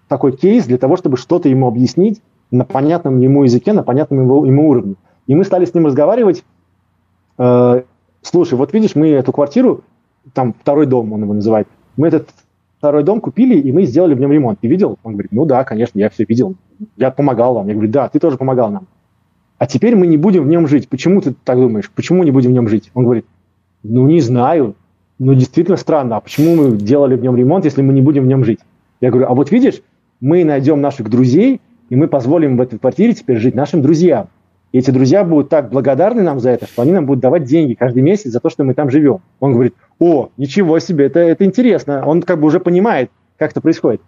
[0.07, 2.21] такой кейс для того, чтобы что-то ему объяснить
[2.51, 4.95] на понятном ему языке, на понятном ему, ему уровне.
[5.27, 6.43] И мы стали с ним разговаривать,
[7.37, 7.83] э,
[8.21, 9.83] слушай, вот видишь, мы эту квартиру,
[10.33, 12.29] там второй дом он его называет, мы этот
[12.77, 14.59] второй дом купили, и мы сделали в нем ремонт.
[14.59, 14.97] Ты видел?
[15.03, 16.55] Он говорит, ну да, конечно, я все видел.
[16.97, 17.67] Я помогал вам.
[17.67, 18.87] Я говорю, да, ты тоже помогал нам
[19.61, 20.89] а теперь мы не будем в нем жить.
[20.89, 21.91] Почему ты так думаешь?
[21.91, 22.89] Почему не будем в нем жить?
[22.95, 23.27] Он говорит,
[23.83, 24.73] ну не знаю,
[25.19, 28.25] ну действительно странно, а почему мы делали в нем ремонт, если мы не будем в
[28.25, 28.57] нем жить?
[29.01, 29.83] Я говорю, а вот видишь,
[30.19, 34.29] мы найдем наших друзей, и мы позволим в этой квартире теперь жить нашим друзьям.
[34.71, 37.75] И эти друзья будут так благодарны нам за это, что они нам будут давать деньги
[37.75, 39.19] каждый месяц за то, что мы там живем.
[39.39, 42.03] Он говорит, о, ничего себе, это, это интересно.
[42.07, 44.01] Он как бы уже понимает, как это происходит.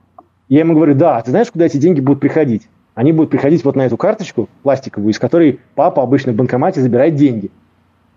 [0.49, 2.63] Я ему говорю, да, ты знаешь, куда эти деньги будут приходить?
[2.95, 7.15] Они будут приходить вот на эту карточку пластиковую, из которой папа обычно в банкомате забирает
[7.15, 7.51] деньги.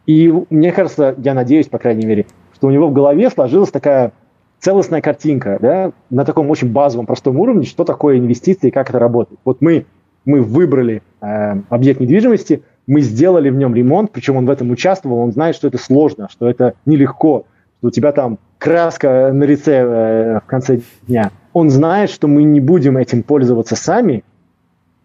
[0.07, 4.13] И мне кажется, я надеюсь, по крайней мере, что у него в голове сложилась такая
[4.61, 8.99] целостная картинка, да, на таком очень базовом, простом уровне, что такое инвестиции и как это
[8.99, 9.41] работает.
[9.45, 9.87] Вот мы,
[10.25, 15.19] мы выбрали э, объект недвижимости, мы сделали в нем ремонт, причем он в этом участвовал,
[15.19, 17.47] он знает, что это сложно, что это нелегко,
[17.79, 21.31] что у тебя там краска на лице э, в конце дня.
[21.53, 24.25] Он знает, что мы не будем этим пользоваться сами,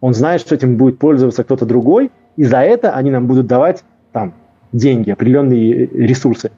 [0.02, 3.84] он знает, что этим будет пользоваться кто-то другой, и за это они нам будут давать
[4.10, 4.34] там
[4.72, 6.50] деньги, определенные ресурсы.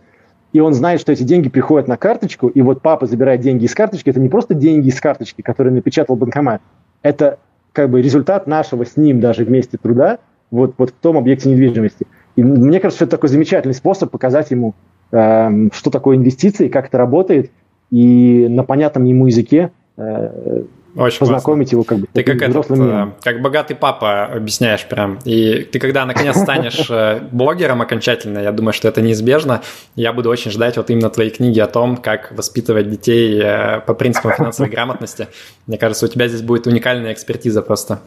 [0.54, 3.74] И он знает, что эти деньги приходят на карточку, и вот папа забирает деньги из
[3.74, 4.08] карточки.
[4.08, 6.62] Это не просто деньги из карточки, которые напечатал банкомат.
[7.02, 7.38] Это
[7.72, 10.18] как бы результат нашего с ним даже вместе труда
[10.50, 12.06] вот, вот в том объекте недвижимости.
[12.36, 14.74] И мне кажется, что это такой замечательный способ показать ему,
[15.12, 17.50] э, что такое инвестиции, как это работает,
[17.90, 19.70] и на понятном ему языке
[20.96, 21.76] очень познакомить классно.
[21.76, 25.18] его как бы ты как этот, э, как богатый папа объясняешь прям.
[25.24, 29.62] И ты когда наконец станешь э, блогером окончательно, я думаю, что это неизбежно,
[29.96, 33.94] я буду очень ждать вот именно твоей книги о том, как воспитывать детей э, по
[33.94, 35.28] принципам финансовой грамотности.
[35.66, 38.00] Мне кажется, у тебя здесь будет уникальная экспертиза просто.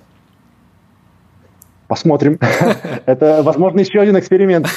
[1.88, 2.40] Посмотрим.
[3.06, 4.68] Это, возможно, еще один эксперимент.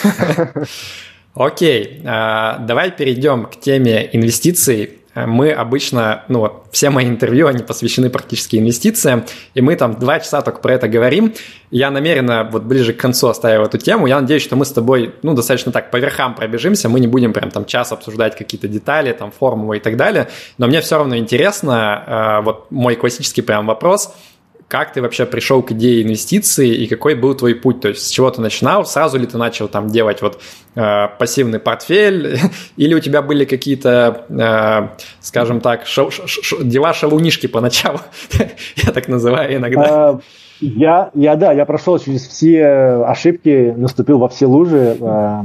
[1.34, 4.99] Окей, давай перейдем к теме инвестиций.
[5.14, 9.24] Мы обычно, ну все мои интервью, они посвящены практически инвестициям,
[9.54, 11.34] и мы там два часа только про это говорим.
[11.70, 14.06] Я намеренно вот ближе к концу оставил эту тему.
[14.06, 17.32] Я надеюсь, что мы с тобой, ну, достаточно так по верхам пробежимся, мы не будем
[17.32, 20.28] прям там час обсуждать какие-то детали, там, формулы и так далее,
[20.58, 22.04] но мне все равно интересно,
[22.40, 24.14] э, вот мой классический прям вопрос–
[24.70, 27.80] как ты вообще пришел к идее инвестиций и какой был твой путь?
[27.80, 28.84] То есть с чего ты начинал?
[28.86, 30.40] Сразу ли ты начал там делать вот
[30.76, 32.38] э, пассивный портфель?
[32.76, 37.98] Или у тебя были какие-то, э, скажем так, шо, шо, шо, дела шалунишки поначалу?
[38.76, 40.10] я так называю иногда.
[40.10, 40.20] А,
[40.60, 42.64] я, я, да, я прошел через все
[43.04, 44.96] ошибки, наступил во все лужи.
[45.00, 45.42] Э,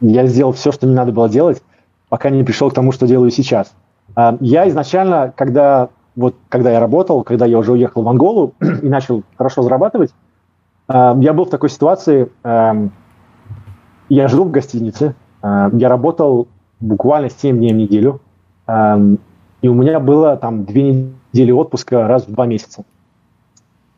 [0.00, 1.62] я сделал все, что мне надо было делать,
[2.08, 3.74] пока не пришел к тому, что делаю сейчас.
[4.16, 8.88] Э, я изначально, когда вот когда я работал, когда я уже уехал в Анголу и
[8.88, 10.12] начал хорошо зарабатывать,
[10.88, 12.88] э, я был в такой ситуации, э,
[14.08, 16.48] я жил в гостинице, э, я работал
[16.80, 18.20] буквально 7 дней в неделю,
[19.62, 22.84] и у меня было там 2 недели отпуска раз в 2 месяца.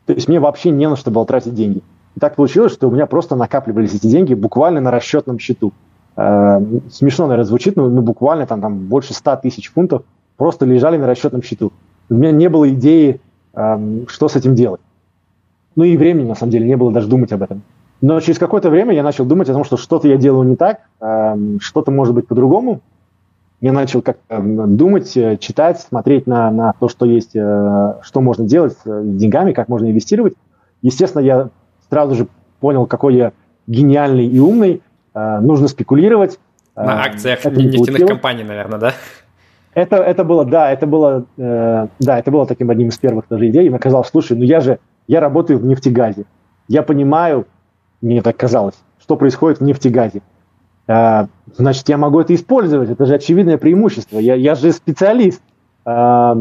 [0.05, 1.81] То есть мне вообще не на что было тратить деньги.
[2.15, 5.71] И так получилось, что у меня просто накапливались эти деньги буквально на расчетном счету.
[6.15, 10.01] Смешно, наверное, звучит, но ну, буквально там, там больше 100 тысяч фунтов
[10.35, 11.71] просто лежали на расчетном счету.
[12.13, 13.19] У меня не было идеи,
[13.55, 14.81] эм, что с этим делать.
[15.75, 17.63] Ну и времени, на самом деле, не было даже думать об этом.
[18.01, 20.81] Но через какое-то время я начал думать о том, что что-то я делаю не так,
[21.01, 22.81] эм, что-то может быть по-другому.
[23.61, 28.45] Я начал как думать, э, читать, смотреть на, на то, что есть, э, что можно
[28.45, 30.35] делать с деньгами, как можно инвестировать.
[30.83, 31.49] Естественно, я
[31.89, 32.27] сразу же
[32.59, 33.31] понял, какой я
[33.65, 34.83] гениальный и умный.
[35.15, 36.37] Э, нужно спекулировать.
[36.75, 38.93] На акциях нефтяных компаний, наверное, да?
[39.75, 43.49] Это, это было, да, это было, э, да, это было таким одним из первых даже
[43.49, 43.65] идей.
[43.65, 46.25] И мне казалось, слушай, ну я же, я работаю в нефтегазе.
[46.67, 47.47] Я понимаю,
[48.01, 50.21] мне так казалось, что происходит в нефтегазе.
[50.87, 51.25] Э,
[51.55, 52.89] значит, я могу это использовать.
[52.89, 54.19] Это же очевидное преимущество.
[54.19, 55.41] Я, я же специалист.
[55.85, 56.35] Э,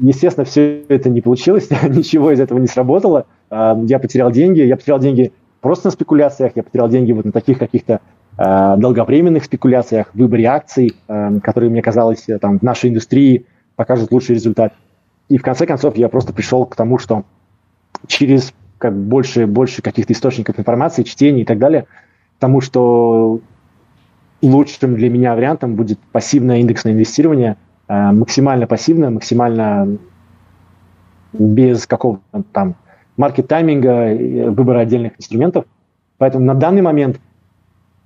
[0.00, 3.26] естественно, все это не получилось, ничего из этого не сработало.
[3.50, 4.60] Э, я потерял деньги.
[4.60, 6.52] Я потерял деньги просто на спекуляциях.
[6.54, 8.00] Я потерял деньги вот на таких каких-то
[8.36, 13.46] долговременных спекуляциях, выборе акций, э, которые, мне казалось, э, там, в нашей индустрии
[13.76, 14.74] покажут лучший результат.
[15.28, 17.24] И в конце концов я просто пришел к тому, что
[18.06, 21.86] через как больше, больше каких-то источников информации, чтений и так далее,
[22.38, 23.40] тому, что
[24.42, 27.56] лучшим для меня вариантом будет пассивное индексное инвестирование,
[27.88, 29.96] максимально пассивное, максимально
[31.32, 32.74] без какого-то там
[33.16, 35.64] маркет-тайминга, выбора отдельных инструментов.
[36.18, 37.18] Поэтому на данный момент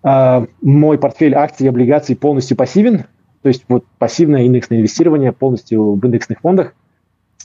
[0.03, 3.05] мой портфель акций и облигаций полностью пассивен,
[3.43, 6.75] то есть вот пассивное индексное инвестирование полностью в индексных фондах.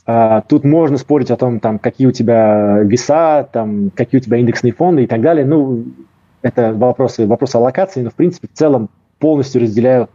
[0.04, 4.36] А, тут можно спорить о том, там, какие у тебя веса, там, какие у тебя
[4.38, 5.44] индексные фонды и так далее.
[5.44, 5.84] Ну,
[6.42, 8.88] это вопросы, вопросы аллокации, но в принципе в целом
[9.18, 10.08] полностью разделяю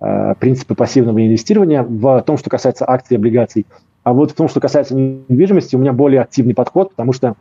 [0.00, 3.66] э, принципы пассивного инвестирования в том, что касается акций и облигаций.
[4.02, 7.36] А вот в том, что касается недвижимости, у меня более активный подход, потому что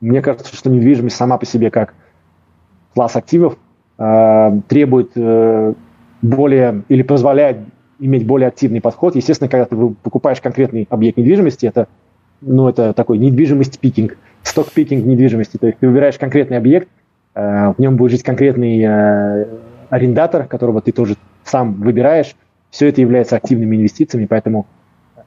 [0.00, 1.94] мне кажется, что недвижимость сама по себе как
[2.94, 3.58] класс активов
[3.96, 5.74] требует э,
[6.22, 7.58] более или позволяет
[8.00, 9.14] иметь более активный подход.
[9.14, 11.86] Естественно, когда ты покупаешь конкретный объект недвижимости, это,
[12.40, 15.58] ну, это такой недвижимость пикинг, сток-пикинг недвижимости.
[15.58, 16.88] То есть ты выбираешь конкретный объект,
[17.34, 18.84] э, в нем будет жить конкретный
[19.90, 22.34] арендатор, которого ты тоже сам выбираешь.
[22.70, 24.66] Все это является активными инвестициями, поэтому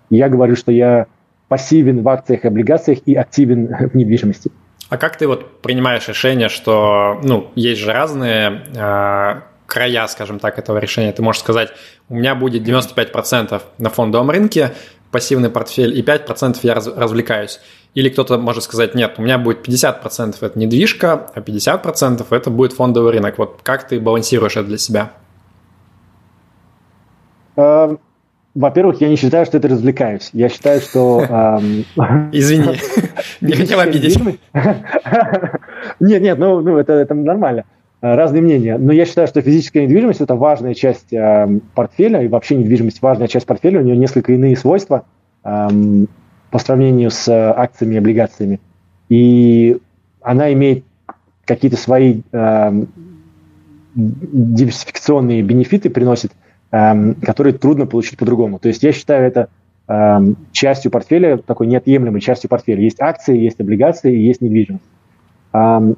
[0.10, 1.08] я говорю, что я
[1.48, 4.52] пассивен в акциях и облигациях и активен в недвижимости.
[4.90, 10.58] А как ты вот принимаешь решение, что, ну, есть же разные э, края, скажем так,
[10.58, 11.12] этого решения.
[11.12, 11.72] Ты можешь сказать,
[12.10, 14.74] у меня будет 95% на фондовом рынке,
[15.12, 17.60] пассивный портфель, и 5% я раз, развлекаюсь.
[17.94, 22.74] Или кто-то может сказать, нет, у меня будет 50% это недвижка, а 50% это будет
[22.74, 23.38] фондовый рынок.
[23.38, 25.12] Вот как ты балансируешь это для себя?
[28.58, 30.32] Во-первых, я не считаю, что это развлекаюсь.
[30.34, 31.22] Я считаю, что...
[32.32, 32.80] Извини,
[33.42, 34.20] не хотел обидеть.
[36.00, 37.66] Нет, нет, ну, ну это, это нормально.
[38.02, 38.80] Э, разные мнения.
[38.80, 41.14] Но я считаю, что физическая недвижимость– это важная часть
[41.76, 43.80] портфеля, и вообще недвижимость– важная часть портфеля.
[43.80, 45.06] У нее несколько иные свойства
[45.44, 48.60] по сравнению с акциями и облигациями.
[49.10, 49.78] И
[50.22, 50.84] она имеет
[51.46, 52.22] какие-то свои
[53.94, 56.32] диверсификационные бенефиты, приносит–
[56.70, 58.60] Эм, которые трудно получить по-другому.
[58.60, 59.48] То есть я считаю это
[59.88, 62.82] эм, частью портфеля, такой неотъемлемой частью портфеля.
[62.82, 64.84] Есть акции, есть облигации, есть недвижимость.
[65.54, 65.96] Эм,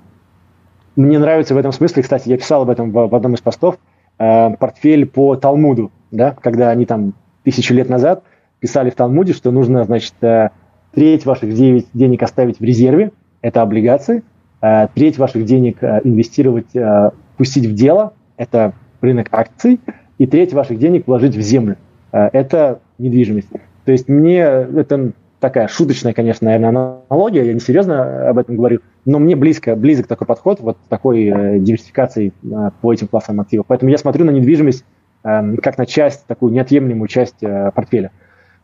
[0.96, 3.80] мне нравится в этом смысле, кстати, я писал об этом в, в одном из постов,
[4.20, 8.24] э, портфель по Талмуду, да, когда они там тысячу лет назад
[8.60, 10.50] писали в Талмуде, что нужно, значит, э,
[10.94, 14.22] треть ваших денег оставить в резерве, это облигации,
[14.62, 19.80] э, треть ваших денег э, инвестировать, э, пустить в дело, это рынок акций,
[20.20, 21.78] и треть ваших денег вложить в землю,
[22.12, 23.50] э, это недвижимость.
[23.86, 28.82] То есть мне это такая шуточная, конечно, наверное, аналогия, я не серьезно об этом говорю,
[29.06, 33.66] но мне близко, близок такой подход, вот такой э, диверсификации э, по этим классам активов.
[33.68, 34.84] Поэтому я смотрю на недвижимость
[35.24, 38.12] э, как на часть, такую неотъемлемую часть э, портфеля.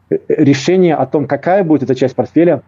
[0.09, 2.61] Э, решение о том, какая будет эта часть портфеля,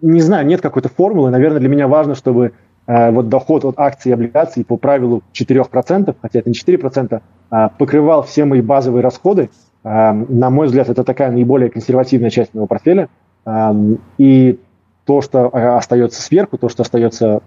[0.00, 1.30] не знаю, нет какой-то формулы.
[1.30, 2.50] Наверное, для меня важно, чтобы э,
[2.86, 8.22] вот доход от акций и облигаций по правилу 4%, хотя это не 4%, э, покрывал
[8.22, 9.50] все мои базовые расходы,
[9.86, 13.08] Эм, на мой взгляд, это такая наиболее консервативная часть моего портфеля.
[13.44, 14.58] Эм, и
[15.04, 17.40] то, что э, остается сверху, то, что остается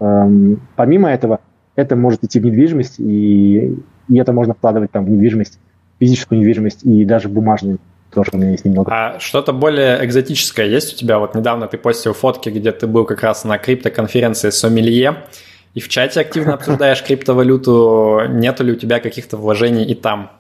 [0.78, 1.42] помимо этого,
[1.76, 5.60] это может идти в недвижимость, и, и это можно вкладывать там в недвижимость,
[6.00, 7.80] физическую недвижимость и даже бумажную
[8.14, 8.92] тоже у меня есть немного.
[8.92, 11.20] А что-то более экзотическое есть у тебя?
[11.20, 15.24] Вот недавно ты постил фотки, где ты был как раз на криптоконференции Сомелье,
[15.74, 18.22] и в чате активно обсуждаешь криптовалюту.
[18.30, 20.32] Нету ли у тебя каких-то вложений и там?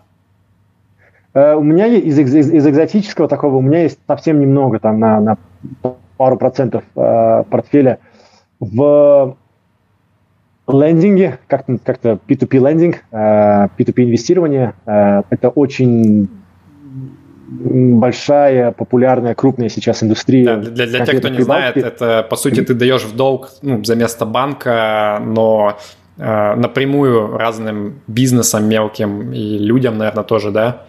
[1.33, 5.19] Э, у меня из, из, из экзотического такого, у меня есть совсем немного, там на,
[5.19, 5.37] на
[6.17, 7.99] пару процентов э, портфеля
[8.59, 9.37] в
[10.67, 14.73] лендинге, как-то, как-то P2P лендинг, э, P2P инвестирование.
[14.85, 16.29] Э, это очень
[17.49, 20.57] большая, популярная, крупная сейчас индустрия.
[20.57, 23.83] Да, для для тех, кто не знает, это по сути ты даешь в долг ну,
[23.83, 25.77] за место банка, но
[26.17, 30.85] э, напрямую разным бизнесам мелким и людям, наверное, тоже, да?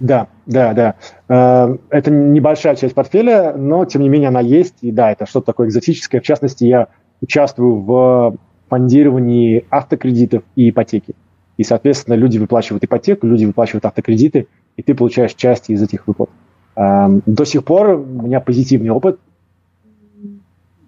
[0.00, 0.94] Да, да, да.
[1.28, 4.74] Э, это небольшая часть портфеля, но тем не менее она есть.
[4.80, 6.20] И да, это что-то такое экзотическое.
[6.20, 6.88] В частности, я
[7.20, 8.36] участвую в
[8.68, 11.14] фондировании автокредитов и ипотеки.
[11.56, 16.30] И, соответственно, люди выплачивают ипотеку, люди выплачивают автокредиты, и ты получаешь часть из этих выплат.
[16.74, 19.20] До сих пор у меня позитивный опыт.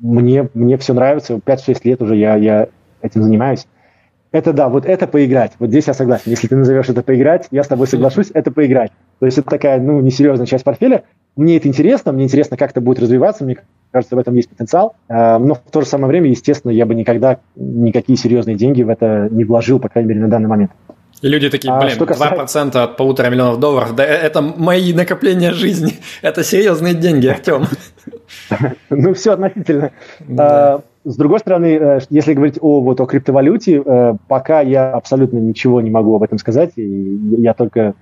[0.00, 1.34] Мне, мне все нравится.
[1.34, 2.68] 5-6 лет уже я, я
[3.02, 3.66] этим занимаюсь.
[4.34, 5.52] Это да, вот это поиграть.
[5.60, 6.24] Вот здесь я согласен.
[6.26, 8.90] Если ты назовешь это поиграть, я с тобой соглашусь, это поиграть.
[9.20, 11.04] То есть это такая, ну, несерьезная часть портфеля.
[11.36, 13.58] Мне это интересно, мне интересно, как это будет развиваться, мне
[13.92, 14.96] кажется, в этом есть потенциал.
[15.08, 18.88] А, но в то же самое время, естественно, я бы никогда никакие серьезные деньги в
[18.88, 20.72] это не вложил, по крайней мере, на данный момент.
[21.22, 22.58] И люди такие, а блин, а касается...
[22.60, 25.92] 2% от полутора миллионов долларов, да это мои накопления жизни,
[26.22, 27.66] это серьезные деньги, Артем.
[28.90, 29.92] Ну, все относительно.
[30.36, 35.38] А, с другой стороны, э, если говорить о, вот, о криптовалюте, э, пока я абсолютно
[35.38, 36.72] ничего не могу об этом сказать.
[36.76, 37.94] И я только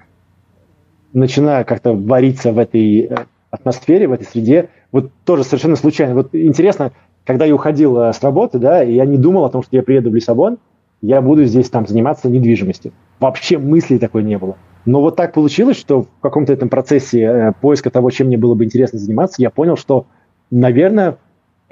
[1.12, 3.15] начинаю как-то вариться в этой э,
[3.51, 4.69] атмосфере, в этой среде.
[4.93, 6.15] Вот тоже совершенно случайно.
[6.15, 6.93] Вот интересно,
[7.24, 10.11] когда я уходил с работы, да, и я не думал о том, что я приеду
[10.11, 10.59] в Лиссабон,
[11.01, 12.93] я буду здесь там заниматься недвижимостью.
[13.19, 14.57] Вообще мысли такой не было.
[14.85, 18.65] Но вот так получилось, что в каком-то этом процессе поиска того, чем мне было бы
[18.65, 20.07] интересно заниматься, я понял, что,
[20.51, 21.19] наверное,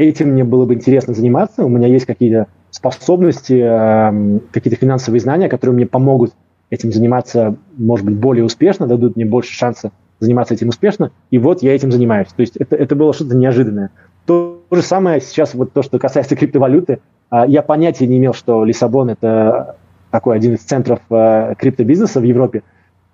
[0.01, 1.65] этим мне было бы интересно заниматься.
[1.65, 6.33] У меня есть какие-то способности, эм, какие-то финансовые знания, которые мне помогут
[6.71, 9.91] этим заниматься, может быть, более успешно, дадут мне больше шанса
[10.21, 11.11] заниматься этим успешно.
[11.31, 12.29] И вот я этим занимаюсь.
[12.29, 13.91] То есть это, это было что-то неожиданное.
[14.27, 17.01] То же самое сейчас, вот то, что касается криптовалюты.
[17.31, 19.77] А, я понятия не имел, что Лиссабон– это
[20.11, 22.63] такой один из центров э, криптобизнеса в Европе.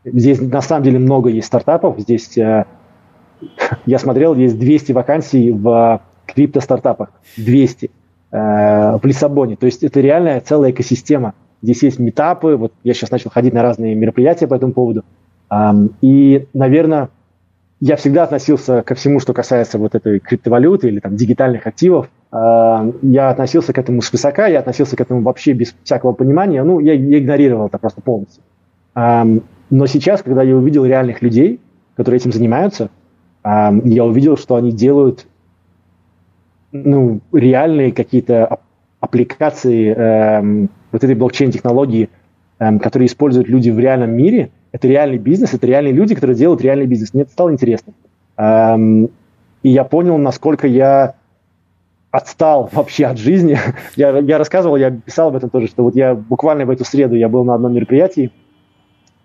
[0.04, 1.98] Здесь на самом деле много есть стартапов.
[1.98, 2.64] Здесь, э,
[3.86, 7.90] я смотрел, есть 200 вакансий в крипто-стартапах, 200
[8.30, 9.56] э, в Лиссабоне.
[9.56, 11.34] То есть это реальная целая экосистема.
[11.62, 15.04] Здесь есть метапы, вот я сейчас начал ходить на разные мероприятия по этому поводу.
[16.00, 17.08] И, наверное,
[17.80, 22.08] я всегда относился ко всему, что касается вот этой криптовалюты или там дигитальных активов.
[22.32, 26.62] Я относился к этому свысока, я относился к этому вообще без всякого понимания.
[26.62, 28.42] Ну, я, игнорировал это просто полностью.
[28.94, 31.60] Но сейчас, когда я увидел реальных людей,
[31.96, 32.90] которые этим занимаются,
[33.44, 35.26] я увидел, что они делают
[36.72, 38.58] ну, реальные какие-то
[39.00, 42.08] аппликации эм, вот этой блокчейн-технологии,
[42.58, 46.60] эм, которые используют люди в реальном мире, это реальный бизнес, это реальные люди, которые делают
[46.62, 47.14] реальный бизнес.
[47.14, 47.92] Мне это стало интересно.
[48.36, 49.10] Эм,
[49.62, 51.14] и я понял, насколько я
[52.10, 53.58] отстал вообще от жизни.
[53.96, 57.14] я, я рассказывал, я писал об этом тоже, что вот я буквально в эту среду
[57.14, 58.30] я был на одном мероприятии,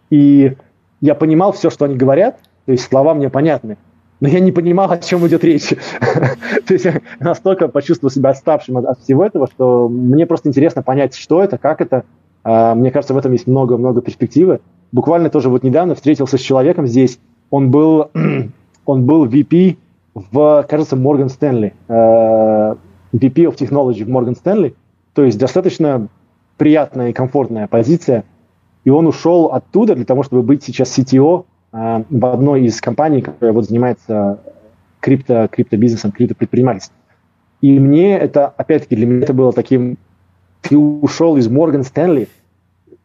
[0.09, 0.55] и
[0.99, 3.77] я понимал все, что они говорят, то есть слова мне понятны,
[4.21, 5.69] но я не понимал, о чем идет речь.
[6.67, 11.15] То есть я настолько почувствовал себя отставшим от, всего этого, что мне просто интересно понять,
[11.15, 12.05] что это, как это.
[12.43, 14.61] А, мне кажется, в этом есть много-много перспективы.
[14.91, 17.19] Буквально тоже вот недавно встретился с человеком здесь,
[17.49, 18.11] он был,
[18.85, 19.77] он был VP
[20.13, 22.75] в, кажется, Morgan Stanley, э,
[23.13, 24.75] VP of Technology в Morgan Stanley,
[25.13, 26.09] то есть достаточно
[26.57, 28.25] приятная и комфортная позиция,
[28.83, 33.53] и он ушел оттуда для того, чтобы быть сейчас CTO в одной из компаний, которая
[33.53, 34.39] вот занимается
[34.99, 36.97] крипто, криптобизнесом, криптопредпринимательством.
[37.61, 39.97] И мне это, опять-таки, для меня это было таким,
[40.61, 42.27] ты ушел из Морган Стэнли,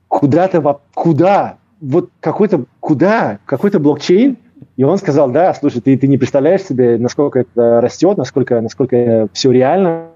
[0.09, 1.57] куда-то, куда?
[1.81, 3.39] Вот какой-то, куда?
[3.45, 4.39] Какой-то блокчейн?
[4.77, 9.29] И он сказал, да, слушай, ты, ты не представляешь себе, насколько это растет, насколько, насколько
[9.33, 10.09] все реально.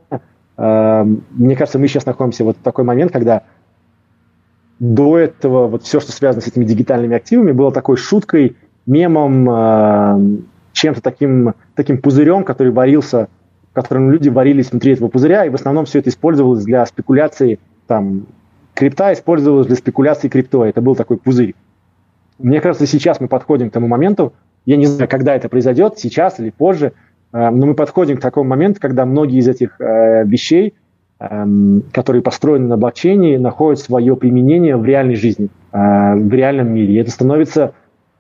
[0.57, 3.43] Эм, мне кажется, мы сейчас находимся вот в такой момент, когда
[4.81, 10.47] до этого вот все, что связано с этими дигитальными активами, было такой шуткой, мемом, эм,
[10.73, 13.29] чем-то таким, таким пузырем, который варился,
[13.71, 17.61] в котором люди варились внутри этого пузыря, и в основном все это использовалось для спекуляции,
[17.87, 18.27] там,
[18.75, 21.55] крипта использовалась для спекуляции криптой, это был такой пузырь.
[22.39, 24.33] Мне кажется, сейчас мы подходим к тому моменту,
[24.65, 26.95] я не знаю, когда это произойдет, сейчас или позже,
[27.33, 30.73] э, но мы подходим к такому моменту, когда многие из этих э, вещей,
[31.21, 36.95] которые построены на блокчейне, находят свое применение в реальной жизни, э, в реальном мире.
[36.95, 37.75] И это становится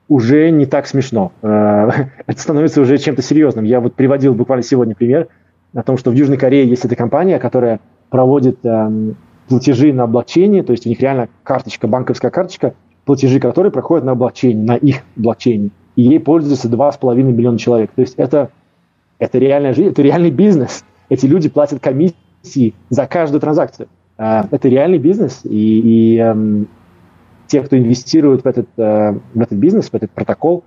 [0.07, 1.33] уже не так смешно.
[1.41, 3.65] Это становится уже чем-то серьезным.
[3.65, 5.29] Я вот приводил буквально сегодня пример
[5.73, 7.79] о том, что в Южной Корее есть эта компания, которая
[8.11, 9.17] проводит эм,
[9.49, 12.75] платежи на блокчейне, то есть у них реально карточка, банковская карточка,
[13.05, 15.71] платежи которые проходят на блокчейне, на их блокчейне.
[15.95, 17.93] И ей пользуются 2,5 миллиона человек.
[17.95, 18.51] То есть это,
[19.21, 20.85] это реальная жизнь, это реальный бизнес.
[21.09, 23.89] Эти люди платят комиссии за каждую транзакцию.
[24.19, 26.69] Э, это реальный бизнес, и, и эм,
[27.51, 30.65] те, кто инвестирует в этот, э, в этот бизнес, в этот протокол,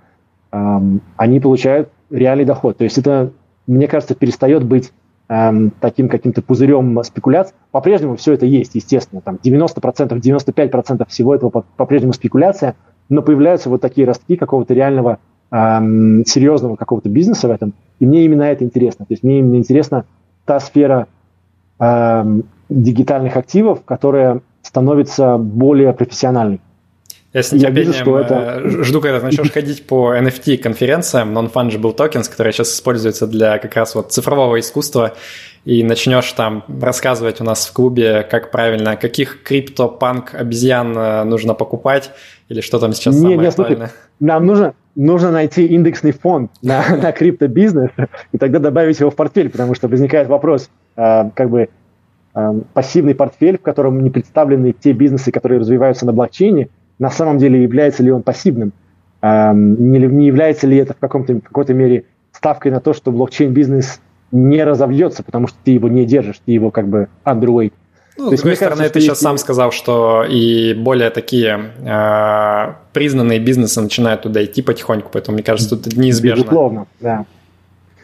[0.52, 0.80] э,
[1.16, 2.76] они получают реальный доход.
[2.76, 3.32] То есть это,
[3.66, 4.92] мне кажется, перестает быть
[5.28, 7.54] э, таким каким-то пузырем спекуляций.
[7.70, 9.22] По-прежнему все это есть, естественно.
[9.22, 12.76] Там 90%, 95% всего этого по-прежнему спекуляция,
[13.08, 15.18] но появляются вот такие ростки какого-то реального
[15.50, 17.74] эм, серьезного какого-то бизнеса в этом.
[17.98, 19.06] И мне именно это интересно.
[19.06, 20.04] То есть мне именно интересна
[20.44, 21.13] та сфера эм,
[22.68, 26.60] дигитальных активов, которая становится более профессиональной.
[27.34, 28.62] Я с нетерпением я вижу, это...
[28.64, 33.74] Э, жду, когда ты начнешь ходить по NFT-конференциям, Non-Fungible Tokens, которые сейчас используются для как
[33.74, 35.14] раз вот цифрового искусства,
[35.64, 41.54] и начнешь там рассказывать у нас в клубе, как правильно, каких крипто-панк обезьян э, нужно
[41.54, 42.12] покупать,
[42.48, 43.76] или что там сейчас не, самое не, актуальное.
[43.88, 47.90] Слушай, нам нужно, нужно найти индексный фонд на, на криптобизнес,
[48.32, 51.68] и тогда добавить его в портфель, потому что возникает вопрос, э, как бы
[52.72, 56.68] пассивный портфель, в котором не представлены те бизнесы, которые развиваются на блокчейне,
[56.98, 58.72] на самом деле является ли он пассивным,
[59.22, 64.00] не, не является ли это в, каком-то, какой-то мере ставкой на то, что блокчейн-бизнес
[64.32, 67.72] не разовьется, потому что ты его не держишь, ты его как бы underweight.
[68.16, 72.74] Ну, То с другой стороны, кажется, ты сейчас сам сказал, что и более такие э,
[72.92, 76.42] признанные бизнесы начинают туда идти потихоньку, поэтому, мне кажется, тут это неизбежно.
[76.42, 77.24] Безусловно, да.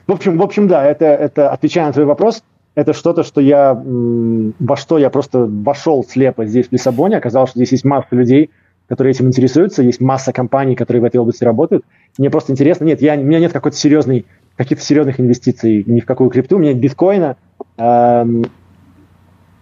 [0.08, 2.42] В общем, в общем, да, это, это отвечая на твой вопрос,
[2.74, 7.58] это что-то, что я, во что я просто вошел слепо здесь, в Лиссабоне, оказалось, что
[7.58, 8.50] здесь есть масса людей,
[8.88, 11.84] которые этим интересуются, есть масса компаний, которые в этой области работают.
[12.18, 14.26] Мне просто интересно, нет, я, у меня нет какой-то серьезной,
[14.56, 17.36] каких-то серьезных инвестиций ни в какую крипту, у меня нет биткоина,
[17.76, 18.46] эм,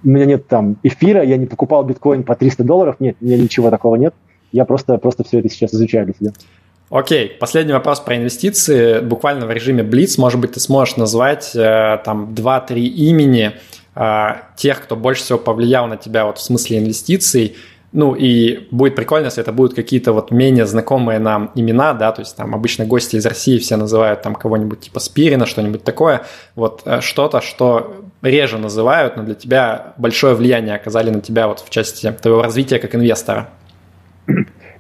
[0.05, 3.37] у меня нет там эфира, я не покупал биткоин по 300 долларов, нет, у меня
[3.37, 4.15] ничего такого нет.
[4.53, 6.33] Я просто, просто все это сейчас изучаю для себя.
[6.91, 9.01] Окей, последний вопрос про инвестиции.
[9.01, 13.53] Буквально в режиме Blitz, может быть, ты сможешь назвать э, там 2-3 имени
[13.95, 14.27] э,
[14.57, 17.57] тех, кто больше всего повлиял на тебя вот в смысле инвестиций,
[17.93, 22.21] ну и будет прикольно, если это будут какие-то вот менее знакомые нам имена, да, то
[22.21, 26.23] есть там обычно гости из России все называют там кого-нибудь типа Спирина, что-нибудь такое,
[26.55, 31.61] вот э, что-то, что реже называют, но для тебя большое влияние оказали на тебя вот
[31.61, 33.49] в части твоего развития как инвестора.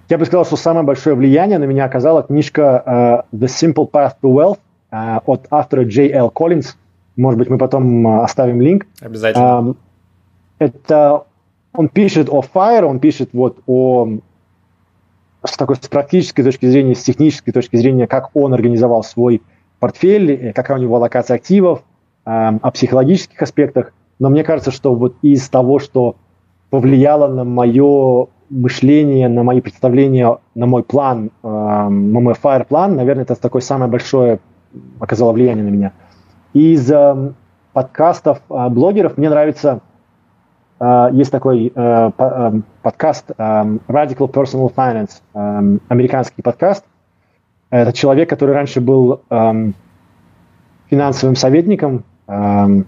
[0.09, 4.15] Я бы сказал, что самое большое влияние на меня оказала книжка uh, The Simple Path
[4.23, 4.59] to Wealth
[4.91, 6.31] uh, от автора Л.
[6.31, 6.77] Коллинз.
[7.17, 8.87] Может быть, мы потом uh, оставим линк.
[9.01, 9.45] Обязательно.
[9.45, 9.77] Um,
[10.59, 11.25] это
[11.75, 14.09] он пишет о Fire, он пишет вот о
[15.45, 19.43] с такой с практической точки зрения, с технической точки зрения, как он организовал свой
[19.79, 21.83] портфель, э, какая у него локация активов,
[22.27, 23.93] э, о психологических аспектах.
[24.19, 26.17] Но мне кажется, что вот из того, что
[26.71, 31.89] повлияло на мое мышление, на мои представления, на мой план, э, на
[32.21, 34.41] мой Fire план, наверное, это такое самое большое
[34.99, 35.93] оказало влияние на меня.
[36.53, 37.33] Из э,
[37.73, 39.81] подкастов э, блогеров мне нравится
[40.81, 46.85] есть такой uh, uh, подкаст um, Radical Personal Finance, um, американский подкаст.
[47.71, 49.21] Это человек, который раньше был
[50.89, 52.05] финансовым советником.
[52.27, 52.87] Он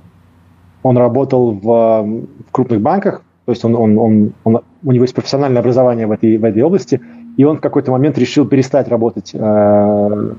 [0.83, 5.61] работал в, в крупных банках, то есть он, он, он, он, у него есть профессиональное
[5.61, 6.99] образование в этой, в этой области.
[7.37, 10.37] и он в какой-то момент решил перестать работать в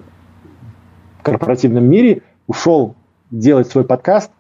[1.22, 2.96] корпоративном мире, ушел
[3.30, 4.32] делать свой подкаст,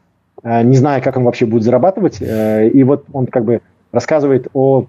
[0.43, 2.19] не зная, как он вообще будет зарабатывать.
[2.21, 3.61] И вот он как бы
[3.91, 4.85] рассказывает о...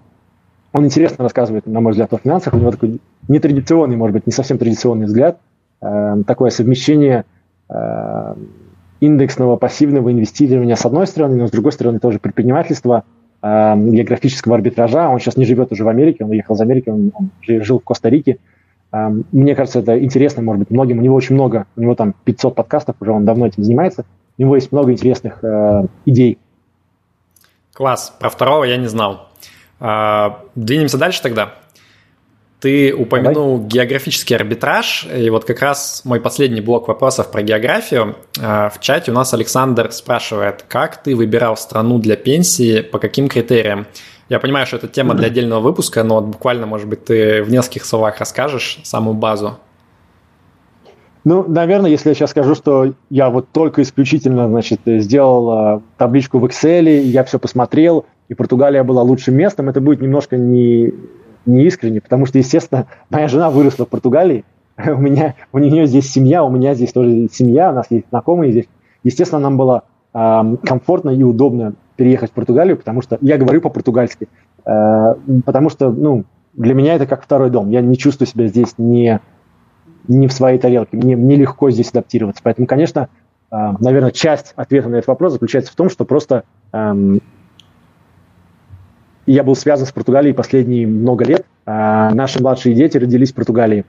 [0.71, 2.53] Он интересно рассказывает, на мой взгляд, о финансах.
[2.53, 5.37] У него такой нетрадиционный, может быть, не совсем традиционный взгляд.
[5.79, 7.25] Такое совмещение
[9.03, 13.03] индексного пассивного инвестирования с одной стороны, но с другой стороны тоже предпринимательство,
[13.41, 15.09] э, географического арбитража.
[15.09, 17.83] Он сейчас не живет уже в Америке, он уехал из Америки, он, он жил в
[17.83, 18.37] Коста-Рике.
[18.93, 20.99] Э, мне кажется, это интересно, может быть, многим.
[20.99, 24.05] У него очень много, у него там 500 подкастов, уже он давно этим занимается.
[24.37, 26.39] У него есть много интересных э, идей.
[27.73, 28.13] Класс.
[28.19, 29.29] Про второго я не знал.
[29.79, 31.55] А, двинемся дальше тогда.
[32.59, 33.69] Ты упомянул Давай.
[33.69, 38.15] географический арбитраж, и вот как раз мой последний блок вопросов про географию.
[38.41, 43.27] А, в чате у нас Александр спрашивает, как ты выбирал страну для пенсии, по каким
[43.27, 43.85] критериям?
[44.29, 47.51] Я понимаю, что это тема для отдельного выпуска, но вот буквально, может быть, ты в
[47.51, 49.59] нескольких словах расскажешь саму базу.
[51.25, 56.39] Ну, наверное, если я сейчас скажу, что я вот только исключительно, значит, сделал а, табличку
[56.39, 60.93] в Excel, я все посмотрел, и Португалия была лучшим местом, это будет немножко не
[61.45, 64.45] не искренне, потому что, естественно, моя жена выросла в Португалии,
[64.85, 68.51] у меня, у нее здесь семья, у меня здесь тоже семья, у нас есть знакомые
[68.51, 68.67] здесь.
[69.03, 69.83] Естественно, нам было
[70.13, 74.27] э, комфортно и удобно переехать в Португалию, потому что я говорю по-португальски,
[74.65, 76.23] э, потому что, ну,
[76.53, 77.69] для меня это как второй дом.
[77.69, 79.19] Я не чувствую себя здесь не,
[80.07, 82.41] не в своей тарелке, мне, мне легко здесь адаптироваться.
[82.43, 83.09] Поэтому, конечно,
[83.51, 87.21] э, наверное, часть ответа на этот вопрос заключается в том, что просто эм,
[89.25, 91.45] я был связан с Португалией последние много лет.
[91.65, 93.85] А наши младшие дети родились в Португалии,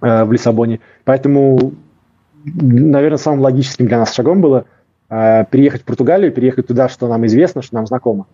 [0.00, 0.80] э, в Лиссабоне.
[1.04, 1.72] Поэтому,
[2.44, 4.64] наверное, самым логическим для нас шагом было
[5.10, 8.26] э, переехать в Португалию, переехать туда, что нам известно, что нам знакомо.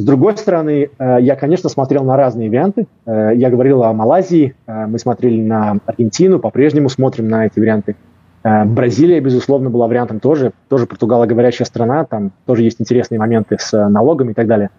[0.00, 2.86] С другой стороны, э, я, конечно, смотрел на разные варианты.
[3.06, 7.96] Я говорил о Малайзии, мы смотрели на Аргентину, по-прежнему смотрим на эти варианты.
[8.42, 10.52] Э, Бразилия, безусловно, была вариантом тоже.
[10.68, 14.70] Тоже португалоговорящая страна, там тоже есть интересные моменты с э, налогами и так далее.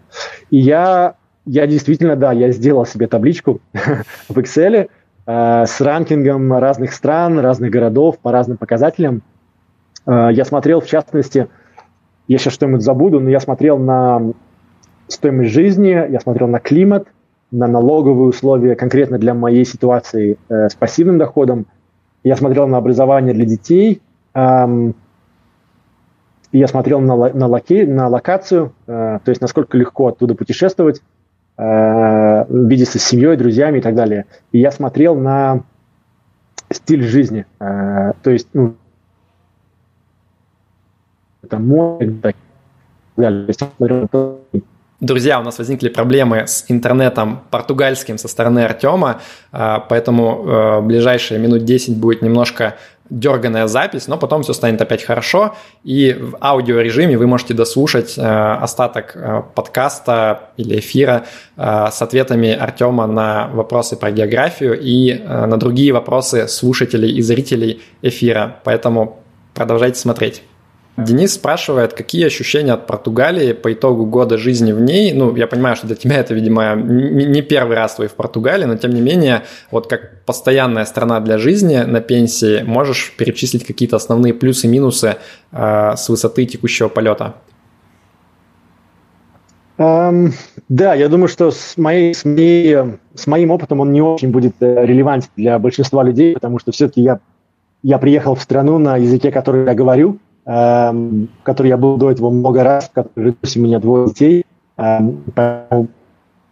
[0.50, 1.14] И я,
[1.46, 3.60] я действительно, да, я сделал себе табличку
[4.28, 4.88] в Excel
[5.26, 9.22] э, с ранкингом разных стран, разных городов по разным показателям.
[10.06, 11.46] Э, я смотрел, в частности,
[12.26, 14.32] я сейчас что-нибудь забуду, но я смотрел на
[15.12, 17.08] стоимость жизни, я смотрел на климат,
[17.50, 21.66] на налоговые условия конкретно для моей ситуации э, с пассивным доходом–
[22.24, 24.00] я смотрел на образование для детей,
[24.34, 24.94] эм,
[26.52, 31.02] я смотрел на, на, локи, на локацию, э, то есть насколько легко оттуда путешествовать,
[31.56, 34.26] э, видеться с семьей, друзьями и так далее.
[34.52, 35.62] И я смотрел на
[36.70, 38.76] стиль жизни, э, то есть, ну,
[41.42, 41.56] это
[42.00, 42.36] и так
[43.16, 43.46] далее.
[43.48, 44.41] Я смотрел
[45.02, 49.20] Друзья, у нас возникли проблемы с интернетом португальским со стороны Артема,
[49.50, 52.76] а, поэтому э, ближайшие минут 10 будет немножко
[53.10, 58.22] дерганная запись, но потом все станет опять хорошо, и в аудиорежиме вы можете дослушать э,
[58.22, 61.24] остаток э, подкаста или эфира
[61.56, 68.58] с ответами Артема на вопросы про географию и на другие вопросы слушателей и зрителей эфира,
[68.62, 69.18] поэтому
[69.52, 70.44] продолжайте смотреть.
[70.98, 75.14] Денис спрашивает, какие ощущения от Португалии по итогу года жизни в ней.
[75.14, 78.76] Ну, я понимаю, что для тебя это, видимо, не первый раз твой в Португалии, но
[78.76, 84.34] тем не менее, вот как постоянная страна для жизни на пенсии, можешь перечислить какие-то основные
[84.34, 85.16] плюсы и минусы
[85.50, 87.36] э, с высоты текущего полета?
[89.78, 90.32] Um,
[90.68, 94.54] да, я думаю, что с, моей, с, моей, с моим опытом он не очень будет
[94.60, 97.20] э, релевантен для большинства людей, потому что все-таки я,
[97.82, 102.10] я приехал в страну на языке, который я говорю, Эм, в которой я был до
[102.10, 104.44] этого много раз, в которой родилось у меня двое детей.
[104.76, 105.22] Эм,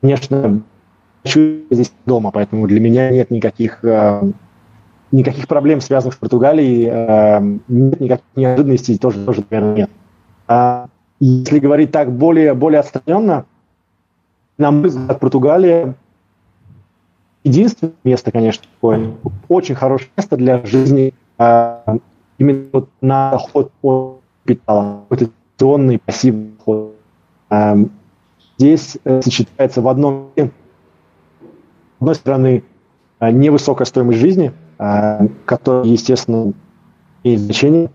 [0.00, 0.62] конечно,
[1.24, 4.34] хочу здесь дома, поэтому для меня нет никаких, эм,
[5.10, 6.84] никаких проблем, связанных с Португалией,
[7.66, 9.90] нет никаких неожиданностей, тоже, тоже наверное, нет.
[10.46, 10.86] А
[11.18, 13.44] если говорить так более, более отстраненно,
[14.56, 15.96] на мой взгляд, Португалия
[17.42, 19.14] единственное место, конечно, такое,
[19.48, 21.12] очень хорошее место для жизни
[22.40, 26.94] именно вот на доход от капитала, ротационный пассивный доход.
[27.50, 27.92] Эм,
[28.58, 32.64] здесь э, сочетается в одном, с одной стороны,
[33.20, 36.54] э, невысокая стоимость жизни, э, которая, естественно,
[37.22, 37.90] имеет значение,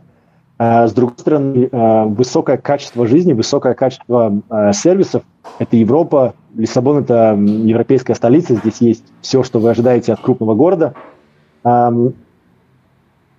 [0.58, 1.70] с другой стороны,
[2.16, 4.42] высокое качество жизни, высокое качество
[4.72, 5.24] сервисов.
[5.60, 10.94] Это Европа, Лиссабон– это европейская столица, здесь есть все, что вы ожидаете от крупного города.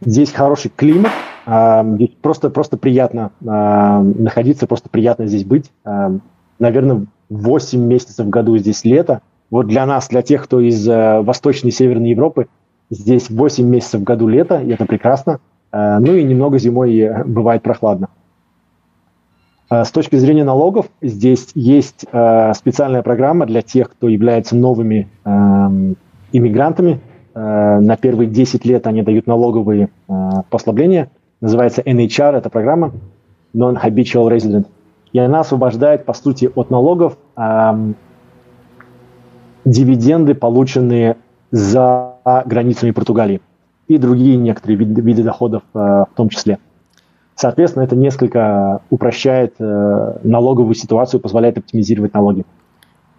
[0.01, 1.13] Эм, Здесь хороший климат,
[1.47, 5.71] а, здесь просто, просто приятно а, находиться, просто приятно здесь быть.
[5.85, 6.13] А,
[6.59, 9.21] наверное, 8 месяцев в году здесь лето,
[9.51, 12.47] Вот для нас, для тех, кто из э, Восточной и Северной Европы,
[12.91, 15.41] здесь 8 месяцев в году лето, и это прекрасно.
[15.73, 18.09] Э, ну и немного зимой э, бывает прохладно.
[19.69, 25.31] С точки зрения налогов, здесь есть э, специальная программа для тех, кто является новыми э,
[26.33, 27.01] иммигрантами.
[27.37, 30.13] Э, на первые 10 лет они дают налоговые э,
[30.49, 31.11] послабления.
[31.43, 32.93] Называется NHR, эта программа,
[33.55, 34.67] Non-Habitual Resident.
[35.13, 37.17] И она освобождает, по сути, от налогов
[39.65, 41.17] дивиденды, полученные
[41.51, 42.15] за
[42.45, 43.41] границами Португалии
[43.89, 46.59] и другие некоторые виды, виды доходов э, в том числе.
[47.35, 52.45] Соответственно, это несколько упрощает э, налоговую ситуацию, позволяет оптимизировать налоги.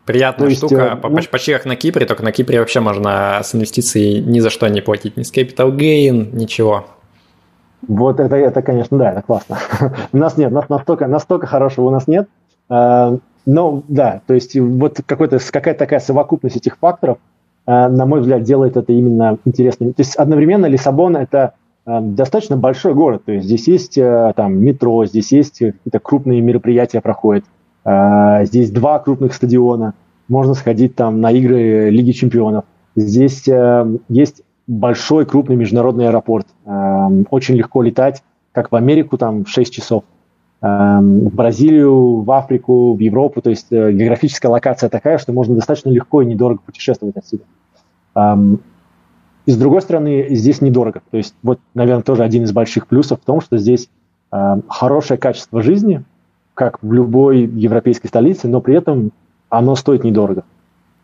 [0.08, 4.22] Приятная есть, штука, ну, почти как на Кипре, только на Кипре вообще можно с инвестицией
[4.22, 6.86] ни за что не платить, ни с capital gain, ничего.
[7.86, 9.58] Вот это, это конечно, да, это классно.
[10.14, 12.30] у нас нет, нас настолько, настолько хорошего у нас нет.
[12.70, 17.18] Э, но да, то есть вот какая-то такая совокупность этих факторов,
[17.66, 19.92] э, на мой взгляд, делает это именно интересным.
[19.92, 21.54] То есть одновременно Лиссабон– это
[21.86, 23.26] э, достаточно большой город.
[23.26, 27.44] То есть здесь есть там метро, здесь есть какие-то крупные мероприятия проходят,
[27.88, 29.94] здесь два крупных стадиона,
[30.28, 32.66] можно сходить там на игры Лиги чемпионов.
[32.98, 33.46] Здесь
[34.10, 36.48] есть большой крупный международный аэропорт.
[36.66, 40.04] Очень легко летать, как в Америку, там 6 часов–
[40.60, 43.42] Эм, в Бразилию, в Африку, в Европу.
[43.42, 47.44] То есть э, географическая локация такая, что можно достаточно легко и недорого путешествовать отсюда.
[48.16, 48.62] Эм,
[49.46, 51.04] и с другой стороны, здесь недорого.
[51.12, 53.90] То есть вот, наверное, тоже один из больших плюсов в том, что здесь
[54.68, 56.04] хорошее качество жизни,
[56.58, 59.12] как в любой европейской столице, но при этом
[59.48, 60.44] оно стоит недорого.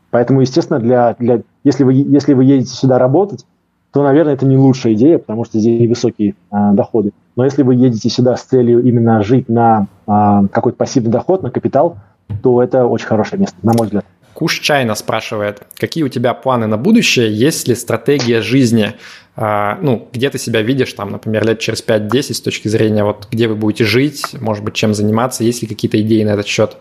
[0.09, 3.45] Поэтому, естественно, для, для, если, вы, если вы едете сюда работать,
[3.91, 7.11] то, наверное, это не лучшая идея, потому что здесь невысокие э, доходы.
[7.35, 11.51] Но если вы едете сюда с целью именно жить на э, какой-то пассивный доход, на
[11.51, 11.97] капитал,
[12.41, 14.05] то это очень хорошее место, на мой взгляд.
[14.33, 18.93] Куш Чайна спрашивает, какие у тебя планы на будущее, есть ли стратегия жизни,
[19.35, 23.27] э, ну, где ты себя видишь, там, например, лет через 5-10 с точки зрения, вот,
[23.31, 26.77] где вы будете жить, может быть, чем заниматься, есть ли какие-то идеи на этот счет?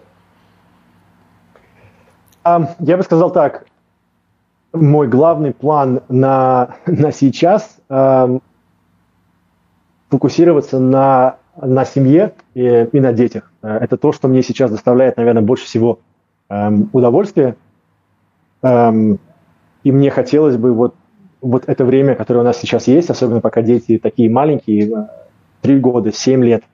[2.45, 3.67] Я бы сказал так,
[4.73, 8.39] мой главный план на, на сейчас э,
[10.11, 13.53] фокусироваться на, на семье и, и на детях.
[13.63, 16.01] Это то, что мне сейчас доставляет, наверное, больше всего
[16.53, 17.57] э, удовольствия.
[18.63, 19.19] Эм,
[19.85, 20.95] и мне хотелось бы вот,
[21.41, 25.09] вот это время, которое у нас сейчас есть, особенно пока дети такие маленькие,
[25.63, 26.65] 3 года, 7 лет,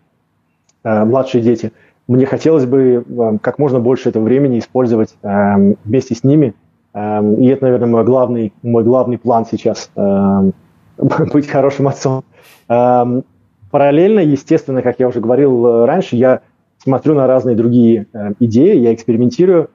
[0.85, 1.73] э, младшие дети,
[2.07, 6.55] мне хотелось бы э, как можно больше этого времени использовать э, вместе с ними–
[6.99, 10.53] Эм, и это, наверное, мой главный, мой главный план сейчас эм,
[10.97, 12.25] быть хорошим отцом.
[12.69, 13.25] Эм,
[13.71, 16.41] параллельно, естественно, как я уже говорил э, раньше, я
[16.79, 18.07] смотрю на разные другие
[18.41, 19.71] идеи, я экспериментирую.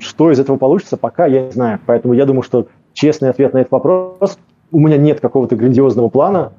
[0.00, 1.80] Что из этого получится, пока я не знаю.
[1.84, 4.38] Поэтому я думаю, что честный ответ на этот вопрос
[4.72, 6.52] у меня нет какого-то грандиозного плана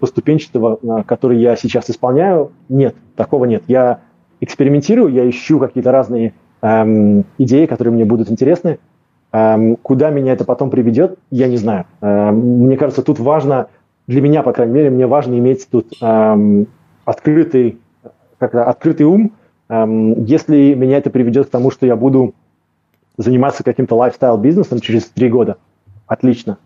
[0.00, 2.52] поступенчатого, э, который я сейчас исполняю.
[2.68, 3.62] Нет, такого нет.
[3.68, 4.00] Я
[4.40, 8.78] экспериментирую, я ищу какие-то разные идеи, которые мне будут интересны.
[9.32, 11.84] Эм, куда меня это потом приведет, я не знаю.
[12.00, 13.68] Эм, мне кажется, тут важно,
[14.06, 16.66] для меня, по крайней мере, мне важно иметь тут эм,
[17.04, 17.78] открытый,
[18.38, 19.32] как открытый ум.
[19.68, 22.34] Если меня это приведет к тому, что я буду
[23.16, 25.56] заниматься каким-то лайфстайл-бизнесом через три года,
[26.06, 26.58] отлично.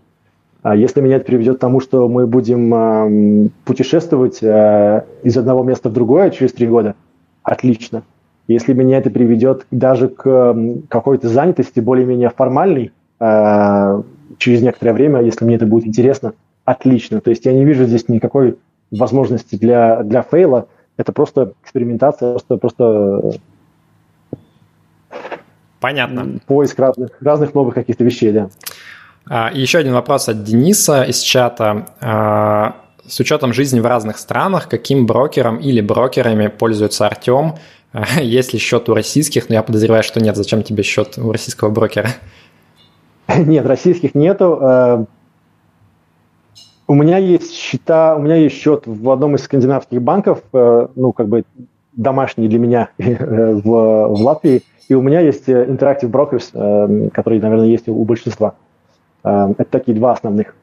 [0.63, 5.89] А если меня это приведет к тому, что мы будем путешествовать э, из одного места
[5.89, 6.97] в другое через три года,
[7.43, 8.03] отлично.
[8.47, 10.57] Если меня это приведет даже к
[10.89, 14.03] какой-то занятости более-менее формальной э,
[14.37, 16.35] через некоторое время, если мне это будет интересно,
[16.65, 17.21] отлично.
[17.21, 18.59] То есть я не вижу здесь никакой
[18.91, 20.69] возможности для, для фейла.
[21.01, 23.41] Это просто экспериментация, просто, просто
[25.81, 26.41] Понятно.
[26.47, 28.51] поиск разных, разных новых каких-то вещей, да.
[29.27, 31.87] А, еще один вопрос от Дениса из чата.
[32.03, 37.55] А, с учетом жизни в разных странах, каким брокером или брокерами пользуется Артем?
[38.21, 39.49] Есть ли счет у российских?
[39.49, 40.37] Но я подозреваю, что нет.
[40.37, 42.11] Зачем тебе счет у российского брокера?
[43.39, 45.07] Нет, российских нету.
[46.91, 50.89] Э, у меня есть счета, у меня есть счет в одном из скандинавских банков, э,
[50.97, 51.45] ну, как бы
[51.93, 57.67] домашний для меня э, в, в Латвии, и у меня есть Interactive Brokers, который, наверное,
[57.67, 58.55] есть у большинства.
[59.23, 60.57] Это такие два основных.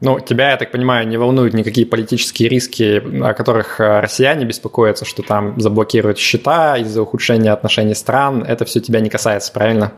[0.00, 5.04] Ну, тебя, я так понимаю, не волнуют никакие политические риски, о которых э, россияне беспокоятся,
[5.04, 8.42] что там заблокируют счета из-за ухудшения отношений стран.
[8.42, 9.92] Это все тебя не касается, правильно?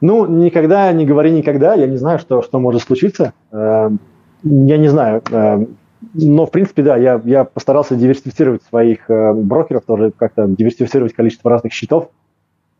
[0.00, 1.74] Ну, никогда не говори никогда.
[1.74, 3.34] Я не знаю, что, что может случиться.
[3.52, 4.00] Эм,
[4.42, 5.22] я не знаю.
[5.30, 5.76] Эм,
[6.14, 11.50] но, в принципе, да, я, я постарался диверсифицировать своих э, брокеров, тоже как-то диверсифицировать количество
[11.50, 12.08] разных счетов.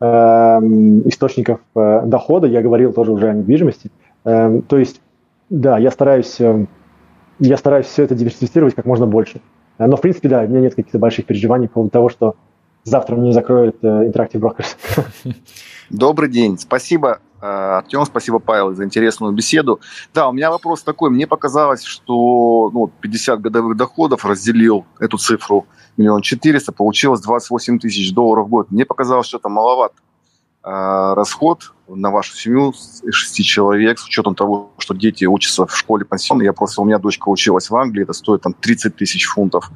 [0.01, 2.47] источников дохода.
[2.47, 3.91] Я говорил тоже уже о недвижимости.
[4.23, 4.99] То есть,
[5.51, 6.39] да, я стараюсь,
[7.37, 9.41] я стараюсь все это диверсифицировать как можно больше.
[9.77, 12.35] Но, в принципе, да, у меня нет каких-то больших переживаний по поводу того, что
[12.83, 14.75] завтра мне закроют Interactive Brokers.
[15.91, 16.57] Добрый день.
[16.57, 19.81] Спасибо, э, Артем, спасибо, Павел, за интересную беседу.
[20.13, 21.09] Да, у меня вопрос такой.
[21.09, 28.13] Мне показалось, что ну, 50 годовых доходов разделил эту цифру миллион четыреста, получилось 28 тысяч
[28.13, 28.71] долларов в год.
[28.71, 29.95] Мне показалось, что это маловато.
[30.63, 35.75] Э, расход на вашу семью из шести человек, с учетом того, что дети учатся в
[35.75, 36.45] школе пансионной.
[36.45, 39.69] Я просто, у меня дочка училась в Англии, это стоит там 30 тысяч фунтов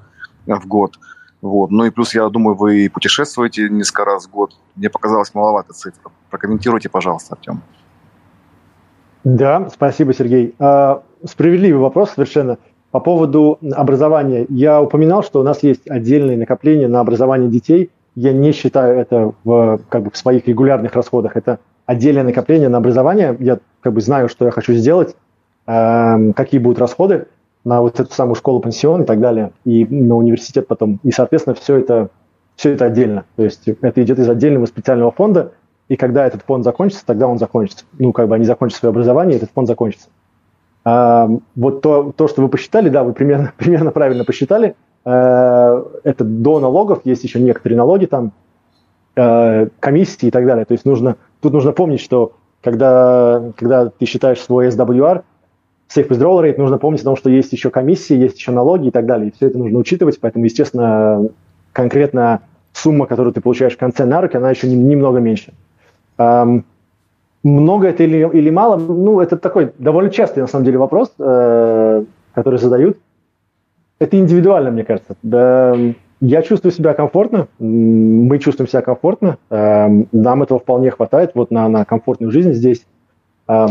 [0.45, 0.97] в год.
[1.41, 1.71] Вот.
[1.71, 4.55] Ну и плюс, я думаю, вы путешествуете несколько раз в год.
[4.75, 6.11] Мне показалось маловато цифра.
[6.29, 7.61] Прокомментируйте, пожалуйста, Артем.
[9.23, 10.55] Да, спасибо, Сергей.
[10.59, 12.57] А, справедливый вопрос совершенно.
[12.91, 14.45] По поводу образования.
[14.49, 17.91] Я упоминал, что у нас есть отдельные накопления на образование детей.
[18.15, 21.35] Я не считаю это в, как бы, в своих регулярных расходах.
[21.35, 23.35] Это отдельное накопление на образование.
[23.39, 25.15] Я как бы знаю, что я хочу сделать,
[25.67, 27.27] э, какие будут расходы
[27.65, 30.99] на вот эту самую школу-пансион и так далее, и на университет потом.
[31.03, 32.09] И, соответственно, все это,
[32.55, 33.25] все это отдельно.
[33.35, 35.51] То есть это идет из отдельного специального фонда,
[35.89, 37.85] и когда этот фонд закончится, тогда он закончится.
[37.97, 40.07] Ну, как бы они закончат свое образование, этот фонд закончится.
[40.83, 44.75] А, вот то, то, что вы посчитали, да, вы примерно, примерно правильно посчитали.
[45.03, 48.31] А, это до налогов, есть еще некоторые налоги там,
[49.15, 50.65] а, комиссии и так далее.
[50.65, 52.33] То есть нужно, тут нужно помнить, что
[52.63, 55.23] когда, когда ты считаешь свой SWR,
[55.93, 58.91] Safe Withdrawal Rate, нужно помнить о том, что есть еще комиссии, есть еще налоги и
[58.91, 59.29] так далее.
[59.29, 61.29] И все это нужно учитывать, поэтому, естественно,
[61.73, 62.41] конкретно
[62.73, 65.53] сумма, которую ты получаешь в конце на руки, она еще немного меньше.
[66.17, 66.65] Эм,
[67.43, 68.77] много это или, или мало?
[68.77, 72.03] Ну, это такой довольно частый, на самом деле, вопрос, э,
[72.33, 72.97] который задают.
[73.99, 75.15] Это индивидуально, мне кажется.
[75.21, 75.75] Да,
[76.21, 81.67] я чувствую себя комфортно, мы чувствуем себя комфортно, э, нам этого вполне хватает вот на,
[81.69, 82.85] на комфортную жизнь здесь.
[83.47, 83.67] Э,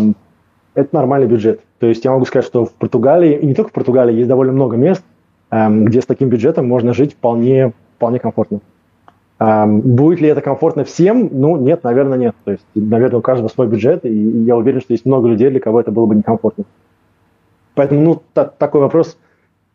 [0.74, 1.60] это нормальный бюджет.
[1.78, 4.52] То есть я могу сказать, что в Португалии, и не только в Португалии, есть довольно
[4.52, 5.02] много мест,
[5.50, 8.60] эм, где с таким бюджетом можно жить вполне, вполне комфортно.
[9.38, 11.28] Эм, будет ли это комфортно всем?
[11.32, 12.34] Ну, нет, наверное, нет.
[12.44, 15.60] То есть, наверное, у каждого свой бюджет, и я уверен, что есть много людей, для
[15.60, 16.64] кого это было бы некомфортно.
[17.74, 19.18] Поэтому, ну, та, такой вопрос,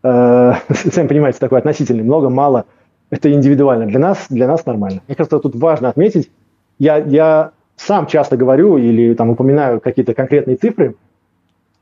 [0.04, 0.54] э,
[0.92, 2.04] сами понимаете, такой относительный.
[2.04, 2.66] Много, мало.
[3.10, 3.88] Это индивидуально.
[3.88, 5.02] Для нас, для нас нормально.
[5.08, 6.30] Мне кажется, тут важно отметить,
[6.78, 10.96] я, я сам часто говорю или там упоминаю какие-то конкретные цифры,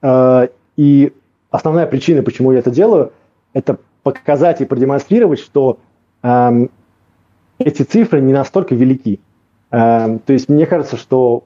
[0.03, 1.11] э, и
[1.49, 3.11] основная причина, почему я это делаю,
[3.53, 5.79] это показать и продемонстрировать, что
[6.21, 6.67] э,
[7.57, 9.19] эти цифры не настолько велики.
[9.71, 11.45] Э, то есть мне кажется, что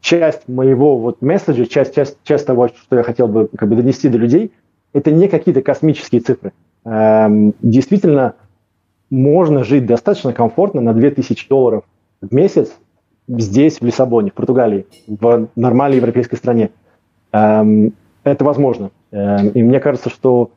[0.00, 4.10] часть моего вот месседжа, часть, часть, часть того, что я хотел бы как бы донести
[4.10, 4.52] до людей,
[4.92, 6.52] это не какие-то космические цифры.
[6.84, 7.28] Э,
[7.62, 8.34] действительно,
[9.08, 11.84] можно жить достаточно комфортно на 2000 долларов
[12.20, 12.74] в месяц
[13.28, 16.70] здесь, в Лиссабоне, в Португалии, в нормальной европейской стране.
[17.32, 18.90] Эм, это возможно.
[19.10, 20.50] Эм, и мне кажется, что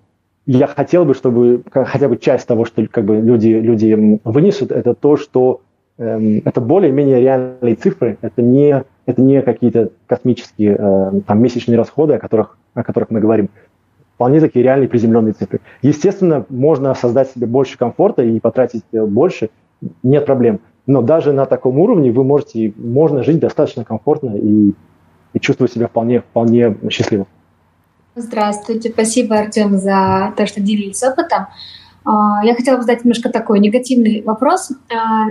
[0.46, 4.94] я хотел бы, чтобы хотя бы часть того, что как бы люди, люди вынесут, это
[4.94, 5.62] то, что
[5.98, 12.14] эм, это более-менее реальные цифры, это не, это не какие-то космические э, там, месячные расходы,
[12.14, 13.50] о которых, о которых мы говорим.
[14.16, 15.60] Вполне такие реальные приземленные цифры.
[15.84, 19.50] Естественно, можно создать себе больше комфорта и потратить э, больше,
[20.02, 24.72] нет проблем но даже на таком уровне вы можете, можно жить достаточно комфортно и,
[25.34, 27.28] и чувствовать себя вполне, вполне счастливо.
[28.16, 31.48] Здравствуйте, спасибо, Артем, за то, что делились опытом.
[32.04, 34.72] А, я хотела бы задать немножко такой негативный вопрос.
[34.90, 35.28] А,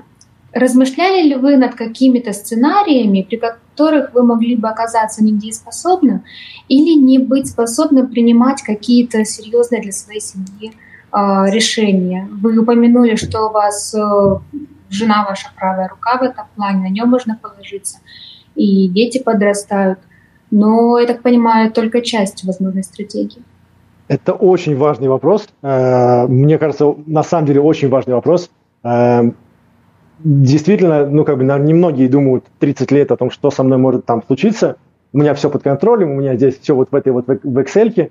[0.52, 6.22] размышляли ли вы над какими-то сценариями, при которых вы могли бы оказаться недееспособным
[6.68, 10.74] или не быть способным принимать какие-то серьезные для своей семьи
[11.12, 12.28] решения?
[12.30, 14.38] Вы упомянули, что у вас э,
[14.90, 17.98] жена ваша правая рука в этом плане, на нее можно положиться,
[18.54, 19.98] и дети подрастают.
[20.50, 23.42] Но, я так понимаю, только часть возможной стратегии.
[24.08, 25.48] Это очень важный вопрос.
[25.62, 28.50] Э, мне кажется, на самом деле очень важный вопрос.
[28.84, 29.22] Э,
[30.20, 34.22] действительно, ну, как бы немногие думают 30 лет о том, что со мной может там
[34.22, 34.76] случиться.
[35.12, 38.10] У меня все под контролем, у меня здесь все вот в этой вот в Excel.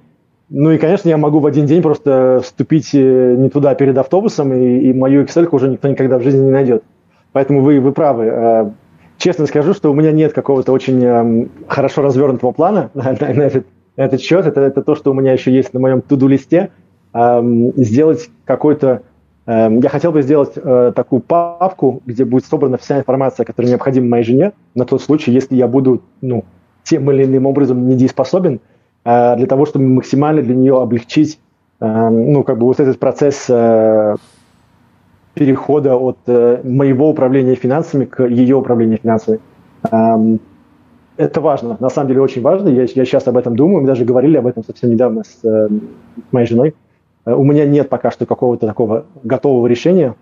[0.49, 4.53] Ну и, конечно, я могу в один день просто вступить э, не туда перед автобусом,
[4.53, 6.83] и, и мою Excel уже никто никогда в жизни не найдет.
[7.31, 8.25] Поэтому вы, вы правы.
[8.25, 8.71] Э,
[9.17, 13.41] честно скажу, что у меня нет какого-то очень эм, хорошо развернутого плана на, на, на,
[13.41, 13.65] этот,
[13.97, 14.45] на этот счет.
[14.45, 16.69] Это, это то, что у меня еще есть на моем туду-листе.
[17.13, 19.01] Эм, сделать какой-то...
[19.47, 24.07] Эм, я хотел бы сделать э, такую папку, где будет собрана вся информация, которая необходима
[24.09, 26.45] моей жене, на тот случай, если я буду ну,
[26.83, 28.61] тем или иным образом недееспособен,
[29.05, 31.39] для того, чтобы максимально для нее облегчить
[31.79, 34.15] э, ну, как бы вот этот процесс э,
[35.35, 39.39] перехода от э, моего управления финансами к ее управлению финансами.
[39.91, 40.39] Эм,
[41.17, 42.69] это важно, на самом деле очень важно.
[42.69, 45.69] Я, я сейчас об этом думаю, мы даже говорили об этом совсем недавно с, э,
[46.31, 46.73] моей женой.
[47.25, 50.15] Э, у меня нет пока что какого-то такого готового решения,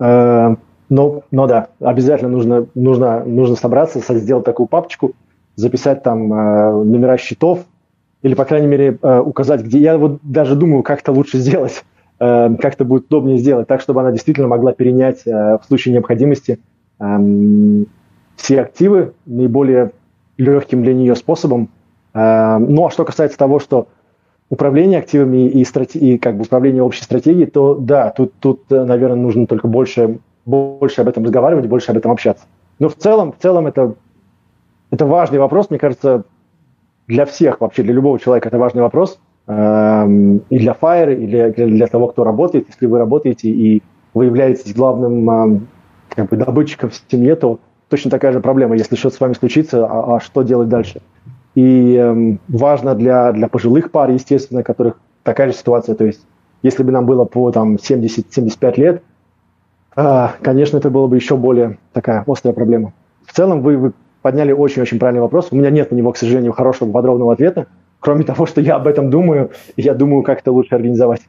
[0.00, 0.56] э,
[0.90, 5.12] но, но да, обязательно нужно, нужно, нужно собраться, сделать такую папочку,
[5.54, 7.60] записать там э, номера счетов,
[8.22, 11.84] или, по крайней мере, э, указать, где я вот даже думаю, как это лучше сделать,
[12.18, 15.94] э, как это будет удобнее сделать, так, чтобы она действительно могла перенять э, в случае
[15.94, 16.58] необходимости
[16.98, 17.86] эм,
[18.36, 19.92] все активы наиболее
[20.36, 21.70] легким для нее способом.
[22.14, 23.88] Ну, а что касается того, что
[24.48, 29.16] управление активами и, страте- и как бы управление общей стратегией, то да, тут, тут, наверное,
[29.16, 32.44] нужно только больше, больше об этом разговаривать, больше об этом общаться.
[32.78, 33.94] Но в целом, в целом это,
[34.90, 36.24] это важный вопрос, мне кажется,
[37.08, 39.18] для всех вообще, для любого человека это важный вопрос.
[39.46, 42.66] Эм, и для Fire, и для, для того, кто работает.
[42.68, 43.82] Если вы работаете и
[44.12, 45.68] вы являетесь главным эм,
[46.10, 47.58] как бы, добытчиком в семье, то
[47.88, 48.76] точно такая же проблема.
[48.76, 51.00] Если что-то с вами случится, а, а что делать дальше?
[51.54, 55.94] И эм, важно для, для пожилых пар, естественно, которых такая же ситуация.
[55.94, 56.20] То есть,
[56.62, 59.02] если бы нам было по там, 70-75 лет,
[59.96, 62.92] э, конечно, это было бы еще более такая острая проблема.
[63.24, 65.48] В целом, вы, вы подняли очень-очень правильный вопрос.
[65.50, 67.66] У меня нет на него, к сожалению, хорошего подробного ответа,
[68.00, 71.22] кроме того, что я об этом думаю, и я думаю, как это лучше организовать.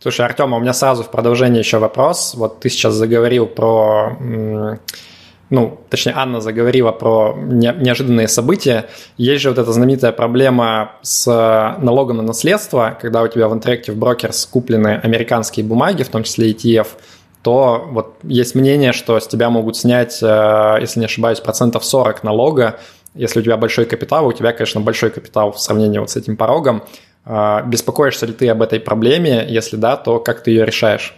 [0.00, 2.34] Слушай, Артем, у меня сразу в продолжение еще вопрос.
[2.34, 4.18] Вот ты сейчас заговорил про
[5.50, 8.86] ну, точнее, Анна заговорила про неожиданные события.
[9.16, 11.26] Есть же вот эта знаменитая проблема с
[11.80, 16.50] налогом на наследство, когда у тебя в Interactive Brokers куплены американские бумаги, в том числе
[16.50, 16.88] ETF,
[17.44, 22.24] то вот есть мнение, что с тебя могут снять, э, если не ошибаюсь, процентов 40
[22.24, 22.78] налога,
[23.14, 26.38] если у тебя большой капитал, у тебя, конечно, большой капитал в сравнении вот с этим
[26.38, 26.82] порогом.
[27.26, 29.44] Э, беспокоишься ли ты об этой проблеме?
[29.46, 31.14] Если да, то как ты ее решаешь?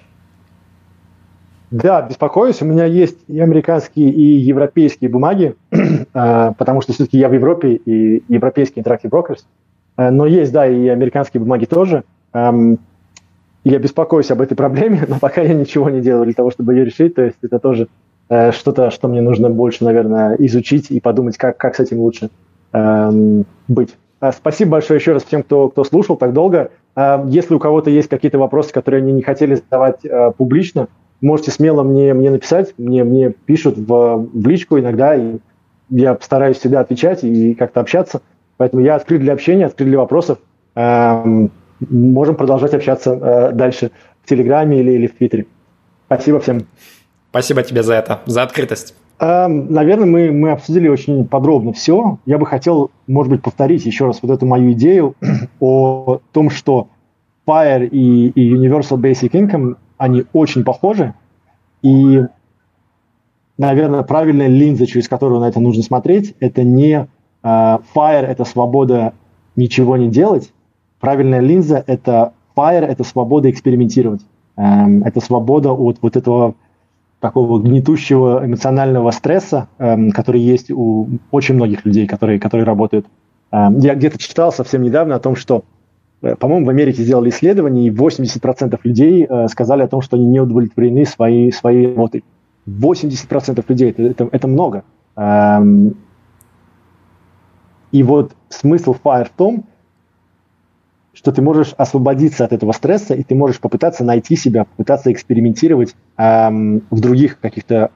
[1.70, 2.60] Да, беспокоюсь.
[2.60, 7.74] У меня есть и американские, и европейские бумаги, э, потому что все-таки я в Европе
[7.74, 9.44] и европейский Interactive Brokers.
[9.96, 12.04] Но есть, да, и американские бумаги тоже.
[13.68, 16.84] Я беспокоюсь об этой проблеме, но пока я ничего не делаю для того, чтобы ее
[16.84, 17.16] решить.
[17.16, 17.88] То есть это тоже
[18.28, 22.30] э, что-то, что мне нужно больше, наверное, изучить и подумать, как, как с этим лучше
[22.72, 23.96] эм, быть.
[24.20, 26.70] А, спасибо большое еще раз всем, кто, кто слушал так долго.
[26.94, 30.86] Э, если у кого-то есть какие-то вопросы, которые они не хотели задавать э, публично,
[31.20, 32.72] можете смело мне, мне написать.
[32.78, 35.38] Мне, мне пишут в, в личку иногда, и
[35.90, 38.20] я постараюсь всегда отвечать и как-то общаться.
[38.58, 40.38] Поэтому я открыт для общения, открыт для вопросов.
[40.76, 43.90] Эм, можем продолжать общаться э, дальше
[44.22, 45.46] в Телеграме или, или в Твиттере.
[46.06, 46.66] Спасибо всем.
[47.30, 48.94] Спасибо тебе за это, за открытость.
[49.18, 52.18] Э, наверное, мы, мы обсудили очень подробно все.
[52.26, 55.14] Я бы хотел, может быть, повторить еще раз вот эту мою идею
[55.60, 56.88] о том, что
[57.46, 61.14] Fire и, и Universal Basic Income, они очень похожи.
[61.82, 62.22] И,
[63.58, 67.06] наверное, правильная линза, через которую на это нужно смотреть, это не э,
[67.42, 67.78] Fire–
[68.26, 69.14] это свобода
[69.54, 70.52] ничего не делать,
[71.00, 74.22] правильная линза– это fire, это свобода экспериментировать.
[74.56, 76.54] Эм, это свобода от вот этого
[77.20, 83.06] такого гнетущего эмоционального стресса, эм, который есть у очень многих людей, которые, которые работают.
[83.50, 85.64] Эм, я где-то читал совсем недавно о том, что,
[86.22, 90.26] э, по-моему, в Америке сделали исследование, и 80% людей э, сказали о том, что они
[90.26, 92.24] не удовлетворены своей, своей работой.
[92.66, 94.82] 80% людей это, это, это много.
[97.92, 99.64] И вот смысл FIRE в том,
[101.26, 105.96] что ты можешь освободиться от этого стресса, и ты можешь попытаться найти себя, попытаться экспериментировать
[106.16, 107.90] эм, в других каких-то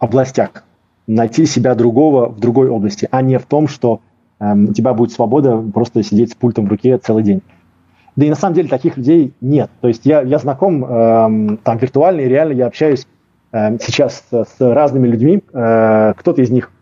[0.00, 0.64] областях,
[1.06, 4.00] найти себя другого в другой области, а не в том, что
[4.40, 7.40] эм, у тебя будет свобода просто сидеть с пультом в руке целый день.
[8.16, 9.70] Да и на самом деле таких людей нет.
[9.80, 13.06] То есть я, я знаком эм, там виртуально и реально я общаюсь
[13.52, 15.40] эм, сейчас с, с разными людьми.
[15.52, 16.72] Э, кто-то из них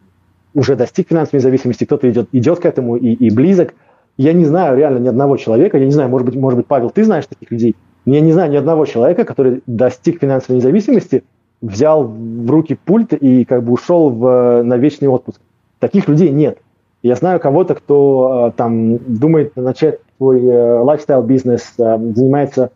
[0.55, 3.74] уже достиг финансовой независимости, кто-то идет, идет к этому и, и близок.
[4.16, 6.91] Я не знаю реально ни одного человека, я не знаю, может быть, может быть, Павел,
[6.91, 7.74] ты знаешь таких людей,
[8.07, 11.24] я не знаю ни одного человека, который достиг финансовой независимости,
[11.62, 15.41] взял в руки пульт и как бы ушел в, на вечный отпуск.
[15.78, 16.59] Таких людей нет.
[17.03, 22.70] Я знаю кого-то, кто э, там думает начать свой лайфстайл э, бизнес, э, занимается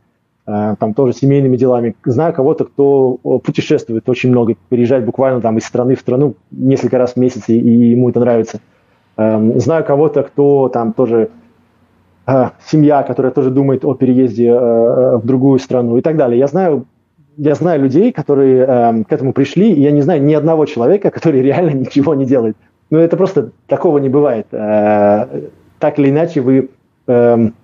[0.45, 1.95] там тоже семейными делами.
[2.07, 7.13] Знаю кого-то, кто путешествует очень много, переезжает буквально там из страны в страну несколько раз
[7.13, 8.61] в месяц, и ему это нравится.
[9.19, 11.31] Эм, знаю кого-то, кто там тоже
[12.29, 16.39] э, семья, которая тоже думает о переезде э, э, в другую страну и так далее.
[16.39, 16.87] Я знаю,
[17.37, 21.11] я знаю людей, которые эм, к этому пришли, и я не знаю ни одного человека,
[21.15, 22.57] который реально ничего не делает.
[22.91, 24.47] Ну, это просто такого не бывает.
[24.51, 26.71] Так или иначе, вы
[27.09, 27.55] эм,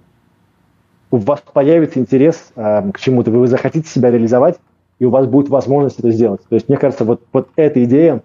[1.12, 4.58] у вас появится интерес к чему-то, вы захотите себя реализовать,
[4.98, 6.42] и у вас будет возможность это сделать.
[6.48, 8.22] То есть, мне кажется, вот, вот эта идея,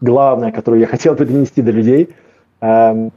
[0.00, 2.10] главная, которую я хотел бы донести до людей,
[2.60, 3.10] э,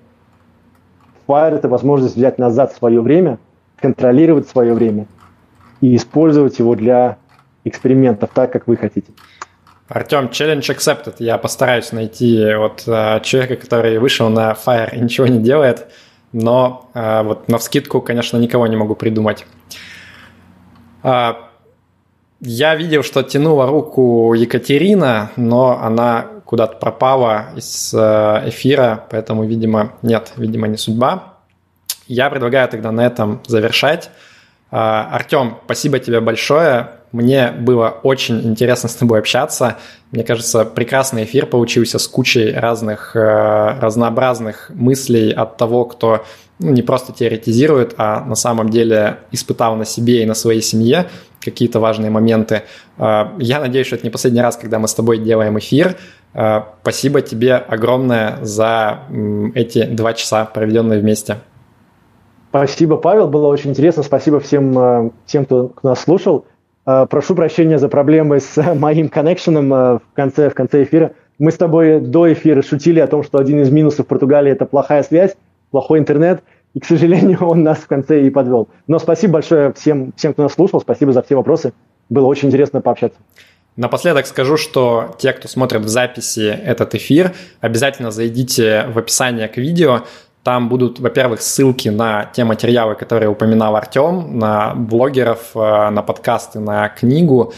[1.27, 3.38] Fire– это возможность взять назад свое время,
[3.77, 5.06] контролировать свое время
[5.80, 7.18] и использовать его для
[7.65, 9.11] экспериментов так, как вы хотите.
[9.88, 11.15] Артем, челлендж accepted.
[11.19, 15.88] Я постараюсь найти вот э, человека, который вышел на Fire и ничего не делает,
[16.31, 19.45] но э, вот на вскидку, конечно, никого не могу придумать.
[22.41, 27.98] Я видел, что тянула руку Екатерина, но она куда-то пропала из э,
[28.49, 31.36] эфира, поэтому, видимо, нет, видимо, не судьба.
[32.07, 34.10] Я предлагаю тогда на этом завершать.
[34.72, 34.78] Э,
[35.11, 36.91] Артем, спасибо тебе большое.
[37.11, 39.78] Мне было очень интересно с тобой общаться.
[40.11, 46.26] Мне кажется, прекрасный эфир получился с кучей разных э, разнообразных мыслей от того, кто
[46.60, 51.07] ну, не просто теоретизирует, а на самом деле испытал на себе и на своей семье
[51.40, 52.64] какие-то важные моменты.
[52.98, 55.95] Э, я надеюсь, что это не последний раз, когда мы с тобой делаем эфир.
[56.34, 58.99] Э, спасибо тебе огромное за
[59.56, 61.38] эти два часа, проведенные вместе.
[62.49, 64.03] Спасибо, Павел, было очень интересно.
[64.03, 66.45] Спасибо всем, всем кто нас слушал.
[66.84, 71.14] Прошу прощения за проблемы с моим коннекшеном в конце, в конце эфира.
[71.38, 75.03] Мы с тобой до эфира шутили о том, что один из минусов Португалии– это плохая
[75.03, 75.36] связь,
[75.72, 76.44] плохой интернет,
[76.74, 78.70] и, к сожалению, он нас в конце и подвел.
[78.88, 81.74] Но спасибо большое всем, всем кто нас слушал, спасибо за все вопросы.
[82.10, 83.20] Было очень интересно пообщаться.
[83.76, 89.58] Напоследок скажу, что те, кто смотрит в записи этот эфир, обязательно зайдите в описание к
[89.58, 90.02] видео,
[90.44, 96.60] там будут, во-первых, ссылки на те материалы, которые упоминал Артем, на блогеров, э, на подкасты,
[96.60, 97.54] на книгу,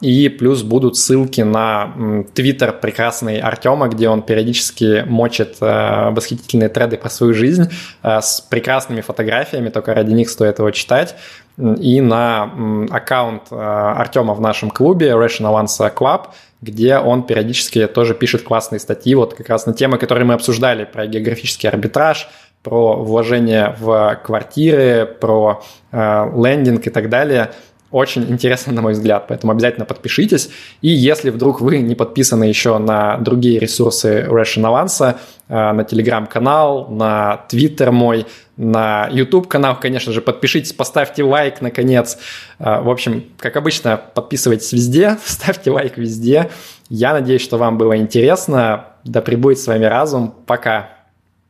[0.00, 6.96] и плюс будут ссылки на твиттер прекрасный Артема, где он периодически мочит э, восхитительные треды
[6.96, 7.68] про свою жизнь
[8.02, 11.16] с прекрасными фотографиями, только ради них стоит его читать.
[11.56, 12.52] И на
[12.90, 16.26] аккаунт Артема в нашем клубе Rational Answer Club,
[16.62, 20.84] где он периодически тоже пишет классные статьи, вот как раз на темы, которые мы обсуждали,
[20.84, 22.28] про географический арбитраж,
[22.62, 27.50] про вложение в квартиры, про э, лендинг и так далее–
[27.90, 30.50] очень интересно, на мой взгляд, поэтому обязательно подпишитесь.
[30.82, 35.16] И если вдруг вы не подписаны еще на другие ресурсы Russian Avance,
[35.48, 38.26] э, на телеграм-канал, на твиттер мой,
[38.58, 42.18] на YouTube-канал, конечно же, подпишитесь, поставьте лайк, наконец.
[42.58, 46.50] Э, в общем, как обычно, подписывайтесь везде, ставьте лайк везде.
[46.90, 48.86] Я надеюсь, что вам было интересно.
[49.04, 50.34] Да пребудет с вами разум.
[50.46, 50.97] Пока.